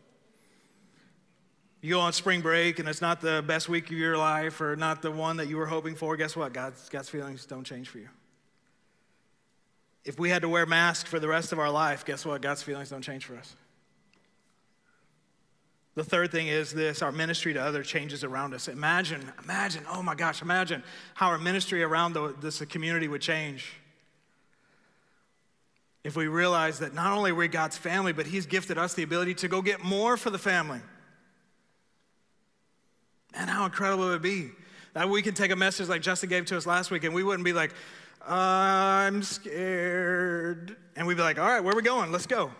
You 1.80 1.94
go 1.94 2.00
on 2.00 2.12
spring 2.12 2.40
break 2.40 2.78
and 2.78 2.88
it's 2.88 3.00
not 3.00 3.20
the 3.20 3.44
best 3.46 3.68
week 3.68 3.86
of 3.86 3.96
your 3.96 4.16
life 4.16 4.60
or 4.60 4.76
not 4.76 5.02
the 5.02 5.10
one 5.10 5.36
that 5.38 5.48
you 5.48 5.56
were 5.56 5.66
hoping 5.66 5.94
for, 5.94 6.16
guess 6.16 6.36
what? 6.36 6.52
God's, 6.52 6.88
God's 6.88 7.08
feelings 7.08 7.46
don't 7.46 7.64
change 7.64 7.88
for 7.88 7.98
you. 7.98 8.08
If 10.04 10.18
we 10.18 10.30
had 10.30 10.42
to 10.42 10.48
wear 10.48 10.66
masks 10.66 11.08
for 11.08 11.20
the 11.20 11.28
rest 11.28 11.52
of 11.52 11.58
our 11.58 11.70
life, 11.70 12.04
guess 12.04 12.26
what? 12.26 12.40
God's 12.40 12.62
feelings 12.62 12.90
don't 12.90 13.02
change 13.02 13.24
for 13.24 13.36
us. 13.36 13.54
The 15.94 16.04
third 16.04 16.32
thing 16.32 16.48
is 16.48 16.72
this 16.72 17.02
our 17.02 17.12
ministry 17.12 17.52
to 17.52 17.62
other 17.62 17.82
changes 17.82 18.24
around 18.24 18.54
us. 18.54 18.68
Imagine, 18.68 19.30
imagine, 19.44 19.84
oh 19.90 20.02
my 20.02 20.14
gosh, 20.14 20.40
imagine 20.40 20.82
how 21.14 21.28
our 21.28 21.38
ministry 21.38 21.82
around 21.82 22.14
the, 22.14 22.34
this 22.40 22.60
community 22.60 23.08
would 23.08 23.20
change 23.20 23.74
if 26.04 26.16
we 26.16 26.26
realize 26.26 26.78
that 26.80 26.94
not 26.94 27.12
only 27.12 27.30
are 27.30 27.34
we 27.34 27.46
God's 27.46 27.76
family, 27.76 28.12
but 28.12 28.26
He's 28.26 28.46
gifted 28.46 28.78
us 28.78 28.94
the 28.94 29.02
ability 29.02 29.34
to 29.34 29.48
go 29.48 29.62
get 29.62 29.84
more 29.84 30.16
for 30.16 30.30
the 30.30 30.38
family. 30.38 30.80
Man, 33.34 33.48
how 33.48 33.64
incredible 33.64 34.08
it 34.08 34.10
would 34.10 34.22
be 34.22 34.50
that 34.94 35.08
we 35.08 35.22
could 35.22 35.36
take 35.36 35.50
a 35.50 35.56
message 35.56 35.88
like 35.88 36.02
Justin 36.02 36.28
gave 36.28 36.44
to 36.46 36.56
us 36.56 36.66
last 36.66 36.90
week 36.90 37.04
and 37.04 37.14
we 37.14 37.22
wouldn't 37.22 37.44
be 37.44 37.52
like, 37.52 37.72
I'm 38.26 39.22
scared. 39.22 40.76
And 40.96 41.06
we'd 41.06 41.16
be 41.16 41.22
like, 41.22 41.38
all 41.38 41.46
right, 41.46 41.60
where 41.60 41.72
are 41.72 41.76
we 41.76 41.82
going? 41.82 42.12
Let's 42.12 42.26
go. 42.26 42.50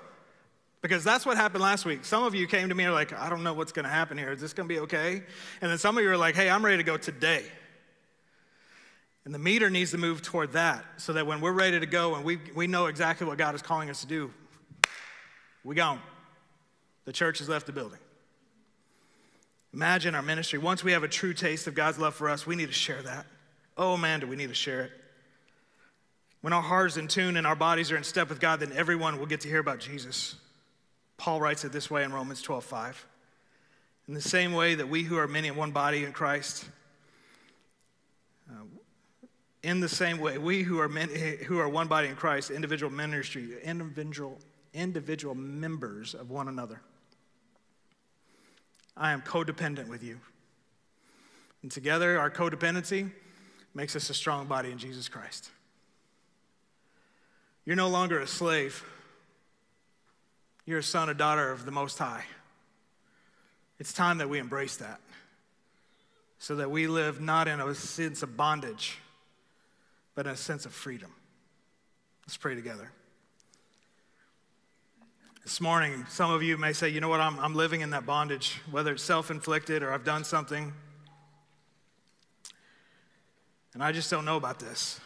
Because 0.83 1.05
that's 1.05 1.25
what 1.25 1.37
happened 1.37 1.63
last 1.63 1.87
week. 1.87 2.05
Some 2.05 2.25
of 2.25 2.35
you 2.35 2.49
came 2.49 2.69
to 2.69 2.75
me 2.75 2.85
and 2.85 2.91
are 2.93 2.95
like, 2.95 3.13
I 3.13 3.31
don't 3.31 3.45
know 3.45 3.55
what's 3.55 3.71
going 3.71 3.85
to 3.85 3.91
happen 3.91 4.19
here. 4.19 4.33
Is 4.33 4.41
this 4.41 4.53
going 4.53 4.69
to 4.69 4.75
be 4.75 4.81
okay? 4.81 5.23
And 5.61 5.71
then 5.71 5.79
some 5.79 5.97
of 5.97 6.03
you 6.03 6.11
are 6.11 6.17
like, 6.17 6.35
hey, 6.35 6.51
I'm 6.51 6.65
ready 6.65 6.79
to 6.79 6.83
go 6.83 6.97
today. 6.97 7.45
And 9.25 9.33
the 9.33 9.39
meter 9.39 9.71
needs 9.71 9.93
to 9.93 9.99
move 9.99 10.21
toward 10.23 10.53
that 10.53 10.85
so 10.97 11.13
that 11.13 11.25
when 11.25 11.41
we're 11.41 11.53
ready 11.53 11.79
to 11.79 11.87
go 11.87 12.17
and 12.17 12.25
we, 12.25 12.41
we 12.57 12.67
know 12.67 12.87
exactly 12.87 13.27
what 13.27 13.39
God 13.39 13.55
is 13.55 13.63
calling 13.63 13.89
us 13.91 14.01
to 14.01 14.09
do, 14.09 14.33
we 15.63 15.77
gone. 15.77 16.01
The 17.05 17.13
church 17.13 17.39
has 17.39 17.49
left 17.49 17.67
the 17.67 17.73
building. 17.73 18.01
Imagine 19.73 20.17
our 20.17 20.23
ministry. 20.23 20.59
Once 20.59 20.83
we 20.83 20.91
have 20.93 21.05
a 21.05 21.09
true 21.09 21.33
taste 21.33 21.69
of 21.69 21.77
God's 21.77 21.99
love 21.99 22.17
for 22.17 22.29
us, 22.29 22.45
we 22.45 22.57
need 22.57 22.67
to 22.67 22.75
share 22.75 23.01
that. 23.03 23.27
Oh 23.77 23.97
man, 23.97 24.19
do 24.19 24.27
we 24.27 24.35
need 24.35 24.49
to 24.49 24.55
share 24.55 24.83
it. 24.83 24.91
When 26.41 26.53
our 26.53 26.61
hearts 26.61 26.97
in 26.97 27.07
tune 27.07 27.37
and 27.37 27.47
our 27.47 27.55
bodies 27.55 27.93
are 27.93 27.97
in 27.97 28.03
step 28.03 28.29
with 28.29 28.41
God, 28.41 28.59
then 28.59 28.73
everyone 28.73 29.21
will 29.21 29.27
get 29.27 29.43
to 29.43 29.49
hear 29.49 29.61
about 29.61 29.79
Jesus. 29.79 30.35
Paul 31.23 31.41
writes 31.41 31.65
it 31.65 31.71
this 31.71 31.89
way 31.89 32.03
in 32.03 32.13
Romans 32.13 32.43
12 32.43 32.65
5. 32.65 33.07
In 34.09 34.15
the 34.15 34.21
same 34.21 34.55
way 34.55 34.75
that 34.75 34.89
we 34.89 35.05
who 35.05 35.19
are 35.19 35.29
many 35.29 35.47
in 35.47 35.55
one 35.55 35.71
body 35.71 36.03
in 36.03 36.11
Christ, 36.11 36.65
uh, 38.51 38.65
in 39.63 39.79
the 39.79 39.89
same 39.89 40.19
way, 40.19 40.39
we 40.39 40.65
who 40.65 40.81
are 40.81 40.89
many, 40.89 41.37
who 41.45 41.61
are 41.61 41.69
one 41.69 41.87
body 41.87 42.09
in 42.09 42.17
Christ, 42.17 42.51
individual 42.51 42.91
ministry, 42.91 43.51
individual, 43.63 44.37
individual 44.75 45.37
members 45.37 46.15
of 46.15 46.31
one 46.31 46.49
another. 46.49 46.81
I 48.97 49.13
am 49.13 49.23
codependent 49.23 49.87
with 49.87 50.03
you. 50.03 50.19
And 51.63 51.71
together, 51.71 52.19
our 52.19 52.33
codependency 52.33 53.13
makes 53.75 53.95
us 53.95 54.11
a 54.11 54.15
strong 54.15 54.49
body 54.49 54.73
in 54.73 54.79
Jesus 54.79 55.09
Christ. 55.09 55.51
You're 57.65 57.77
no 57.77 57.91
longer 57.91 58.19
a 58.19 58.27
slave. 58.27 58.85
You're 60.65 60.79
a 60.79 60.83
son 60.83 61.11
or 61.11 61.15
daughter 61.15 61.51
of 61.51 61.65
the 61.65 61.73
Most 61.73 61.99
High. 61.99 62.25
It's 63.79 63.93
time 63.93 64.19
that 64.19 64.29
we 64.29 64.39
embrace 64.39 64.77
that 64.77 65.01
so 66.39 66.57
that 66.57 66.71
we 66.71 66.89
live 66.89 67.21
not 67.21 67.47
in 67.47 67.61
a 67.61 67.73
sense 67.73 68.23
of 68.23 68.37
bondage, 68.37 68.99
but 70.15 70.27
in 70.27 70.33
a 70.33 70.37
sense 70.37 70.67
of 70.67 70.73
freedom. 70.73 71.13
Let's 72.25 72.37
pray 72.37 72.55
together. 72.55 72.91
This 75.45 75.61
morning, 75.61 76.05
some 76.09 76.31
of 76.31 76.43
you 76.43 76.57
may 76.57 76.73
say, 76.73 76.89
you 76.89 77.01
know 77.01 77.09
what, 77.09 77.21
I'm, 77.21 77.39
I'm 77.39 77.55
living 77.55 77.81
in 77.81 77.91
that 77.91 78.07
bondage, 78.07 78.61
whether 78.71 78.93
it's 78.93 79.03
self 79.03 79.31
inflicted 79.31 79.83
or 79.83 79.93
I've 79.93 80.05
done 80.05 80.25
something. 80.25 80.73
And 83.75 83.83
I 83.83 83.93
just 83.93 84.11
don't 84.11 84.25
know 84.25 84.37
about 84.37 84.59
this. 84.59 85.01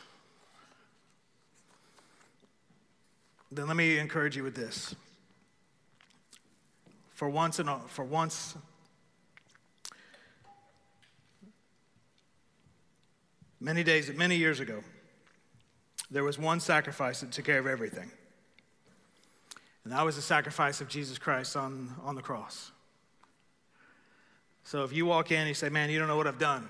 Then 3.53 3.67
let 3.67 3.77
me 3.77 3.99
encourage 3.99 4.37
you 4.37 4.43
with 4.43 4.55
this. 4.55 4.95
For 7.17 7.31
once 7.31 7.59
and 7.59 7.71
for 7.89 8.05
once, 8.05 8.55
many 13.59 13.83
days, 13.83 14.13
many 14.13 14.37
years 14.37 14.61
ago, 14.61 14.85
there 16.11 16.23
was 16.23 16.39
one 16.39 16.61
sacrifice 16.61 17.21
that 17.21 17.33
took 17.33 17.47
care 17.47 17.59
of 17.59 17.67
everything. 17.67 18.11
And 19.83 19.95
that 19.95 20.05
was 20.05 20.17
the 20.17 20.23
sacrifice 20.23 20.83
of 20.83 20.89
Jesus 20.89 21.17
Christ 21.17 21.57
on, 21.57 21.95
on 22.05 22.17
the 22.17 22.23
cross. 22.23 22.71
So 24.65 24.85
if 24.85 24.93
you 24.93 25.07
walk 25.07 25.31
in 25.31 25.39
and 25.39 25.49
you 25.49 25.55
say, 25.55 25.71
Man, 25.71 25.89
you 25.89 25.99
don't 25.99 26.09
know 26.09 26.19
what 26.19 26.27
I've 26.27 26.39
done, 26.39 26.69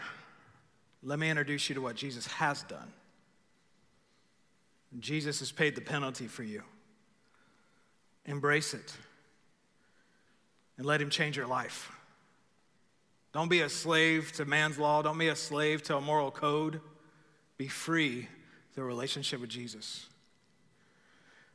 let 1.03 1.19
me 1.19 1.29
introduce 1.29 1.69
you 1.69 1.75
to 1.75 1.81
what 1.81 1.97
Jesus 1.97 2.29
has 2.29 2.63
done. 2.63 2.93
Jesus 5.01 5.41
has 5.41 5.51
paid 5.51 5.75
the 5.75 5.81
penalty 5.81 6.29
for 6.29 6.45
you. 6.45 6.63
Embrace 8.27 8.75
it 8.75 8.97
and 10.77 10.87
let 10.87 11.01
Him 11.01 11.11
change 11.11 11.37
your 11.37 11.47
life. 11.47 11.93
Don't 13.33 13.49
be 13.49 13.61
a 13.61 13.69
slave 13.69 14.33
to 14.33 14.45
man's 14.45 14.79
law, 14.79 15.03
don't 15.03 15.19
be 15.19 15.29
a 15.29 15.37
slave 15.37 15.83
to 15.85 15.97
a 15.97 16.01
moral 16.01 16.31
code. 16.31 16.81
Be 17.59 17.69
free 17.69 18.29
through 18.75 18.85
a 18.85 18.87
relationship 18.87 19.41
with 19.41 19.51
Jesus. 19.51 20.07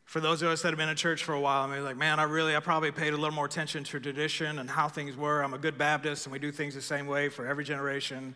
For 0.04 0.20
those 0.20 0.42
of 0.42 0.50
us 0.50 0.62
that 0.64 0.70
have 0.70 0.78
been 0.78 0.90
in 0.90 0.96
church 0.96 1.24
for 1.24 1.34
a 1.34 1.40
while, 1.40 1.64
I 1.64 1.74
mean, 1.74 1.84
like, 1.86 1.96
man, 1.96 2.20
I 2.20 2.24
really, 2.24 2.56
I 2.56 2.60
probably 2.60 2.92
paid 2.92 3.14
a 3.14 3.18
little 3.18 3.34
more 3.34 3.46
attention 3.46 3.84
to 3.86 4.00
tradition 4.00 4.60
and 4.60 4.70
how 4.70 4.90
things 4.90 5.16
were. 5.16 5.42
I'm 5.42 5.54
a 5.54 5.58
good 5.58 5.78
Baptist 5.78 6.26
and 6.26 6.34
we 6.34 6.40
do 6.40 6.52
things 6.52 6.76
the 6.76 6.82
same 6.82 7.08
way 7.08 7.30
for 7.30 7.48
every 7.48 7.64
generation. 7.64 8.36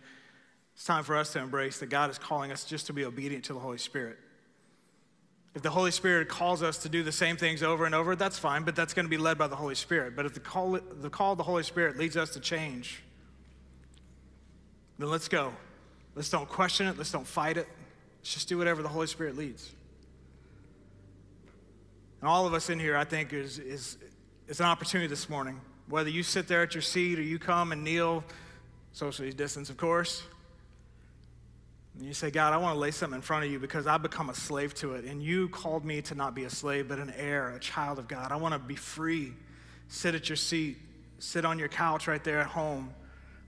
It's 0.74 0.86
time 0.86 1.04
for 1.04 1.18
us 1.18 1.34
to 1.34 1.40
embrace 1.40 1.80
that 1.80 1.88
God 1.88 2.10
is 2.10 2.18
calling 2.18 2.52
us 2.52 2.64
just 2.64 2.88
to 2.88 2.94
be 2.94 3.04
obedient 3.04 3.44
to 3.46 3.54
the 3.54 3.60
Holy 3.60 3.78
Spirit. 3.78 4.18
If 5.56 5.62
the 5.62 5.70
Holy 5.70 5.92
Spirit 5.92 6.28
calls 6.28 6.62
us 6.62 6.80
to 6.80 6.90
do 6.90 7.02
the 7.02 7.14
same 7.14 7.38
things 7.38 7.64
over 7.64 7.86
and 7.86 7.96
over, 7.96 8.16
that's 8.18 8.38
fine, 8.38 8.64
but 8.64 8.76
that's 8.76 8.94
going 8.94 9.06
to 9.06 9.10
be 9.10 9.18
led 9.18 9.38
by 9.38 9.48
the 9.48 9.56
Holy 9.56 9.74
Spirit. 9.74 10.14
But 10.14 10.26
if 10.26 10.34
the 10.34 10.42
call, 10.42 10.78
the 11.02 11.10
call 11.10 11.32
of 11.32 11.38
the 11.38 11.46
Holy 11.46 11.64
Spirit 11.64 11.98
leads 11.98 12.18
us 12.18 12.32
to 12.32 12.42
change, 12.42 13.02
then 15.00 15.10
let's 15.10 15.30
go. 15.30 15.54
Let's 16.14 16.30
don't 16.30 16.50
question 16.50 16.88
it. 16.88 16.98
Let's 16.98 17.12
don't 17.12 17.26
fight 17.26 17.56
it. 17.56 17.68
Let's 18.20 18.34
just 18.34 18.50
do 18.50 18.58
whatever 18.58 18.82
the 18.82 18.90
Holy 18.90 19.08
Spirit 19.08 19.38
leads. 19.38 19.72
And 22.20 22.30
all 22.30 22.46
of 22.46 22.54
us 22.54 22.70
in 22.70 22.78
here, 22.78 22.98
I 22.98 23.06
think, 23.06 23.32
is, 23.32 23.58
is, 23.58 23.98
is 24.50 24.60
an 24.60 24.66
opportunity 24.66 25.08
this 25.08 25.30
morning. 25.30 25.62
Whether 25.88 26.10
you 26.10 26.24
sit 26.24 26.50
there 26.50 26.64
at 26.64 26.76
your 26.76 26.82
seat 26.82 27.18
or 27.18 27.22
you 27.22 27.40
come 27.40 27.72
and 27.72 27.82
kneel, 27.82 28.26
socially 28.92 29.32
distance, 29.32 29.70
of 29.70 29.78
course, 29.78 30.24
and 31.98 32.06
you 32.06 32.14
say, 32.14 32.30
God, 32.30 32.52
I 32.52 32.58
want 32.58 32.76
to 32.76 32.80
lay 32.80 32.92
something 32.92 33.16
in 33.16 33.22
front 33.22 33.46
of 33.46 33.52
you 33.52 33.58
because 33.58 33.88
I've 33.88 34.02
become 34.02 34.30
a 34.30 34.36
slave 34.36 34.74
to 34.76 34.96
it. 34.96 35.06
And 35.06 35.24
you 35.24 35.48
called 35.48 35.86
me 35.86 36.02
to 36.04 36.16
not 36.16 36.36
be 36.36 36.44
a 36.44 36.50
slave, 36.50 36.90
but 36.90 37.00
an 37.00 37.14
heir, 37.16 37.56
a 37.56 37.60
child 37.60 38.00
of 38.00 38.08
God. 38.08 38.32
I 38.32 38.36
want 38.36 38.54
to 38.54 38.60
be 38.60 38.76
free. 38.76 39.34
Sit 39.88 40.14
at 40.14 40.28
your 40.28 40.36
seat, 40.36 40.78
sit 41.20 41.46
on 41.46 41.58
your 41.58 41.70
couch 41.70 42.08
right 42.08 42.24
there 42.24 42.40
at 42.40 42.48
home. 42.48 42.94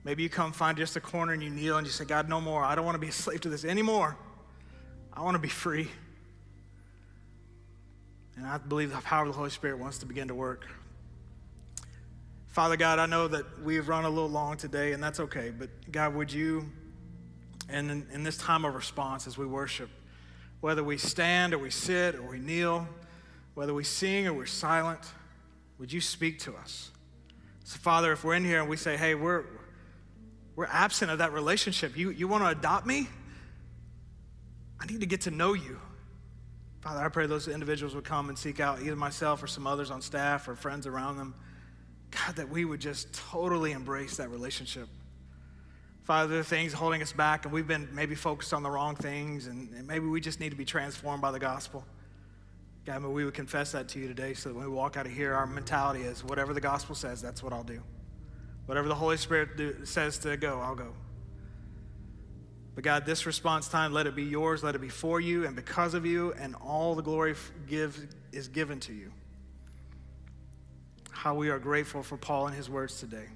Maybe 0.04 0.22
you 0.22 0.30
come 0.30 0.52
find 0.52 0.78
just 0.78 0.96
a 0.96 1.00
corner 1.00 1.34
and 1.34 1.42
you 1.42 1.50
kneel 1.50 1.76
and 1.76 1.86
you 1.86 1.92
say, 1.92 2.06
God, 2.06 2.28
no 2.28 2.40
more. 2.40 2.64
I 2.64 2.74
don't 2.74 2.86
want 2.86 2.94
to 2.94 3.00
be 3.00 3.08
a 3.08 3.12
slave 3.12 3.42
to 3.42 3.50
this 3.50 3.64
anymore. 3.64 4.16
I 5.12 5.22
want 5.22 5.34
to 5.34 5.40
be 5.40 5.48
free. 5.48 5.88
And 8.36 8.46
I 8.46 8.56
believe 8.56 8.90
the 8.90 8.96
power 8.98 9.22
of 9.26 9.32
the 9.32 9.36
Holy 9.36 9.50
Spirit 9.50 9.78
wants 9.78 9.98
to 9.98 10.06
begin 10.06 10.28
to 10.28 10.34
work. 10.34 10.66
Father 12.46 12.76
God, 12.76 12.98
I 12.98 13.06
know 13.06 13.28
that 13.28 13.44
we've 13.62 13.86
run 13.88 14.04
a 14.04 14.08
little 14.08 14.30
long 14.30 14.56
today, 14.56 14.92
and 14.92 15.02
that's 15.02 15.20
okay. 15.20 15.50
But 15.50 15.68
God, 15.92 16.14
would 16.14 16.32
you 16.32 16.70
and 17.68 17.90
in, 17.90 18.06
in, 18.12 18.24
this 18.24 18.36
time 18.38 18.64
of 18.64 18.74
response 18.74 19.26
as 19.26 19.36
we 19.36 19.46
worship, 19.46 19.90
whether 20.60 20.82
we 20.82 20.96
stand 20.96 21.52
or 21.52 21.58
we 21.58 21.70
sit 21.70 22.14
or 22.14 22.22
we 22.22 22.38
kneel, 22.38 22.88
whether 23.54 23.74
we 23.74 23.84
sing 23.84 24.26
or 24.26 24.32
we're 24.32 24.46
silent, 24.46 25.00
would 25.78 25.92
you 25.92 26.00
speak 26.00 26.38
to 26.40 26.54
us? 26.54 26.90
So, 27.64 27.78
Father, 27.78 28.12
if 28.12 28.24
we're 28.24 28.34
in 28.34 28.44
here 28.44 28.60
and 28.60 28.68
we 28.68 28.76
say, 28.76 28.96
hey, 28.96 29.14
we're, 29.14 29.44
we're 30.56 30.66
absent 30.66 31.10
of 31.10 31.18
that 31.18 31.32
relationship. 31.32 31.96
You, 31.96 32.10
you 32.10 32.26
want 32.26 32.42
to 32.42 32.48
adopt 32.48 32.86
me? 32.86 33.08
I 34.80 34.86
need 34.86 35.00
to 35.00 35.06
get 35.06 35.22
to 35.22 35.30
know 35.30 35.52
you. 35.52 35.78
Father, 36.80 37.04
I 37.04 37.08
pray 37.08 37.26
those 37.26 37.48
individuals 37.48 37.94
would 37.94 38.04
come 38.04 38.28
and 38.28 38.38
seek 38.38 38.60
out 38.60 38.80
either 38.80 38.96
myself 38.96 39.42
or 39.42 39.46
some 39.46 39.66
others 39.66 39.90
on 39.90 40.00
staff 40.00 40.48
or 40.48 40.54
friends 40.54 40.86
around 40.86 41.16
them. 41.18 41.34
God, 42.10 42.36
that 42.36 42.48
we 42.48 42.64
would 42.64 42.80
just 42.80 43.12
totally 43.12 43.72
embrace 43.72 44.16
that 44.16 44.30
relationship. 44.30 44.88
Father, 46.08 46.42
things 46.42 46.72
holding 46.72 47.02
us 47.02 47.12
back, 47.12 47.44
and 47.44 47.52
we've 47.52 47.66
been 47.68 47.86
maybe 47.92 48.14
focused 48.14 48.54
on 48.54 48.62
the 48.62 48.70
wrong 48.70 48.96
things, 48.96 49.46
and, 49.46 49.86
maybe 49.86 50.06
we 50.06 50.22
just 50.22 50.40
need 50.40 50.48
to 50.48 50.56
be 50.56 50.64
transformed 50.64 51.20
by 51.20 51.30
the 51.30 51.38
gospel. 51.38 51.84
God, 52.86 53.02
may 53.02 53.08
we 53.08 53.26
would 53.26 53.34
confess 53.34 53.72
that 53.72 53.88
to 53.88 53.98
you 53.98 54.08
today 54.08 54.32
so 54.32 54.48
that 54.48 54.54
when 54.54 54.64
we 54.64 54.72
walk 54.72 54.96
out 54.96 55.04
of 55.04 55.12
here, 55.12 55.34
our 55.34 55.46
mentality 55.46 56.00
is 56.00 56.24
whatever 56.24 56.54
the 56.54 56.62
gospel 56.62 56.94
says, 56.94 57.20
that's 57.20 57.42
what 57.42 57.52
I'll 57.52 57.62
do. 57.62 57.82
Whatever 58.64 58.88
the 58.88 58.94
Holy 58.94 59.18
Spirit 59.18 59.58
do, 59.58 59.84
says 59.84 60.16
to 60.20 60.34
go, 60.38 60.58
I'll 60.60 60.74
go. 60.74 60.94
But 62.74 62.84
God, 62.84 63.04
this 63.04 63.26
response 63.26 63.68
time, 63.68 63.92
let 63.92 64.06
it 64.06 64.16
be 64.16 64.24
yours, 64.24 64.64
let 64.64 64.74
it 64.74 64.80
be 64.80 64.88
for 64.88 65.20
you 65.20 65.44
and 65.44 65.54
because 65.54 65.92
of 65.92 66.06
you, 66.06 66.32
and 66.40 66.54
all 66.54 66.94
the 66.94 67.02
glory 67.02 67.34
give, 67.68 68.06
is 68.32 68.48
given 68.48 68.80
to 68.80 68.94
you. 68.94 69.12
How 71.10 71.34
we 71.34 71.50
are 71.50 71.58
grateful 71.58 72.02
for 72.02 72.16
Paul 72.16 72.46
and 72.46 72.56
his 72.56 72.70
words 72.70 72.98
today. 72.98 73.26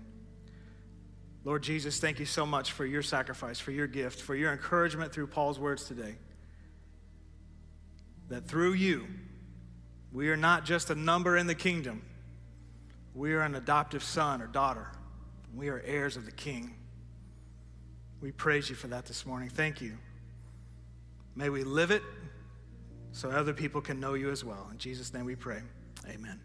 Lord 1.44 1.62
Jesus, 1.62 1.98
thank 1.98 2.20
you 2.20 2.26
so 2.26 2.46
much 2.46 2.72
for 2.72 2.86
your 2.86 3.02
sacrifice, 3.02 3.58
for 3.58 3.72
your 3.72 3.86
gift, 3.86 4.20
for 4.20 4.34
your 4.34 4.52
encouragement 4.52 5.12
through 5.12 5.26
Paul's 5.26 5.58
words 5.58 5.84
today. 5.84 6.14
That 8.28 8.46
through 8.46 8.74
you, 8.74 9.06
we 10.12 10.28
are 10.30 10.36
not 10.36 10.64
just 10.64 10.90
a 10.90 10.94
number 10.94 11.36
in 11.36 11.46
the 11.46 11.54
kingdom, 11.54 12.02
we 13.14 13.32
are 13.34 13.42
an 13.42 13.54
adoptive 13.54 14.02
son 14.02 14.40
or 14.40 14.46
daughter. 14.46 14.88
We 15.54 15.68
are 15.68 15.82
heirs 15.84 16.16
of 16.16 16.24
the 16.24 16.32
King. 16.32 16.74
We 18.20 18.32
praise 18.32 18.70
you 18.70 18.76
for 18.76 18.86
that 18.88 19.04
this 19.04 19.26
morning. 19.26 19.50
Thank 19.50 19.80
you. 19.80 19.98
May 21.34 21.50
we 21.50 21.64
live 21.64 21.90
it 21.90 22.02
so 23.12 23.30
other 23.30 23.52
people 23.52 23.80
can 23.80 24.00
know 24.00 24.14
you 24.14 24.30
as 24.30 24.44
well. 24.44 24.68
In 24.70 24.78
Jesus' 24.78 25.12
name 25.12 25.24
we 25.24 25.36
pray. 25.36 25.60
Amen. 26.08 26.40